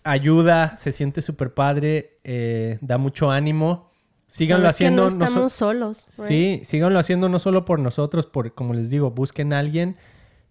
Ayuda, 0.04 0.76
se 0.76 0.92
siente 0.92 1.22
súper 1.22 1.54
padre, 1.54 2.20
eh, 2.26 2.78
da 2.82 2.98
mucho 2.98 3.32
ánimo. 3.32 3.90
Síganlo 4.28 4.66
que 4.66 4.70
haciendo. 4.72 5.04
no 5.04 5.10
no 5.12 5.16
so- 5.18 5.24
estamos 5.24 5.54
solos. 5.54 6.06
right? 6.18 6.28
Sí, 6.28 6.62
síganlo 6.66 7.00
haciendo 7.00 7.30
no 7.30 7.40
solo 7.40 7.64
por 7.64 7.80
nosotros, 7.80 8.26
por, 8.26 8.54
como 8.54 8.74
les 8.74 8.90
digo, 8.90 9.12
busquen 9.12 9.54
a 9.54 9.60
alguien 9.60 9.96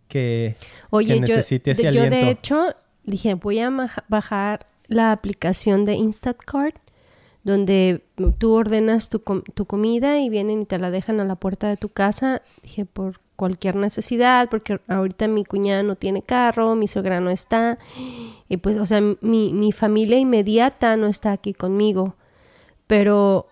que, 0.08 0.56
Oye, 0.88 1.20
que 1.20 1.20
yo, 1.28 1.36
necesite 1.36 1.72
ese 1.72 1.82
de, 1.88 1.92
yo 1.92 2.00
aliento. 2.00 2.16
de 2.16 2.30
hecho 2.30 2.64
dije, 3.04 3.34
voy 3.34 3.58
a 3.58 3.70
bajar 4.08 4.68
la 4.86 5.12
aplicación 5.12 5.84
de 5.84 5.96
Instacart, 5.96 6.76
donde 7.46 8.04
tú 8.38 8.52
ordenas 8.52 9.08
tu, 9.08 9.22
com- 9.22 9.42
tu 9.54 9.64
comida 9.66 10.18
y 10.18 10.28
vienen 10.28 10.62
y 10.62 10.64
te 10.66 10.78
la 10.78 10.90
dejan 10.90 11.20
a 11.20 11.24
la 11.24 11.36
puerta 11.36 11.68
de 11.68 11.76
tu 11.76 11.88
casa. 11.88 12.42
Dije, 12.62 12.84
por 12.84 13.20
cualquier 13.36 13.76
necesidad, 13.76 14.48
porque 14.50 14.80
ahorita 14.88 15.28
mi 15.28 15.44
cuñada 15.44 15.82
no 15.82 15.96
tiene 15.96 16.22
carro, 16.22 16.74
mi 16.74 16.88
suegra 16.88 17.20
no 17.20 17.30
está, 17.30 17.78
y 18.48 18.56
pues, 18.56 18.78
o 18.78 18.86
sea, 18.86 19.02
mi, 19.20 19.52
mi 19.52 19.72
familia 19.72 20.18
inmediata 20.18 20.96
no 20.96 21.06
está 21.06 21.32
aquí 21.32 21.52
conmigo, 21.52 22.14
pero 22.86 23.46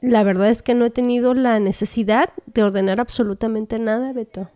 la 0.00 0.22
verdad 0.22 0.50
es 0.50 0.62
que 0.62 0.74
no 0.74 0.84
he 0.84 0.90
tenido 0.90 1.34
la 1.34 1.58
necesidad 1.58 2.30
de 2.46 2.62
ordenar 2.62 3.00
absolutamente 3.00 3.80
nada, 3.80 4.12
Beto 4.12 4.48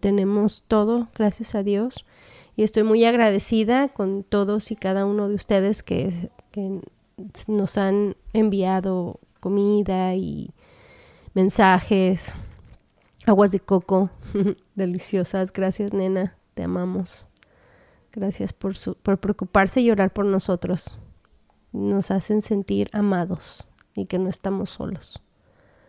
tenemos 0.00 0.64
todo, 0.66 1.08
gracias 1.14 1.54
a 1.54 1.62
Dios. 1.62 2.04
Y 2.56 2.64
estoy 2.64 2.82
muy 2.82 3.04
agradecida 3.04 3.88
con 3.88 4.24
todos 4.24 4.70
y 4.70 4.76
cada 4.76 5.06
uno 5.06 5.28
de 5.28 5.34
ustedes 5.34 5.82
que, 5.82 6.30
que 6.50 6.80
nos 7.48 7.78
han 7.78 8.16
enviado 8.32 9.20
comida 9.40 10.14
y 10.14 10.50
mensajes, 11.34 12.34
aguas 13.26 13.50
de 13.50 13.60
coco 13.60 14.10
deliciosas. 14.74 15.52
Gracias, 15.52 15.92
nena, 15.92 16.36
te 16.54 16.64
amamos. 16.64 17.26
Gracias 18.12 18.52
por, 18.52 18.76
su, 18.76 18.94
por 18.94 19.18
preocuparse 19.18 19.80
y 19.80 19.90
orar 19.90 20.12
por 20.12 20.24
nosotros. 20.24 20.98
Nos 21.72 22.10
hacen 22.10 22.40
sentir 22.42 22.88
amados 22.92 23.66
y 23.94 24.06
que 24.06 24.18
no 24.18 24.28
estamos 24.28 24.70
solos. 24.70 25.20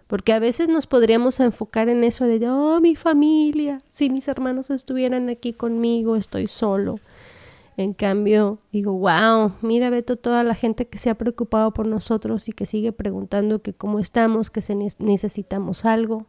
Porque 0.07 0.33
a 0.33 0.39
veces 0.39 0.69
nos 0.69 0.87
podríamos 0.87 1.39
enfocar 1.39 1.87
en 1.87 2.03
eso 2.03 2.25
de, 2.25 2.49
oh, 2.49 2.79
mi 2.81 2.95
familia, 2.95 3.79
si 3.89 4.09
mis 4.09 4.27
hermanos 4.27 4.71
estuvieran 4.71 5.29
aquí 5.29 5.53
conmigo, 5.53 6.15
estoy 6.15 6.47
solo. 6.47 6.99
En 7.79 7.93
cambio, 7.93 8.59
digo, 8.73 8.91
wow, 8.91 9.53
mira 9.61 9.89
Beto, 9.89 10.17
toda 10.17 10.43
la 10.43 10.53
gente 10.53 10.89
que 10.89 10.97
se 10.97 11.09
ha 11.09 11.15
preocupado 11.15 11.71
por 11.71 11.87
nosotros 11.87 12.49
y 12.49 12.51
que 12.51 12.65
sigue 12.65 12.91
preguntando 12.91 13.61
que 13.61 13.71
cómo 13.71 13.99
estamos, 13.99 14.49
que 14.49 14.61
se 14.61 14.75
necesitamos 14.75 15.85
algo. 15.85 16.25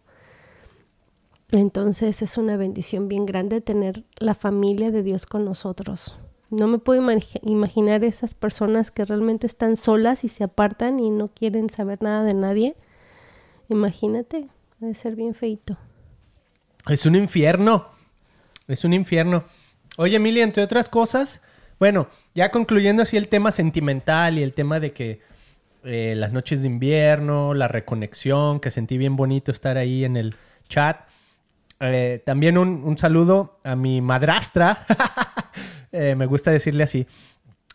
Entonces 1.50 2.22
es 2.22 2.38
una 2.38 2.56
bendición 2.56 3.08
bien 3.08 3.26
grande 3.26 3.60
tener 3.60 4.04
la 4.18 4.36
familia 4.36 4.92
de 4.92 5.02
Dios 5.02 5.26
con 5.26 5.44
nosotros. 5.44 6.14
No 6.50 6.68
me 6.68 6.78
puedo 6.78 7.02
imaginar 7.42 8.04
esas 8.04 8.34
personas 8.34 8.92
que 8.92 9.04
realmente 9.04 9.48
están 9.48 9.76
solas 9.76 10.22
y 10.22 10.28
se 10.28 10.44
apartan 10.44 11.00
y 11.00 11.10
no 11.10 11.26
quieren 11.26 11.68
saber 11.68 12.00
nada 12.00 12.22
de 12.22 12.34
nadie 12.34 12.76
Imagínate, 13.70 14.48
debe 14.78 14.94
ser 14.94 15.16
bien 15.16 15.32
feito. 15.32 15.76
Es 16.88 17.06
un 17.06 17.16
infierno. 17.16 17.86
Es 18.66 18.84
un 18.84 18.92
infierno. 18.92 19.44
Oye, 20.00 20.16
Emilia, 20.16 20.44
entre 20.44 20.62
otras 20.62 20.88
cosas, 20.88 21.42
bueno, 21.78 22.08
ya 22.34 22.50
concluyendo 22.50 23.02
así 23.02 23.18
el 23.18 23.28
tema 23.28 23.52
sentimental 23.52 24.38
y 24.38 24.42
el 24.42 24.54
tema 24.54 24.80
de 24.80 24.94
que 24.94 25.20
eh, 25.84 26.14
las 26.16 26.32
noches 26.32 26.62
de 26.62 26.68
invierno, 26.68 27.52
la 27.52 27.68
reconexión, 27.68 28.60
que 28.60 28.70
sentí 28.70 28.96
bien 28.96 29.14
bonito 29.14 29.52
estar 29.52 29.76
ahí 29.76 30.06
en 30.06 30.16
el 30.16 30.36
chat. 30.70 31.02
Eh, 31.80 32.22
también 32.24 32.56
un, 32.56 32.96
saludo 32.96 33.58
a 33.62 33.76
mi 33.76 34.00
madrastra, 34.00 34.86
eh, 35.92 36.14
me 36.14 36.24
gusta 36.24 36.50
decirle 36.50 36.84
así, 36.84 37.06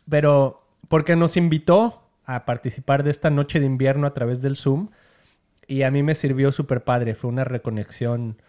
pero 0.10 0.64
porque 0.90 1.16
nos 1.16 1.38
invitó 1.38 2.10
a 2.26 2.44
participar 2.46 3.04
de 3.04 3.12
esta 3.12 3.30
noche 3.30 3.60
de 3.60 3.68
invierno 3.68 4.08
a 4.08 4.16
través 4.16 4.42
del 4.42 4.58
Zoom. 4.58 4.90
Y 5.68 5.84
a 5.84 5.92
mí 5.92 6.02
me 6.02 6.16
sirvió 6.16 6.52
súper 6.52 6.84
padre. 6.84 7.14
Fue 7.14 7.30
una 7.30 7.44
reconexión 7.44 8.42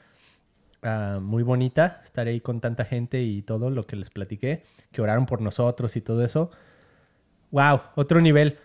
ah, 0.82 1.18
muy 1.20 1.42
bonita 1.42 2.00
estar 2.04 2.26
ahí 2.26 2.40
con 2.40 2.60
tanta 2.60 2.84
gente 2.84 3.22
y 3.22 3.42
todo 3.42 3.70
lo 3.70 3.86
que 3.86 3.96
les 3.96 4.10
platiqué, 4.10 4.62
que 4.92 5.02
oraron 5.02 5.26
por 5.26 5.40
nosotros 5.40 5.96
y 5.96 6.00
todo 6.00 6.24
eso. 6.24 6.50
¡Wow! 7.50 7.80
Otro 7.94 8.20
nivel. 8.20 8.58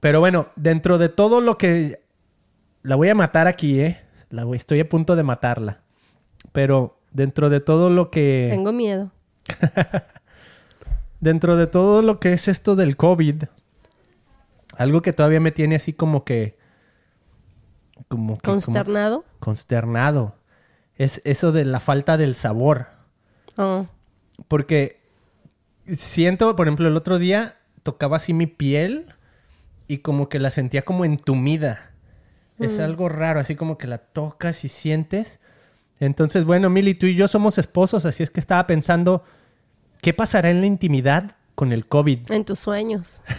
Pero 0.00 0.20
bueno, 0.20 0.48
dentro 0.56 0.98
de 0.98 1.08
todo 1.08 1.40
lo 1.40 1.58
que... 1.58 2.02
La 2.82 2.96
voy 2.96 3.08
a 3.08 3.14
matar 3.14 3.46
aquí, 3.46 3.80
¿eh? 3.80 4.00
La 4.30 4.44
voy... 4.44 4.56
Estoy 4.56 4.80
a 4.80 4.88
punto 4.88 5.16
de 5.16 5.22
matarla. 5.22 5.82
Pero 6.52 7.00
dentro 7.10 7.50
de 7.50 7.60
todo 7.60 7.90
lo 7.90 8.10
que... 8.10 8.46
Tengo 8.50 8.72
miedo. 8.72 9.10
dentro 11.20 11.56
de 11.56 11.66
todo 11.66 12.02
lo 12.02 12.20
que 12.20 12.32
es 12.32 12.48
esto 12.48 12.76
del 12.76 12.96
COVID, 12.96 13.44
algo 14.76 15.02
que 15.02 15.12
todavía 15.12 15.40
me 15.40 15.50
tiene 15.50 15.76
así 15.76 15.92
como 15.92 16.24
que 16.24 16.56
como 18.06 18.36
consternado. 18.38 19.24
consternado. 19.40 20.34
Es 20.98 21.20
eso 21.24 21.52
de 21.52 21.64
la 21.64 21.80
falta 21.80 22.16
del 22.16 22.34
sabor. 22.34 22.88
Oh. 23.56 23.86
Porque 24.48 25.00
siento, 25.86 26.54
por 26.56 26.66
ejemplo, 26.66 26.88
el 26.88 26.96
otro 26.96 27.18
día 27.18 27.56
tocaba 27.82 28.16
así 28.16 28.34
mi 28.34 28.46
piel 28.46 29.14
y 29.86 29.98
como 29.98 30.28
que 30.28 30.38
la 30.38 30.50
sentía 30.50 30.82
como 30.82 31.04
entumida. 31.04 31.92
Es 32.58 32.78
mm. 32.78 32.80
algo 32.80 33.08
raro, 33.08 33.40
así 33.40 33.54
como 33.54 33.78
que 33.78 33.86
la 33.86 33.98
tocas 33.98 34.64
y 34.64 34.68
sientes. 34.68 35.38
Entonces, 36.00 36.44
bueno, 36.44 36.70
Mili, 36.70 36.94
tú 36.94 37.06
y 37.06 37.14
yo 37.14 37.28
somos 37.28 37.58
esposos, 37.58 38.04
así 38.04 38.22
es 38.22 38.30
que 38.30 38.40
estaba 38.40 38.66
pensando, 38.66 39.24
¿qué 40.00 40.12
pasará 40.12 40.50
en 40.50 40.60
la 40.60 40.66
intimidad 40.66 41.36
con 41.54 41.72
el 41.72 41.86
COVID? 41.86 42.30
En 42.30 42.44
tus 42.44 42.58
sueños. 42.58 43.22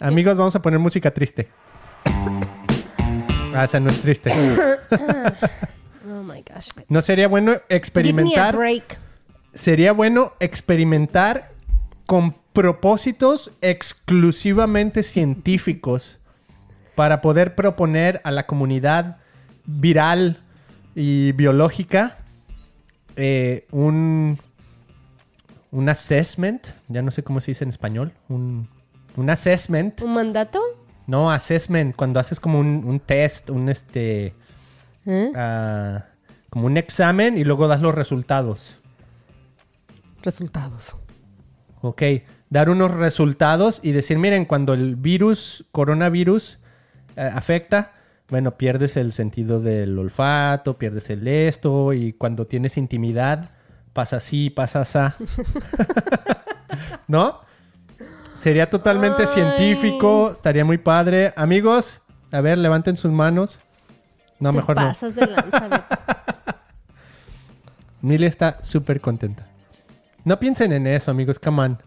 Amigos, 0.00 0.36
vamos 0.36 0.56
a 0.56 0.62
poner 0.62 0.78
música 0.78 1.12
triste. 1.12 1.48
Ah, 3.54 3.64
esa 3.64 3.80
no 3.80 3.90
es 3.90 4.00
triste. 4.00 4.30
oh 6.10 6.22
my 6.22 6.42
gosh. 6.42 6.68
No 6.88 7.00
sería 7.00 7.28
bueno 7.28 7.56
experimentar. 7.68 8.58
Sería 9.54 9.92
bueno 9.92 10.32
experimentar 10.40 11.50
con 12.06 12.34
propósitos 12.52 13.52
exclusivamente 13.60 15.02
científicos 15.02 16.18
para 16.94 17.20
poder 17.20 17.54
proponer 17.54 18.20
a 18.24 18.30
la 18.30 18.46
comunidad 18.46 19.18
viral 19.64 20.40
y 20.94 21.32
biológica 21.32 22.18
eh, 23.16 23.66
un, 23.70 24.38
un 25.70 25.88
assessment, 25.88 26.68
ya 26.88 27.02
no 27.02 27.10
sé 27.10 27.22
cómo 27.22 27.40
se 27.40 27.52
dice 27.52 27.64
en 27.64 27.70
español, 27.70 28.12
un, 28.28 28.68
un 29.16 29.30
assessment. 29.30 30.00
¿Un 30.02 30.14
mandato? 30.14 30.60
No, 31.06 31.30
assessment, 31.30 31.96
cuando 31.96 32.20
haces 32.20 32.40
como 32.40 32.60
un, 32.60 33.00
test, 33.00 33.50
un 33.50 33.68
este. 33.68 34.34
¿Eh? 35.06 35.32
Ah, 35.34 36.04
como 36.50 36.66
un 36.66 36.76
examen 36.76 37.38
y 37.38 37.44
luego 37.44 37.66
das 37.66 37.80
los 37.80 37.94
resultados. 37.94 38.76
Resultados. 40.22 40.94
Ok, 41.80 42.02
dar 42.50 42.70
unos 42.70 42.92
resultados 42.92 43.80
y 43.82 43.92
decir, 43.92 44.18
miren, 44.18 44.44
cuando 44.44 44.74
el 44.74 44.94
virus, 44.94 45.64
coronavirus, 45.72 46.58
eh, 47.16 47.22
afecta, 47.32 47.94
bueno, 48.28 48.56
pierdes 48.56 48.96
el 48.96 49.12
sentido 49.12 49.60
del 49.60 49.98
olfato, 49.98 50.78
pierdes 50.78 51.10
el 51.10 51.26
esto, 51.26 51.92
y 51.92 52.12
cuando 52.12 52.46
tienes 52.46 52.76
intimidad, 52.76 53.50
pasa 53.92 54.18
así, 54.18 54.50
pasa 54.50 54.82
así. 54.82 55.24
¿No? 57.08 57.40
Sería 58.34 58.68
totalmente 58.68 59.26
científico, 59.26 60.30
estaría 60.30 60.64
muy 60.64 60.78
padre. 60.78 61.32
Amigos, 61.36 62.00
a 62.30 62.40
ver, 62.40 62.58
levanten 62.58 62.96
sus 62.96 63.12
manos. 63.12 63.58
No, 64.40 64.52
mejor 64.52 64.74
pasas 64.74 65.14
no. 65.14 65.20
De 65.20 65.32
lanza, 65.32 65.86
Mili 68.00 68.26
está 68.26 68.58
súper 68.62 69.00
contenta. 69.00 69.46
No 70.24 70.38
piensen 70.40 70.72
en 70.72 70.86
eso, 70.88 71.10
amigos, 71.10 71.38
come 71.38 71.62
on. 71.62 71.78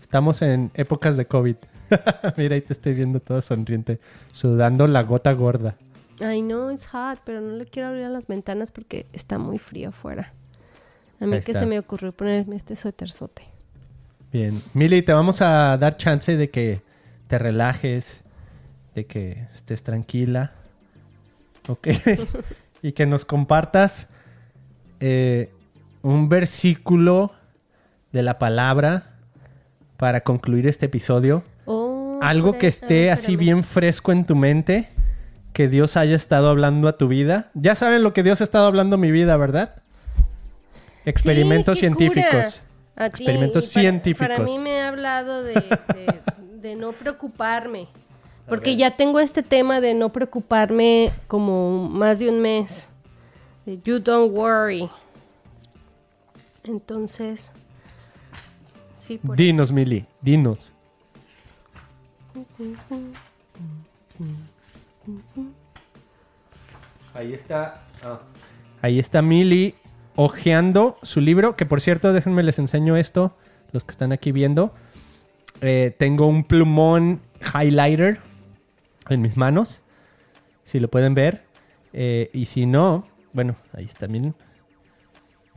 Estamos 0.00 0.40
en 0.40 0.70
épocas 0.72 1.18
de 1.18 1.26
COVID. 1.26 1.56
Mira, 2.36 2.54
ahí 2.54 2.62
te 2.62 2.72
estoy 2.72 2.94
viendo 2.94 3.20
todo 3.20 3.42
sonriente, 3.42 4.00
sudando 4.32 4.86
la 4.86 5.02
gota 5.02 5.32
gorda. 5.32 5.76
Ay, 6.20 6.42
no, 6.42 6.70
es 6.70 6.86
hot, 6.86 7.20
pero 7.24 7.40
no 7.40 7.54
le 7.56 7.66
quiero 7.66 7.88
abrir 7.88 8.08
las 8.08 8.26
ventanas 8.26 8.72
porque 8.72 9.06
está 9.12 9.38
muy 9.38 9.58
frío 9.58 9.90
afuera. 9.90 10.32
A 11.20 11.26
mí 11.26 11.40
que 11.40 11.52
se 11.52 11.66
me 11.66 11.78
ocurrió 11.78 12.12
ponerme 12.12 12.56
este 12.56 12.76
suéterzote. 12.76 13.42
Bien. 14.32 14.60
Mili, 14.74 15.00
te 15.02 15.12
vamos 15.12 15.40
a 15.40 15.76
dar 15.78 15.96
chance 15.96 16.36
de 16.36 16.50
que 16.50 16.82
te 17.28 17.38
relajes, 17.38 18.22
de 18.94 19.06
que 19.06 19.46
estés 19.54 19.82
tranquila. 19.82 20.52
¿Ok? 21.68 21.88
y 22.82 22.92
que 22.92 23.06
nos 23.06 23.24
compartas 23.24 24.06
eh, 25.00 25.50
un 26.02 26.28
versículo 26.28 27.32
de 28.12 28.22
la 28.22 28.38
palabra 28.38 29.14
para 29.96 30.20
concluir 30.20 30.66
este 30.66 30.86
episodio. 30.86 31.42
Oh, 31.64 32.18
Algo 32.22 32.58
que 32.58 32.68
esté 32.68 33.10
así 33.10 33.36
bien 33.36 33.64
fresco 33.64 34.12
en 34.12 34.26
tu 34.26 34.36
mente, 34.36 34.90
que 35.54 35.68
Dios 35.68 35.96
haya 35.96 36.16
estado 36.16 36.50
hablando 36.50 36.86
a 36.88 36.98
tu 36.98 37.08
vida. 37.08 37.50
Ya 37.54 37.74
saben 37.74 38.02
lo 38.02 38.12
que 38.12 38.22
Dios 38.22 38.42
ha 38.42 38.44
estado 38.44 38.66
hablando 38.66 38.96
a 38.96 38.98
mi 38.98 39.10
vida, 39.10 39.36
¿verdad? 39.36 39.82
Experimentos 41.04 41.78
científicos 41.78 42.62
experimentos 43.06 43.68
científicos. 43.68 44.28
Para 44.28 44.44
mí 44.44 44.58
me 44.58 44.80
ha 44.80 44.88
hablado 44.88 45.42
de, 45.42 46.74
no 46.76 46.92
preocuparme. 46.92 47.88
Porque 48.48 48.76
ya 48.76 48.96
tengo 48.96 49.20
este 49.20 49.42
tema 49.42 49.80
de 49.80 49.92
no 49.92 50.10
preocuparme 50.10 51.12
como 51.26 51.88
más 51.88 52.18
de 52.18 52.30
un 52.30 52.40
mes. 52.40 52.88
you 53.84 53.98
don't 53.98 54.32
worry. 54.34 54.88
Entonces, 56.64 57.52
sí. 58.96 59.20
dinos, 59.22 59.70
Mili, 59.70 60.06
dinos. 60.22 60.72
Ahí 67.14 67.34
está. 67.34 67.82
Ah. 68.02 68.20
Ahí 68.80 68.98
está 68.98 69.22
Mili 69.22 69.74
ojeando 70.20 70.96
su 71.04 71.20
libro, 71.20 71.54
que 71.54 71.64
por 71.64 71.80
cierto, 71.80 72.12
déjenme 72.12 72.42
les 72.42 72.58
enseño 72.58 72.96
esto, 72.96 73.36
los 73.70 73.84
que 73.84 73.92
están 73.92 74.10
aquí 74.10 74.32
viendo. 74.32 74.74
Eh, 75.60 75.94
tengo 75.96 76.26
un 76.26 76.42
plumón 76.42 77.20
highlighter 77.54 78.18
en 79.10 79.22
mis 79.22 79.36
manos, 79.36 79.80
si 80.64 80.80
lo 80.80 80.88
pueden 80.88 81.14
ver. 81.14 81.44
Eh, 81.92 82.30
y 82.32 82.46
si 82.46 82.66
no, 82.66 83.06
bueno, 83.32 83.54
ahí 83.72 83.84
está, 83.84 84.08
miren. 84.08 84.34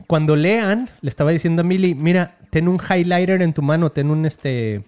Cuando 0.06 0.36
lean, 0.36 0.88
le 1.00 1.08
estaba 1.08 1.32
diciendo 1.32 1.62
a 1.62 1.64
Milly, 1.64 1.96
mira, 1.96 2.38
ten 2.50 2.68
un 2.68 2.78
highlighter 2.78 3.42
en 3.42 3.54
tu 3.54 3.62
mano, 3.62 3.90
ten 3.90 4.12
un 4.12 4.26
este, 4.26 4.84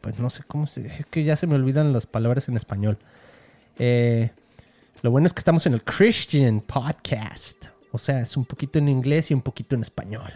pues 0.00 0.18
no 0.18 0.30
sé 0.30 0.44
cómo 0.46 0.66
se, 0.66 0.86
es 0.86 1.04
que 1.04 1.24
ya 1.24 1.36
se 1.36 1.46
me 1.46 1.56
olvidan 1.56 1.92
las 1.92 2.06
palabras 2.06 2.48
en 2.48 2.56
español. 2.56 2.96
Eh, 3.78 4.30
lo 5.02 5.10
bueno 5.10 5.26
es 5.26 5.34
que 5.34 5.40
estamos 5.40 5.66
en 5.66 5.74
el 5.74 5.82
Christian 5.82 6.62
Podcast. 6.62 7.69
O 7.92 7.98
sea, 7.98 8.20
es 8.20 8.36
un 8.36 8.44
poquito 8.44 8.78
en 8.78 8.88
inglés 8.88 9.30
y 9.30 9.34
un 9.34 9.42
poquito 9.42 9.74
en 9.74 9.82
español. 9.82 10.32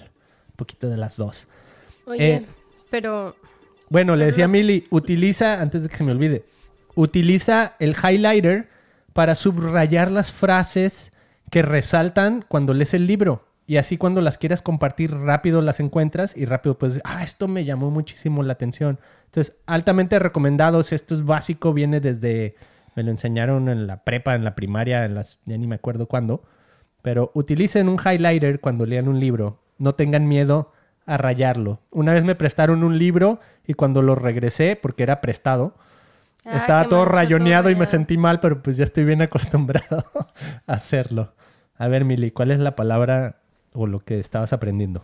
un 0.49 0.57
poquito 0.57 0.89
de 0.89 0.97
las 0.97 1.17
dos. 1.17 1.49
Oye, 2.07 2.35
Eh, 2.35 2.47
pero 2.91 3.35
Bueno, 3.91 4.17
le 4.17 4.27
decía 4.27 4.47
a 4.47 4.49
Milly, 4.49 4.87
utiliza, 4.91 5.61
antes 5.61 5.83
de 5.83 5.89
que 5.89 5.97
se 5.97 6.05
me 6.05 6.13
olvide, 6.13 6.45
utiliza 6.95 7.75
el 7.79 7.95
highlighter 7.97 8.69
para 9.13 9.35
subrayar 9.35 10.11
las 10.11 10.33
frases 10.33 11.13
que 11.51 11.63
resaltan 11.63 12.45
cuando 12.47 12.75
lees 12.75 12.95
el 12.95 13.07
libro. 13.07 13.47
Y 13.67 13.79
así 13.79 13.97
cuando 13.97 14.21
las 14.21 14.37
quieras 14.37 14.61
compartir 14.61 15.15
rápido 15.15 15.63
las 15.63 15.81
encuentras 15.81 16.37
y 16.37 16.45
rápido 16.45 16.77
pues, 16.79 17.01
ah, 17.05 17.23
esto 17.23 17.49
me 17.49 17.65
llamó 17.65 17.91
muchísimo 17.91 18.43
la 18.43 18.53
atención. 18.53 18.99
Entonces, 19.27 19.57
altamente 19.67 20.19
recomendados. 20.19 20.93
Esto 20.93 21.15
es 21.15 21.25
básico, 21.25 21.73
viene 21.73 22.01
desde, 22.01 22.57
me 22.95 23.03
lo 23.03 23.11
enseñaron 23.11 23.69
en 23.69 23.87
la 23.87 24.05
prepa, 24.05 24.35
en 24.35 24.45
la 24.45 24.55
primaria, 24.55 25.05
en 25.05 25.15
las, 25.15 25.39
ya 25.47 25.57
ni 25.57 25.67
me 25.67 25.77
acuerdo 25.77 26.07
cuándo. 26.07 26.43
Pero 27.05 27.31
utilicen 27.35 27.91
un 27.91 27.99
highlighter 28.01 28.61
cuando 28.61 28.87
lean 28.87 29.09
un 29.09 29.21
libro. 29.21 29.59
No 29.77 29.95
tengan 29.95 30.27
miedo 30.27 30.73
a 31.05 31.19
rayarlo. 31.19 31.81
Una 31.91 32.15
vez 32.15 32.25
me 32.25 32.35
prestaron 32.35 32.83
un 32.83 32.97
libro 32.97 33.41
y 33.67 33.75
cuando 33.75 34.01
lo 34.01 34.15
regresé, 34.15 34.75
porque 34.75 35.03
era 35.03 35.21
prestado, 35.21 35.75
Ah, 36.47 36.57
estaba 36.59 36.89
todo 36.89 37.05
rayoneado 37.05 37.69
y 37.71 37.75
me 37.75 37.85
sentí 37.87 38.17
mal, 38.19 38.41
pero 38.41 38.63
pues 38.63 38.77
ya 38.79 38.85
estoy 38.85 39.05
bien 39.05 39.21
acostumbrado 39.29 40.05
a 40.67 40.73
hacerlo. 40.73 41.33
A 41.77 41.89
ver, 41.89 42.05
Mili, 42.07 42.31
¿cuál 42.31 42.51
es 42.51 42.59
la 42.59 42.75
palabra 42.75 43.37
o 43.75 43.87
lo 43.87 44.01
que 44.01 44.19
estabas 44.19 44.53
aprendiendo? 44.55 45.03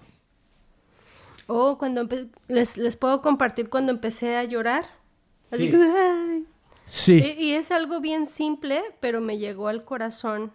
Oh, 1.49 1.77
cuando 1.79 2.09
les, 2.49 2.77
les 2.79 2.97
puedo 2.97 3.23
compartir 3.23 3.69
cuando 3.69 3.93
empecé 3.93 4.37
a 4.37 4.45
llorar. 4.45 4.85
Así 5.51 5.65
Sí. 5.65 5.71
que, 5.71 5.77
ay. 5.83 6.45
Sí. 6.87 7.37
Y, 7.39 7.45
y 7.45 7.55
es 7.55 7.71
algo 7.71 8.01
bien 8.01 8.27
simple, 8.27 8.83
pero 9.01 9.21
me 9.21 9.39
llegó 9.39 9.69
al 9.69 9.85
corazón. 9.85 10.53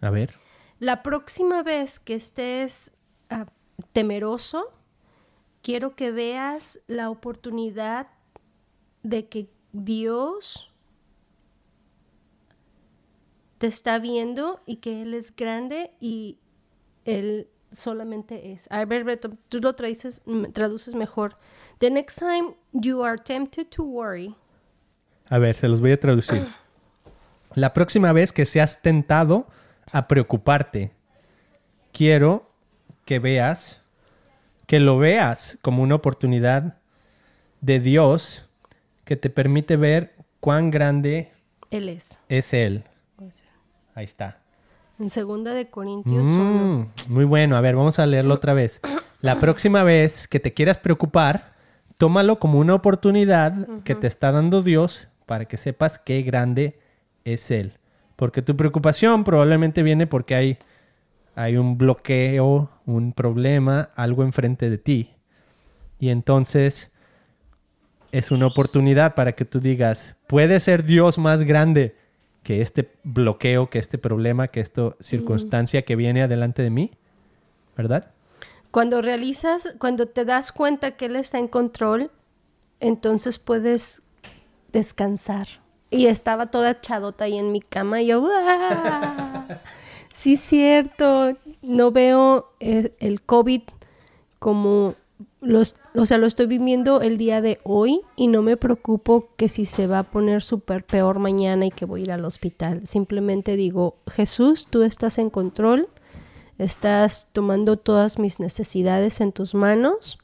A 0.00 0.10
ver. 0.10 0.34
La 0.78 1.02
próxima 1.02 1.62
vez 1.62 1.98
que 1.98 2.14
estés 2.14 2.92
ah, 3.30 3.46
temeroso, 3.92 4.72
quiero 5.62 5.96
que 5.96 6.12
veas 6.12 6.80
la 6.86 7.10
oportunidad 7.10 8.08
de 9.02 9.28
que 9.28 9.50
Dios 9.72 10.72
te 13.58 13.66
está 13.66 13.98
viendo 13.98 14.60
y 14.66 14.76
que 14.76 15.02
Él 15.02 15.14
es 15.14 15.34
grande 15.34 15.92
y 16.00 16.38
Él 17.04 17.48
solamente 17.72 18.52
es. 18.52 18.66
A 18.70 18.84
ver, 18.84 19.04
Beto, 19.04 19.30
tú 19.48 19.60
lo 19.60 19.74
traduces, 19.74 20.22
traduces 20.52 20.94
mejor. 20.94 21.36
The 21.78 21.90
next 21.90 22.18
time 22.18 22.54
you 22.72 23.02
are 23.02 23.18
tempted 23.18 23.66
to 23.70 23.82
worry, 23.82 24.34
A 25.30 25.38
ver, 25.38 25.54
se 25.56 25.68
los 25.68 25.80
voy 25.80 25.92
a 25.92 26.00
traducir. 26.00 26.46
La 27.54 27.74
próxima 27.74 28.12
vez 28.12 28.32
que 28.32 28.46
seas 28.46 28.80
tentado 28.80 29.46
a 29.92 30.08
preocuparte, 30.08 30.92
quiero 31.92 32.50
que 33.04 33.18
veas, 33.18 33.80
que 34.66 34.80
lo 34.80 34.98
veas 34.98 35.58
como 35.62 35.82
una 35.82 35.94
oportunidad 35.94 36.76
de 37.60 37.80
Dios 37.80 38.44
que 39.04 39.16
te 39.16 39.30
permite 39.30 39.76
ver 39.76 40.14
cuán 40.40 40.70
grande 40.70 41.32
Él 41.70 41.88
es. 41.88 42.20
es 42.28 42.52
Él. 42.52 42.84
Ahí 43.94 44.04
está. 44.04 44.38
En 44.98 45.10
segunda 45.10 45.54
de 45.54 45.68
Corintios 45.70 46.26
1. 46.26 46.34
Mm, 46.36 47.12
muy 47.12 47.24
bueno. 47.24 47.56
A 47.56 47.60
ver, 47.60 47.76
vamos 47.76 47.98
a 47.98 48.06
leerlo 48.06 48.34
otra 48.34 48.52
vez. 48.52 48.80
La 49.20 49.40
próxima 49.40 49.82
vez 49.82 50.28
que 50.28 50.40
te 50.40 50.52
quieras 50.54 50.78
preocupar, 50.78 51.52
tómalo 51.96 52.38
como 52.38 52.58
una 52.58 52.74
oportunidad 52.74 53.82
que 53.84 53.94
te 53.94 54.06
está 54.06 54.32
dando 54.32 54.62
Dios 54.62 55.08
para 55.26 55.46
que 55.46 55.56
sepas 55.56 55.98
qué 55.98 56.22
grande 56.22 56.78
es 57.24 57.50
Él. 57.50 57.77
Porque 58.18 58.42
tu 58.42 58.56
preocupación 58.56 59.22
probablemente 59.22 59.84
viene 59.84 60.08
porque 60.08 60.34
hay, 60.34 60.58
hay 61.36 61.56
un 61.56 61.78
bloqueo, 61.78 62.68
un 62.84 63.12
problema, 63.12 63.90
algo 63.94 64.24
enfrente 64.24 64.68
de 64.68 64.76
ti. 64.76 65.14
Y 66.00 66.08
entonces 66.08 66.90
es 68.10 68.32
una 68.32 68.48
oportunidad 68.48 69.14
para 69.14 69.36
que 69.36 69.44
tú 69.44 69.60
digas, 69.60 70.16
¿puede 70.26 70.58
ser 70.58 70.82
Dios 70.82 71.16
más 71.16 71.44
grande 71.44 71.94
que 72.42 72.60
este 72.60 72.90
bloqueo, 73.04 73.70
que 73.70 73.78
este 73.78 73.98
problema, 73.98 74.48
que 74.48 74.58
esta 74.58 74.96
circunstancia 74.98 75.82
que 75.82 75.94
viene 75.94 76.22
adelante 76.22 76.60
de 76.60 76.70
mí? 76.70 76.90
¿Verdad? 77.76 78.10
Cuando 78.72 79.00
realizas, 79.00 79.76
cuando 79.78 80.08
te 80.08 80.24
das 80.24 80.50
cuenta 80.50 80.96
que 80.96 81.04
Él 81.06 81.14
está 81.14 81.38
en 81.38 81.46
control, 81.46 82.10
entonces 82.80 83.38
puedes 83.38 84.02
descansar. 84.72 85.46
Y 85.90 86.06
estaba 86.06 86.46
toda 86.46 86.80
chadota 86.80 87.24
ahí 87.24 87.38
en 87.38 87.52
mi 87.52 87.60
cama 87.60 88.02
y 88.02 88.06
yo, 88.06 88.28
¡ah! 88.30 89.60
sí, 90.12 90.36
cierto, 90.36 91.36
no 91.62 91.90
veo 91.92 92.52
eh, 92.60 92.94
el 92.98 93.22
COVID 93.22 93.62
como 94.38 94.94
los, 95.40 95.76
o 95.94 96.04
sea, 96.04 96.18
lo 96.18 96.26
estoy 96.26 96.46
viviendo 96.46 97.00
el 97.00 97.16
día 97.16 97.40
de 97.40 97.60
hoy 97.62 98.02
y 98.16 98.26
no 98.26 98.42
me 98.42 98.56
preocupo 98.56 99.28
que 99.36 99.48
si 99.48 99.66
se 99.66 99.86
va 99.86 100.00
a 100.00 100.04
poner 100.04 100.42
súper 100.42 100.84
peor 100.84 101.18
mañana 101.18 101.66
y 101.66 101.70
que 101.70 101.84
voy 101.84 102.00
a 102.00 102.04
ir 102.04 102.12
al 102.12 102.24
hospital. 102.24 102.86
Simplemente 102.86 103.56
digo, 103.56 103.96
Jesús, 104.08 104.66
tú 104.68 104.82
estás 104.82 105.18
en 105.18 105.30
control, 105.30 105.88
estás 106.58 107.28
tomando 107.32 107.76
todas 107.76 108.18
mis 108.18 108.40
necesidades 108.40 109.20
en 109.20 109.32
tus 109.32 109.54
manos 109.54 110.18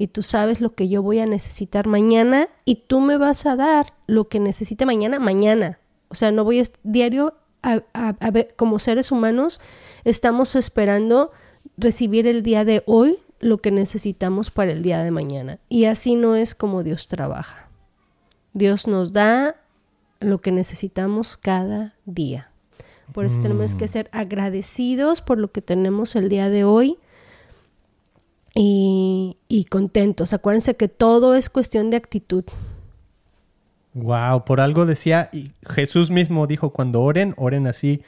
y 0.00 0.06
tú 0.06 0.22
sabes 0.22 0.62
lo 0.62 0.74
que 0.74 0.88
yo 0.88 1.02
voy 1.02 1.18
a 1.18 1.26
necesitar 1.26 1.86
mañana 1.86 2.48
y 2.64 2.76
tú 2.86 3.00
me 3.00 3.18
vas 3.18 3.44
a 3.44 3.54
dar 3.54 3.92
lo 4.06 4.28
que 4.30 4.40
necesite 4.40 4.86
mañana, 4.86 5.18
mañana. 5.18 5.78
O 6.08 6.14
sea, 6.14 6.32
no 6.32 6.42
voy 6.42 6.58
a 6.58 6.62
diario 6.84 7.34
a, 7.62 7.82
a- 7.92 8.16
a 8.18 8.30
ver, 8.30 8.54
como 8.56 8.78
seres 8.78 9.12
humanos, 9.12 9.60
estamos 10.04 10.56
esperando 10.56 11.32
recibir 11.76 12.26
el 12.26 12.42
día 12.42 12.64
de 12.64 12.82
hoy 12.86 13.18
lo 13.40 13.58
que 13.58 13.70
necesitamos 13.70 14.50
para 14.50 14.72
el 14.72 14.82
día 14.82 15.02
de 15.04 15.10
mañana. 15.10 15.58
Y 15.68 15.84
así 15.84 16.14
no 16.14 16.34
es 16.34 16.54
como 16.54 16.82
Dios 16.82 17.06
trabaja. 17.06 17.68
Dios 18.54 18.86
nos 18.86 19.12
da 19.12 19.56
lo 20.18 20.40
que 20.40 20.50
necesitamos 20.50 21.36
cada 21.36 21.94
día. 22.06 22.50
Por 23.12 23.26
eso 23.26 23.38
tenemos 23.42 23.74
que 23.74 23.86
ser 23.86 24.08
agradecidos 24.12 25.20
por 25.20 25.36
lo 25.36 25.52
que 25.52 25.60
tenemos 25.60 26.16
el 26.16 26.30
día 26.30 26.48
de 26.48 26.64
hoy 26.64 26.98
y, 28.54 29.36
y 29.48 29.64
contentos. 29.64 30.32
Acuérdense 30.32 30.76
que 30.76 30.88
todo 30.88 31.34
es 31.34 31.50
cuestión 31.50 31.90
de 31.90 31.96
actitud. 31.96 32.44
Wow, 33.94 34.44
por 34.44 34.60
algo 34.60 34.86
decía, 34.86 35.30
y 35.32 35.50
Jesús 35.68 36.10
mismo 36.10 36.46
dijo, 36.46 36.70
cuando 36.70 37.02
oren, 37.02 37.34
oren 37.36 37.66
así, 37.66 38.02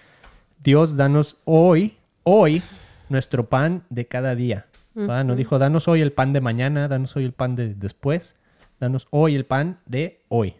Dios, 0.63 0.97
danos 0.97 1.37
hoy, 1.45 1.97
hoy, 2.23 2.63
nuestro 3.09 3.49
pan 3.49 3.83
de 3.91 4.07
cada 4.07 4.35
día. 4.35 4.67
¿Va? 4.97 5.25
No 5.25 5.35
dijo, 5.35 5.59
danos 5.59 5.89
hoy 5.89 6.03
el 6.03 6.13
pan 6.13 6.33
de 6.33 6.41
mañana, 6.41 6.87
danos 6.87 7.17
hoy 7.17 7.25
el 7.25 7.33
pan 7.33 7.57
de 7.57 7.75
después, 7.75 8.37
danos 8.79 9.09
hoy 9.11 9.35
el 9.35 9.45
pan 9.45 9.79
de 9.87 10.21
hoy. 10.29 10.55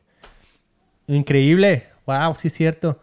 Increíble, 1.07 1.87
wow, 2.07 2.35
sí 2.35 2.49
es 2.49 2.55
cierto. 2.55 2.99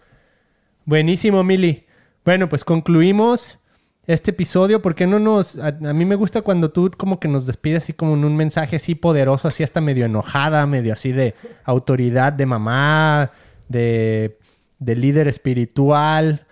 Buenísimo, 0.85 1.43
Mili. 1.43 1.85
Bueno, 2.25 2.49
pues 2.49 2.63
concluimos 2.65 3.58
este 4.13 4.31
episodio. 4.31 4.81
¿Por 4.81 4.95
qué 4.95 5.05
no 5.05 5.19
nos... 5.19 5.57
A, 5.59 5.67
a 5.67 5.93
mí 5.93 6.03
me 6.03 6.15
gusta 6.15 6.41
cuando 6.41 6.71
tú 6.71 6.89
como 6.97 7.19
que 7.19 7.27
nos 7.27 7.45
despides 7.45 7.83
así 7.83 7.93
como 7.93 8.15
en 8.15 8.25
un 8.25 8.35
mensaje 8.35 8.77
así 8.77 8.95
poderoso, 8.95 9.47
así 9.47 9.63
hasta 9.63 9.81
medio 9.81 10.05
enojada, 10.05 10.65
medio 10.65 10.93
así 10.93 11.11
de 11.11 11.35
autoridad, 11.63 12.33
de 12.33 12.47
mamá, 12.47 13.31
de, 13.67 14.39
de 14.79 14.95
líder 14.95 15.27
espiritual, 15.27 16.47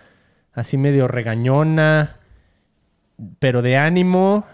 así 0.52 0.76
medio 0.76 1.08
regañona, 1.08 2.18
pero 3.40 3.60
de 3.60 3.76
ánimo 3.76 4.46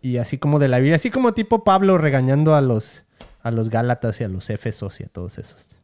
y 0.00 0.18
así 0.18 0.38
como 0.38 0.60
de 0.60 0.68
la 0.68 0.78
vida, 0.78 0.94
así 0.94 1.10
como 1.10 1.34
tipo 1.34 1.64
Pablo 1.64 1.98
regañando 1.98 2.54
a 2.54 2.60
los, 2.60 3.02
a 3.42 3.50
los 3.50 3.70
Gálatas 3.70 4.20
y 4.20 4.24
a 4.24 4.28
los 4.28 4.50
Éfesos 4.50 5.00
y 5.00 5.04
a 5.04 5.08
todos 5.08 5.38
esos. 5.38 5.75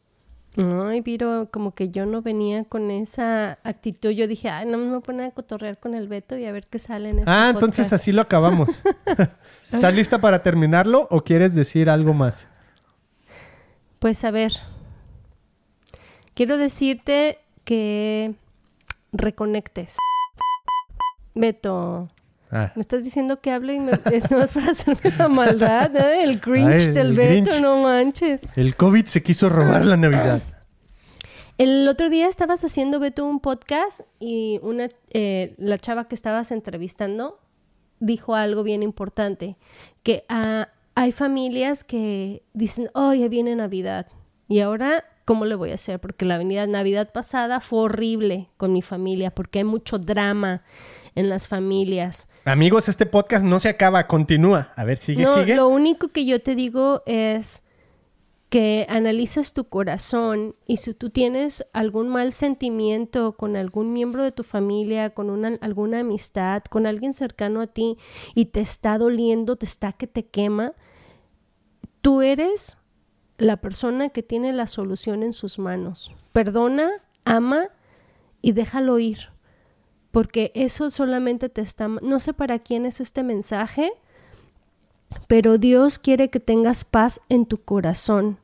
Ay, 0.57 1.01
Viro, 1.01 1.49
como 1.51 1.75
que 1.75 1.89
yo 1.89 2.05
no 2.05 2.21
venía 2.21 2.65
con 2.65 2.91
esa 2.91 3.59
actitud. 3.65 4.11
Yo 4.11 4.27
dije, 4.27 4.51
ay, 4.51 4.67
no 4.67 4.77
me 4.77 4.89
voy 4.89 4.99
a 4.99 5.01
poner 5.01 5.27
a 5.27 5.31
cotorrear 5.31 5.79
con 5.81 5.95
el 5.95 6.09
Beto 6.09 6.37
y 6.37 6.45
a 6.45 6.53
ver 6.53 6.67
qué 6.67 6.79
sale 6.79 7.09
en 7.11 7.21
este 7.21 7.31
Ah, 7.31 7.49
entonces 7.51 7.87
podcast". 7.87 7.93
así 7.95 8.13
lo 8.13 8.21
acabamos. 8.21 8.83
¿Estás 9.73 9.95
lista 9.95 10.19
para 10.21 10.43
terminarlo 10.43 11.09
o 11.11 11.23
quieres 11.23 11.55
decir 11.55 11.89
algo 11.89 12.13
más? 12.13 12.47
Pues 13.99 14.25
a 14.25 14.31
ver, 14.31 14.53
quiero 16.35 16.59
decirte 16.59 17.39
que 17.65 18.35
reconectes. 19.13 19.97
Beto, 21.35 22.11
Ah, 22.55 22.71
me 22.77 22.83
estás 22.83 23.03
diciendo 23.03 23.41
que 23.41 23.51
hable 23.51 23.75
y 23.75 23.81
me, 23.81 23.93
es 24.13 24.31
nomás 24.31 24.53
para 24.53 24.73
hacerme 24.73 25.11
la 25.17 25.29
maldad, 25.29 25.97
¿eh? 25.97 26.23
El 26.23 26.41
Ay, 26.45 26.87
del 26.93 26.97
el 26.99 27.15
Beto, 27.15 27.51
Grinch. 27.51 27.63
no 27.63 27.83
manches. 27.83 28.43
el 28.57 28.77
COVID 28.77 29.07
se 29.07 29.23
quiso 29.23 29.49
robar 29.49 29.87
la 29.87 29.97
Navidad. 29.97 30.43
El 31.57 31.89
otro 31.89 32.11
día 32.11 32.29
estabas 32.29 32.63
haciendo, 32.63 33.01
Beto, 33.01 33.25
un 33.25 33.41
podcast 33.41 34.03
y 34.21 34.61
una, 34.63 34.89
eh, 35.15 35.55
la 35.57 35.79
chava 35.79 36.09
que 36.09 36.15
estabas 36.15 36.51
entrevistando 36.51 37.41
dijo 38.01 38.35
algo 38.35 38.63
bien 38.65 38.83
importante, 38.83 39.57
que 40.03 40.25
ah, 40.29 40.69
hay 40.95 41.13
familias 41.13 41.85
que 41.85 42.43
dicen, 42.53 42.91
oh, 42.93 43.15
ya 43.15 43.29
viene 43.29 43.57
Navidad. 43.57 44.09
Y 44.49 44.61
ahora, 44.61 45.05
¿cómo 45.25 45.47
le 45.47 45.55
voy 45.55 45.71
a 45.71 45.75
hacer? 45.75 46.01
Porque 46.01 46.27
la 46.27 46.43
Navidad 46.43 47.13
pasada 47.13 47.61
fue 47.61 47.81
horrible 47.81 48.51
con 48.59 48.75
mi 48.75 48.83
familia, 48.83 49.31
porque 49.31 49.61
hay 49.61 49.65
mucho 49.65 49.99
drama 49.99 50.63
en 51.15 51.29
las 51.29 51.49
familias. 51.49 52.29
Amigos, 52.45 52.89
este 52.89 53.07
podcast 53.07 53.45
no 53.45 53.59
se 53.59 53.69
acaba, 53.69 54.07
continúa. 54.07 54.73
A 54.77 54.85
ver, 54.85 54.99
sigue, 54.99 55.23
no, 55.23 55.35
sigue. 55.35 55.57
Lo 55.57 55.69
único 55.69 56.09
que 56.09 56.25
yo 56.25 56.41
te 56.41 56.55
digo 56.55 57.03
es 57.07 57.65
que 58.53 58.85
analices 58.91 59.55
tu 59.55 59.65
corazón 59.65 60.55
y 60.67 60.77
si 60.77 60.93
tú 60.93 61.09
tienes 61.09 61.65
algún 61.73 62.09
mal 62.11 62.35
sentimiento 62.35 63.33
con 63.33 63.57
algún 63.57 63.95
miembro 63.95 64.25
de 64.25 64.31
tu 64.31 64.43
familia, 64.43 65.15
con 65.15 65.31
una, 65.31 65.57
alguna 65.63 66.01
amistad, 66.01 66.63
con 66.65 66.87
alguien 66.87 67.15
cercano 67.15 67.63
a 67.63 67.67
ti 67.67 67.97
y 68.35 68.47
te 68.47 68.61
está 68.61 68.99
doliendo, 68.99 69.57
te 69.57 69.65
está 69.65 69.93
que 69.93 70.07
te 70.07 70.27
quema, 70.27 70.75
tú 72.03 72.21
eres 72.21 72.77
la 73.39 73.57
persona 73.57 74.11
que 74.11 74.23
tiene 74.23 74.53
la 74.53 74.67
solución 74.67 75.23
en 75.23 75.33
sus 75.33 75.59
manos. 75.59 76.13
Perdona, 76.35 76.91
ama 77.25 77.69
y 78.43 78.53
déjalo 78.53 78.99
ir. 78.99 79.32
Porque 80.13 80.53
eso 80.55 80.91
solamente 80.91 81.49
te 81.49 81.63
está... 81.63 81.89
No 81.89 82.21
sé 82.21 82.33
para 82.33 82.61
quién 82.61 82.87
es 82.87 83.01
este 83.01 83.23
mensaje, 83.25 83.91
pero 85.27 85.59
Dios 85.59 85.99
quiere 85.99 86.31
que 86.31 86.39
tengas 86.39 86.85
paz 86.85 87.23
en 87.29 87.47
tu 87.47 87.59
corazón. 87.59 88.39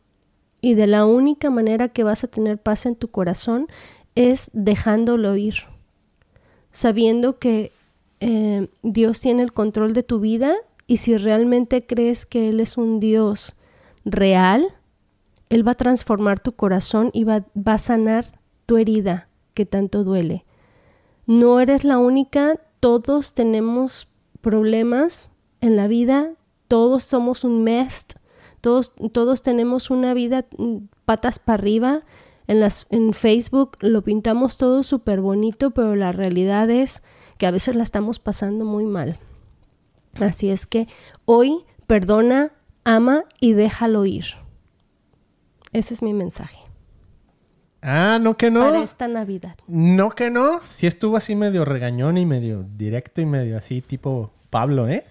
Y 0.61 0.75
de 0.75 0.87
la 0.87 1.07
única 1.07 1.51
manera 1.51 1.89
que 1.89 2.03
vas 2.03 2.25
a 2.25 2.29
tener 2.29 2.59
paz 2.59 2.87
en 2.87 2.97
tu 2.97 3.09
corazón 3.09 3.69
es 4.15 4.51
dejándolo 4.53 5.37
ir. 5.37 5.55
Sabiendo 6.73 7.39
que 7.39 7.71
eh, 8.21 8.69
Dios 8.83 9.21
tiene 9.21 9.43
el 9.43 9.53
control 9.53 9.93
de 9.93 10.03
tu 10.03 10.19
vida 10.21 10.55
y 10.87 10.97
si 10.97 11.17
realmente 11.17 11.87
crees 11.87 12.27
que 12.27 12.49
Él 12.49 12.61
es 12.61 12.77
un 12.77 12.99
Dios 12.99 13.55
real, 14.05 14.67
Él 15.51 15.67
va 15.67 15.73
a 15.73 15.77
transformar 15.77 16.41
tu 16.41 16.53
corazón 16.53 17.11
y 17.13 17.25
va, 17.25 17.45
va 17.57 17.75
a 17.75 17.79
sanar 17.79 18.41
tu 18.67 18.79
herida 18.79 19.29
que 19.55 19.67
tanto 19.67 20.03
duele. 20.03 20.45
No 21.29 21.61
eres 21.61 21.85
la 21.85 21.99
única, 21.99 22.59
todos 22.81 23.35
tenemos 23.35 24.09
problemas 24.41 25.29
en 25.61 25.77
la 25.77 25.87
vida, 25.87 26.31
todos 26.69 27.05
somos 27.05 27.45
un 27.45 27.63
mess, 27.63 28.07
todos, 28.63 28.95
todos 29.13 29.43
tenemos 29.43 29.91
una 29.91 30.15
vida 30.15 30.47
mm, 30.57 30.87
patas 31.05 31.39
para 31.39 31.61
arriba. 31.61 32.01
En, 32.47 32.61
las, 32.61 32.87
en 32.89 33.13
Facebook 33.13 33.77
lo 33.81 34.03
pintamos 34.03 34.57
todo 34.57 34.83
súper 34.83 35.21
bonito, 35.21 35.73
pero 35.73 35.97
la 35.97 36.13
realidad 36.13 36.71
es 36.71 37.03
que 37.37 37.47
a 37.47 37.51
veces 37.51 37.77
la 37.77 37.83
estamos 37.83 38.19
pasando 38.19 38.65
muy 38.65 38.87
mal. 38.87 39.19
Así 40.15 40.49
es 40.49 40.65
que 40.65 40.89
hoy 41.27 41.59
perdona, 41.87 42.53
ama 42.85 43.25
y 43.39 43.53
déjalo 43.53 44.07
ir. 44.07 44.25
Ese 45.75 45.93
es 45.93 46.01
mi 46.03 46.15
mensaje. 46.15 46.68
Ah, 47.83 48.19
no 48.21 48.37
que 48.37 48.51
no. 48.51 48.61
Para 48.61 48.83
esta 48.83 49.07
Navidad. 49.09 49.57
No 49.69 50.11
que 50.11 50.31
no. 50.31 50.61
Sí 50.67 50.87
estuvo 50.87 51.17
así 51.17 51.35
medio 51.37 51.65
regañón 51.65 52.19
y 52.19 52.27
medio 52.27 52.65
directo 52.77 53.21
y 53.21 53.27
medio 53.27 53.57
así 53.57 53.81
tipo 53.83 54.33
Pablo, 54.51 54.89
¿eh? 54.89 55.05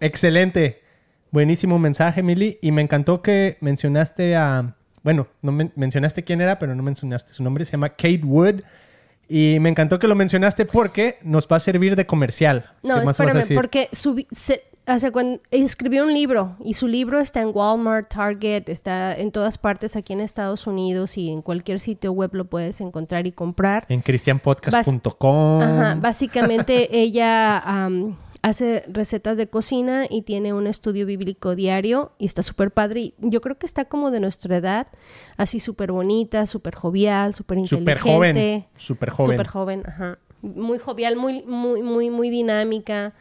Excelente. 0.00 0.82
Buenísimo 1.30 1.78
mensaje, 1.78 2.22
Mili. 2.22 2.58
Y 2.62 2.72
me 2.72 2.82
encantó 2.82 3.22
que 3.22 3.56
mencionaste 3.60 4.36
a... 4.36 4.74
Bueno, 5.02 5.28
no 5.42 5.52
men- 5.52 5.72
mencionaste 5.76 6.24
quién 6.24 6.40
era, 6.40 6.58
pero 6.58 6.74
no 6.74 6.82
mencionaste 6.82 7.32
su 7.34 7.42
nombre. 7.42 7.64
Se 7.64 7.72
llama 7.72 7.90
Kate 7.90 8.22
Wood. 8.24 8.62
Y 9.28 9.58
me 9.60 9.68
encantó 9.68 9.98
que 9.98 10.06
lo 10.08 10.14
mencionaste 10.14 10.66
porque 10.66 11.18
nos 11.22 11.48
va 11.48 11.56
a 11.56 11.60
servir 11.60 11.96
de 11.96 12.06
comercial. 12.06 12.70
No, 12.82 13.00
¿Qué 13.00 13.04
más 13.04 13.18
vas 13.18 13.20
a 13.20 13.40
espérame, 13.40 13.54
porque 13.54 13.88
subi- 13.92 14.26
se- 14.30 14.62
o 14.88 14.98
sea, 14.98 15.10
cuando 15.10 15.40
escribió 15.50 16.04
un 16.04 16.14
libro 16.14 16.56
y 16.64 16.74
su 16.74 16.86
libro 16.86 17.18
está 17.18 17.42
en 17.42 17.50
Walmart, 17.52 18.08
Target, 18.08 18.68
está 18.68 19.16
en 19.16 19.32
todas 19.32 19.58
partes 19.58 19.96
aquí 19.96 20.12
en 20.12 20.20
Estados 20.20 20.66
Unidos 20.66 21.18
y 21.18 21.30
en 21.30 21.42
cualquier 21.42 21.80
sitio 21.80 22.12
web 22.12 22.30
lo 22.34 22.44
puedes 22.44 22.80
encontrar 22.80 23.26
y 23.26 23.32
comprar. 23.32 23.84
En 23.88 24.00
cristianpodcast.com. 24.00 25.60
Ajá, 25.60 25.96
básicamente 25.96 26.88
ella 26.96 27.58
am, 27.58 28.16
hace 28.42 28.84
recetas 28.86 29.36
de 29.36 29.48
cocina 29.48 30.06
y 30.08 30.22
tiene 30.22 30.52
un 30.52 30.68
estudio 30.68 31.04
bíblico 31.04 31.56
diario 31.56 32.12
y 32.18 32.26
está 32.26 32.44
súper 32.44 32.70
padre. 32.70 33.00
Y 33.00 33.14
yo 33.18 33.40
creo 33.40 33.58
que 33.58 33.66
está 33.66 33.86
como 33.86 34.12
de 34.12 34.20
nuestra 34.20 34.56
edad, 34.56 34.86
así 35.36 35.58
súper 35.58 35.90
bonita, 35.90 36.46
súper 36.46 36.76
jovial, 36.76 37.34
súper 37.34 37.58
inteligente. 37.58 37.98
Súper 37.98 38.14
joven. 38.14 38.66
Súper 38.76 39.10
joven. 39.10 39.36
Súper 39.36 39.46
joven, 39.48 39.82
ajá. 39.84 40.18
Muy 40.42 40.78
jovial, 40.78 41.16
muy, 41.16 41.42
muy, 41.42 41.82
muy, 41.82 42.08
muy 42.10 42.30
dinámica. 42.30 43.14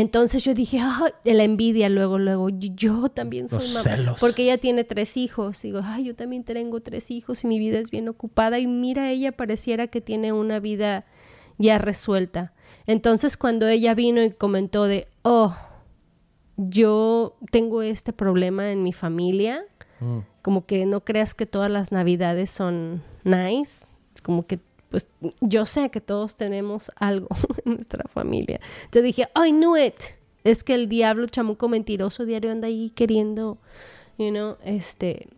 Entonces 0.00 0.44
yo 0.44 0.54
dije, 0.54 0.78
ah, 0.80 1.10
la 1.24 1.42
envidia 1.44 1.88
luego, 1.88 2.18
luego, 2.18 2.48
yo, 2.50 3.08
también 3.08 3.48
soy 3.48 3.58
Los 3.58 3.74
mamá. 3.74 3.82
celos. 3.96 4.20
Porque 4.20 4.42
ella 4.44 4.58
tiene 4.58 4.84
tres 4.84 5.16
hijos. 5.16 5.60
Digo, 5.62 5.80
ay, 5.82 6.04
yo 6.04 6.14
también 6.14 6.44
tengo 6.44 6.80
tres 6.80 7.10
hijos 7.10 7.42
y 7.42 7.48
mi 7.48 7.58
vida 7.58 7.78
es 7.78 7.90
bien 7.90 8.08
ocupada. 8.08 8.58
Y 8.58 8.66
mira, 8.66 9.10
ella 9.10 9.32
pareciera 9.32 9.88
que 9.88 10.00
tiene 10.00 10.32
una 10.32 10.60
vida 10.60 11.04
ya 11.58 11.78
resuelta. 11.78 12.52
Entonces 12.86 13.36
cuando 13.36 13.66
ella 13.66 13.94
vino 13.94 14.22
y 14.22 14.30
comentó 14.30 14.84
de, 14.84 15.08
oh, 15.22 15.56
yo 16.56 17.36
tengo 17.50 17.82
este 17.82 18.12
problema 18.12 18.70
en 18.72 18.82
mi 18.82 18.92
familia, 18.92 19.64
Mm. 20.00 20.18
como 20.42 20.64
que 20.64 20.86
no 20.86 21.04
creas 21.04 21.34
que 21.34 21.44
todas 21.44 21.70
las 21.72 21.90
navidades 21.90 22.50
son 22.50 23.02
nice, 23.24 23.84
como 24.22 24.46
que 24.46 24.60
pues 24.90 25.06
yo 25.40 25.66
sé 25.66 25.90
que 25.90 26.00
todos 26.00 26.36
tenemos 26.36 26.90
algo 26.96 27.28
en 27.64 27.74
nuestra 27.74 28.04
familia. 28.08 28.60
Yo 28.92 29.02
dije, 29.02 29.28
I 29.34 29.50
knew 29.50 29.76
it. 29.76 29.94
Es 30.44 30.64
que 30.64 30.74
el 30.74 30.88
diablo 30.88 31.26
chamuco 31.26 31.68
mentiroso 31.68 32.24
diario 32.24 32.50
anda 32.50 32.68
ahí 32.68 32.90
queriendo, 32.90 33.58
you 34.16 34.30
know, 34.30 34.56
este, 34.64 35.28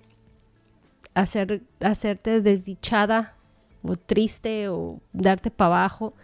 hacer, 1.14 1.62
hacerte 1.80 2.40
desdichada 2.40 3.34
o 3.82 3.96
triste 3.96 4.68
o 4.68 5.00
darte 5.12 5.50
para 5.50 5.68
abajo. 5.68 6.14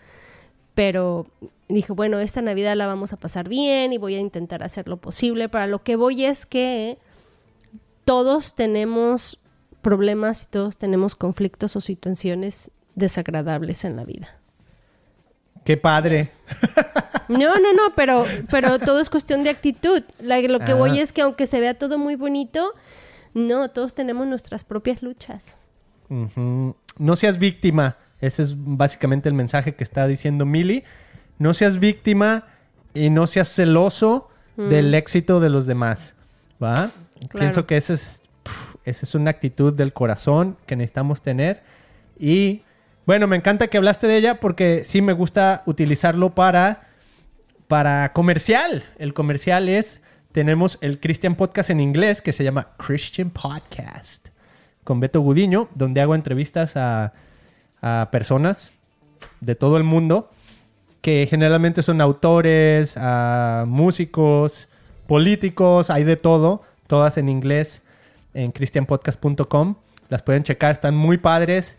Pero 0.75 1.27
dije, 1.69 1.93
bueno, 1.93 2.21
esta 2.21 2.43
Navidad 2.43 2.77
la 2.77 2.87
vamos 2.87 3.13
a 3.13 3.17
pasar 3.17 3.49
bien 3.49 3.93
y 3.93 3.99
voy 3.99 4.15
a 4.15 4.21
intentar 4.21 4.63
hacer 4.63 4.89
lo 4.89 4.99
posible. 4.99 5.49
Para 5.49 5.67
lo 5.67 5.83
que 5.83 5.97
voy 5.97 6.25
es 6.25 6.47
que 6.47 6.99
todos 8.05 8.55
tenemos 8.55 9.41
problemas 9.81 10.45
y 10.45 10.47
todos 10.47 10.79
tenemos 10.79 11.17
conflictos 11.17 11.77
o 11.77 11.81
situaciones 11.81 12.71
desagradables 12.97 13.85
en 13.85 13.95
la 13.95 14.05
vida. 14.05 14.29
Qué 15.65 15.77
padre. 15.77 16.31
No, 17.29 17.57
no, 17.59 17.73
no, 17.73 17.95
pero, 17.97 18.25
pero 18.51 18.79
todo 18.79 19.01
es 19.01 19.11
cuestión 19.11 19.43
de 19.45 19.51
actitud. 19.51 20.03
La- 20.21 20.41
lo 20.41 20.61
que 20.61 20.73
Ah. 20.73 20.77
voy 20.77 20.99
es 21.01 21.13
que 21.13 21.23
aunque 21.23 21.47
se 21.47 21.59
vea 21.61 21.75
todo 21.75 21.99
muy 21.99 22.15
bonito, 22.17 22.73
no, 23.35 23.69
todos 23.71 23.95
tenemos 23.95 24.27
nuestras 24.27 24.65
propias 24.65 25.03
luchas. 25.03 25.57
No 26.09 27.17
seas 27.17 27.39
víctima. 27.39 27.97
Ese 28.21 28.43
es 28.45 28.55
básicamente 28.57 29.29
el 29.29 29.35
mensaje 29.35 29.75
que 29.75 29.85
está 29.85 30.07
diciendo 30.07 30.47
Mili. 30.47 30.85
No 31.39 31.53
seas 31.53 31.79
víctima 31.79 32.45
y 32.95 33.11
no 33.11 33.27
seas 33.27 33.49
celoso 33.49 34.31
del 34.57 34.95
éxito 34.95 35.41
de 35.41 35.51
los 35.51 35.67
demás. 35.67 36.15
¿Va? 36.63 36.91
Claro. 37.29 37.39
Pienso 37.41 37.67
que 37.67 37.77
esa 37.77 37.93
es, 37.93 38.23
pf, 38.45 38.77
esa 38.85 39.05
es 39.05 39.15
una 39.15 39.31
actitud 39.31 39.73
del 39.75 39.93
corazón 39.93 40.57
que 40.65 40.77
necesitamos 40.77 41.21
tener. 41.23 41.63
Y 42.19 42.63
bueno, 43.07 43.27
me 43.27 43.37
encanta 43.37 43.69
que 43.69 43.79
hablaste 43.79 44.07
de 44.07 44.17
ella 44.17 44.41
porque 44.41 44.85
sí 44.85 45.01
me 45.01 45.13
gusta 45.13 45.63
utilizarlo 45.67 46.35
para, 46.35 46.89
para 47.69 48.13
comercial. 48.13 48.85
El 48.99 49.15
comercial 49.15 49.69
es, 49.69 50.03
tenemos 50.33 50.79
el 50.81 51.01
Christian 51.01 51.37
Podcast 51.37 51.71
en 51.71 51.81
inglés 51.81 52.21
que 52.21 52.33
se 52.33 52.45
llama 52.45 52.75
Christian 52.77 53.31
Podcast 53.31 54.29
con 54.85 55.01
Beto 55.01 55.21
Gudiño, 55.21 55.69
donde 55.75 56.01
hago 56.01 56.15
entrevistas 56.15 56.77
a, 56.77 57.13
a 57.81 58.09
personas 58.11 58.73
de 59.41 59.55
todo 59.55 59.77
el 59.77 59.85
mundo 59.85 60.31
que 61.07 61.29
generalmente 61.31 61.85
son 61.85 62.01
autores, 62.01 62.97
músicos, 63.67 64.67
políticos, 65.07 65.89
hay 65.89 66.03
de 66.03 66.17
todo, 66.17 66.63
todas 66.89 67.17
en 67.17 67.29
inglés 67.29 67.81
en 68.35 68.51
christianpodcast.com. 68.51 69.77
Las 70.09 70.25
pueden 70.25 70.43
checar, 70.43 70.73
están 70.73 70.97
muy 70.97 71.19
padres. 71.19 71.79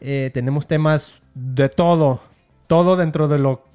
Eh, 0.00 0.30
tenemos 0.32 0.66
temas 0.66 1.14
de 1.34 1.68
todo, 1.68 2.20
todo 2.66 2.96
dentro 2.96 3.28
de 3.28 3.38
lo 3.38 3.68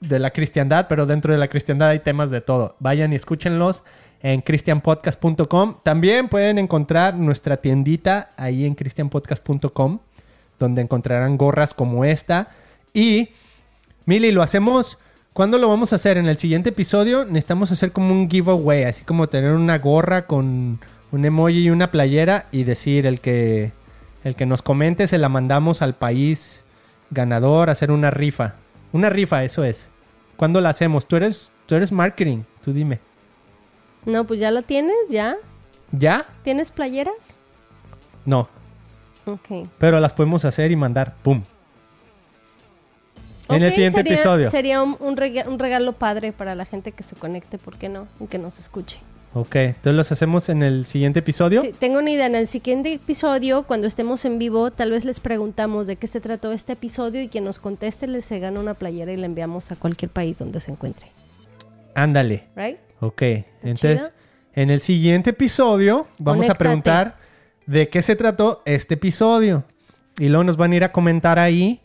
de 0.00 0.18
la 0.18 0.30
cristiandad, 0.30 0.86
pero 0.88 1.06
dentro 1.06 1.32
de 1.32 1.38
la 1.38 1.48
cristiandad 1.48 1.88
hay 1.88 2.00
temas 2.00 2.30
de 2.30 2.40
todo. 2.40 2.76
Vayan 2.78 3.12
y 3.12 3.16
escúchenlos 3.16 3.82
en 4.22 4.40
christianpodcast.com. 4.42 5.76
También 5.82 6.28
pueden 6.28 6.58
encontrar 6.58 7.16
nuestra 7.16 7.58
tiendita 7.58 8.30
ahí 8.36 8.64
en 8.64 8.74
christianpodcast.com, 8.74 9.98
donde 10.58 10.82
encontrarán 10.82 11.36
gorras 11.36 11.74
como 11.74 12.04
esta. 12.04 12.50
Y, 12.92 13.30
Mili, 14.06 14.32
lo 14.32 14.42
hacemos. 14.42 14.98
¿Cuándo 15.32 15.58
lo 15.58 15.68
vamos 15.68 15.92
a 15.92 15.96
hacer? 15.96 16.18
En 16.18 16.26
el 16.26 16.38
siguiente 16.38 16.70
episodio 16.70 17.24
necesitamos 17.24 17.70
hacer 17.70 17.92
como 17.92 18.12
un 18.12 18.28
giveaway, 18.28 18.84
así 18.84 19.04
como 19.04 19.28
tener 19.28 19.52
una 19.52 19.78
gorra 19.78 20.26
con 20.26 20.80
un 21.12 21.24
emoji 21.24 21.64
y 21.64 21.70
una 21.70 21.90
playera 21.90 22.46
y 22.50 22.64
decir 22.64 23.06
el 23.06 23.20
que 23.20 23.72
el 24.24 24.34
que 24.36 24.46
nos 24.46 24.62
comente 24.62 25.06
se 25.06 25.18
la 25.18 25.28
mandamos 25.28 25.82
al 25.82 25.94
país 25.94 26.62
ganador, 27.10 27.70
hacer 27.70 27.90
una 27.90 28.10
rifa. 28.10 28.54
Una 28.92 29.10
rifa, 29.10 29.44
eso 29.44 29.64
es. 29.64 29.88
¿Cuándo 30.36 30.60
la 30.60 30.70
hacemos? 30.70 31.06
Tú 31.06 31.16
eres 31.16 31.50
tú 31.66 31.74
eres 31.74 31.92
marketing, 31.92 32.44
tú 32.62 32.72
dime. 32.72 33.00
No, 34.06 34.24
pues 34.26 34.40
ya 34.40 34.50
lo 34.50 34.62
tienes, 34.62 34.96
ya. 35.10 35.36
¿Ya? 35.92 36.26
¿Tienes 36.42 36.70
playeras? 36.70 37.36
No, 38.24 38.48
Ok. 39.26 39.68
pero 39.78 40.00
las 40.00 40.12
podemos 40.12 40.44
hacer 40.44 40.70
y 40.70 40.76
mandar. 40.76 41.14
¡Pum! 41.22 41.42
En 43.48 43.62
el 43.62 43.70
siguiente 43.72 44.00
sería- 44.00 44.14
episodio. 44.14 44.50
Sería 44.50 44.82
un, 44.82 44.96
un 45.00 45.16
rega- 45.16 45.46
un 45.48 45.58
regalo 45.58 45.94
padre 45.94 46.32
para 46.32 46.54
la 46.54 46.66
gente 46.66 46.92
que 46.92 47.02
se 47.02 47.16
conecte, 47.16 47.56
¿por 47.58 47.76
qué 47.78 47.88
no? 47.88 48.06
Y 48.20 48.26
que 48.26 48.38
nos 48.38 48.58
escuche. 48.58 49.00
Ok, 49.34 49.56
entonces 49.56 49.94
los 49.94 50.10
hacemos 50.10 50.48
en 50.48 50.62
el 50.62 50.86
siguiente 50.86 51.18
episodio. 51.18 51.60
Sí, 51.62 51.74
tengo 51.78 51.98
una 51.98 52.10
idea. 52.10 52.26
En 52.26 52.34
el 52.34 52.48
siguiente 52.48 52.94
episodio, 52.94 53.64
cuando 53.64 53.86
estemos 53.86 54.24
en 54.24 54.38
vivo, 54.38 54.70
tal 54.70 54.90
vez 54.90 55.04
les 55.04 55.20
preguntamos 55.20 55.86
de 55.86 55.96
qué 55.96 56.06
se 56.06 56.20
trató 56.20 56.52
este 56.52 56.72
episodio 56.72 57.20
y 57.20 57.28
quien 57.28 57.44
nos 57.44 57.58
conteste 57.58 58.06
les 58.06 58.24
se 58.24 58.38
gana 58.38 58.58
una 58.58 58.74
playera 58.74 59.12
y 59.12 59.16
la 59.16 59.26
enviamos 59.26 59.70
a 59.70 59.76
cualquier 59.76 60.10
país 60.10 60.38
donde 60.38 60.60
se 60.60 60.70
encuentre. 60.70 61.08
Ándale. 61.94 62.44
¿Right? 62.56 62.78
Ok, 63.00 63.22
entonces 63.62 64.00
chido? 64.00 64.10
en 64.54 64.70
el 64.70 64.80
siguiente 64.80 65.30
episodio 65.30 66.08
vamos 66.18 66.48
a 66.48 66.54
preguntar 66.54 67.16
de 67.66 67.88
qué 67.88 68.02
se 68.02 68.16
trató 68.16 68.62
este 68.64 68.94
episodio. 68.94 69.64
Y 70.18 70.28
luego 70.28 70.44
nos 70.44 70.56
van 70.56 70.72
a 70.72 70.76
ir 70.76 70.84
a 70.84 70.90
comentar 70.90 71.38
ahí 71.38 71.80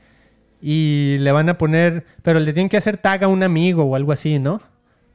y 0.61 1.17
le 1.19 1.31
van 1.31 1.49
a 1.49 1.57
poner, 1.57 2.05
pero 2.23 2.39
le 2.39 2.53
tienen 2.53 2.69
que 2.69 2.77
hacer 2.77 2.97
tag 2.97 3.25
a 3.25 3.27
un 3.27 3.43
amigo 3.43 3.83
o 3.83 3.95
algo 3.95 4.11
así, 4.11 4.39
¿no? 4.39 4.61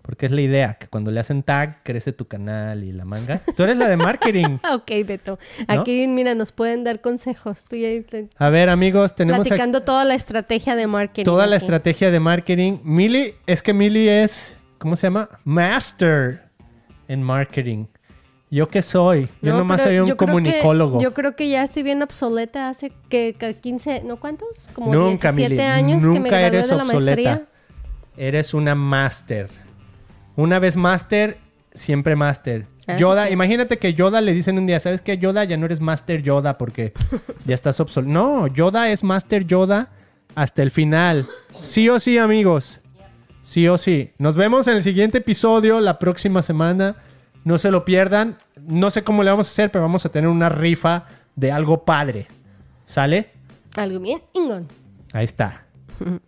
Porque 0.09 0.24
es 0.24 0.32
la 0.32 0.40
idea, 0.40 0.78
que 0.78 0.86
cuando 0.86 1.11
le 1.11 1.20
hacen 1.20 1.42
tag 1.42 1.82
crece 1.82 2.14
tu 2.14 2.26
canal 2.26 2.82
y 2.82 2.92
la 2.92 3.04
manga. 3.04 3.42
Tú 3.54 3.62
eres 3.62 3.76
la 3.76 3.90
de 3.90 3.98
marketing. 3.98 4.56
Ok, 4.72 4.90
Beto. 5.06 5.38
Aquí, 5.66 6.09
mira, 6.09 6.34
nos 6.34 6.50
pueden 6.50 6.82
dar 6.82 7.02
consejos. 7.02 7.64
Tú 7.68 7.76
ya 7.76 7.88
te- 8.09 8.30
A 8.38 8.48
ver, 8.48 8.70
amigos, 8.70 9.14
tenemos 9.14 9.40
aquí 9.40 9.50
platicando 9.50 9.82
toda 9.82 10.06
la 10.06 10.14
estrategia 10.14 10.76
de 10.76 10.86
marketing. 10.86 11.24
toda 11.26 11.46
la 11.46 11.56
aquí. 11.56 11.64
estrategia 11.66 12.11
de 12.11 12.20
marketing. 12.20 12.78
Mili, 12.84 13.34
es 13.46 13.61
que 13.61 13.74
Mili 13.74 14.09
es, 14.09 14.56
¿cómo 14.78 14.96
se 14.96 15.09
llama? 15.09 15.28
Master 15.44 16.42
en 17.06 17.22
marketing. 17.22 17.84
¿Yo 18.50 18.66
qué 18.68 18.80
soy? 18.80 19.28
Yo 19.42 19.52
No, 19.52 19.59
nomás 19.59 19.82
soy 19.82 19.98
un 19.98 20.06
que- 20.09 20.16
comunicólogo. 20.16 21.02
yo 21.02 21.12
creo 21.12 21.36
que 21.36 21.50
ya 21.50 21.62
estoy 21.62 21.82
bien 21.82 22.00
obsoleta 22.02 22.70
hace 22.70 22.92
que, 23.11 23.34
que 23.38 23.56
15, 23.56 24.04
¿no 24.06 24.18
cuántos? 24.18 24.70
Como 24.72 24.90
Nunca, 24.90 25.32
17 25.32 25.50
Mili, 25.50 25.61
años 25.62 26.02
que 26.09 26.18
me 26.18 26.30
gradué 26.30 26.46
eres 26.46 26.70
de 26.70 26.76
la 26.76 26.82
obsoleta. 26.82 27.30
maestría. 27.30 27.48
Eres 28.16 28.54
una 28.54 28.74
master. 28.74 29.50
Una 30.39 30.61
vez 30.61 30.76
master, 30.76 31.36
siempre 31.72 32.14
master. 32.14 32.68
Yoda, 32.97 33.26
sí. 33.26 33.32
imagínate 33.32 33.78
que 33.78 33.95
Yoda 33.95 34.20
le 34.20 34.32
dicen 34.32 34.57
un 34.57 34.68
día, 34.68 34.78
¿sabes 34.78 35.03
qué? 35.03 35.18
Yoda, 35.18 35.43
ya 35.43 35.57
no 35.57 35.66
eres 35.66 35.80
master 35.80 36.22
Yoda 36.22 36.57
porque 36.59 36.93
ya 37.45 37.57
estás 37.57 37.80
obsoleto. 37.80 38.12
No, 38.12 38.47
Yoda 38.47 38.89
es 38.93 39.03
master 39.03 39.45
Yoda 39.49 39.89
hasta 40.36 40.62
el 40.62 40.70
final. 40.70 41.26
Sí 41.62 41.89
o 41.89 41.99
sí, 41.99 42.18
amigos. 42.18 42.78
Sí 43.43 43.66
o 43.66 43.78
sí. 43.78 44.12
Nos 44.18 44.36
vemos 44.36 44.68
en 44.68 44.74
el 44.74 44.84
siguiente 44.84 45.18
episodio 45.18 45.80
la 45.80 45.99
próxima 45.99 46.41
semana. 46.45 46.95
No 47.43 47.59
se 47.59 47.72
lo 47.72 47.84
pierdan. 47.84 48.39
No 48.62 48.93
sé 48.93 49.03
cómo 49.03 49.24
le 49.24 49.30
vamos 49.30 49.49
a 49.49 49.51
hacer, 49.51 49.72
pero 49.72 49.82
vamos 49.82 50.07
a 50.07 50.11
tener 50.11 50.30
una 50.30 50.49
rifa 50.49 51.07
de 51.34 51.51
algo 51.51 51.84
padre. 51.84 52.28
¿Sale? 52.84 53.32
Algo 53.74 53.99
bien 53.99 54.22
ingón. 54.34 54.68
Ahí 55.12 55.24
está. 55.24 55.64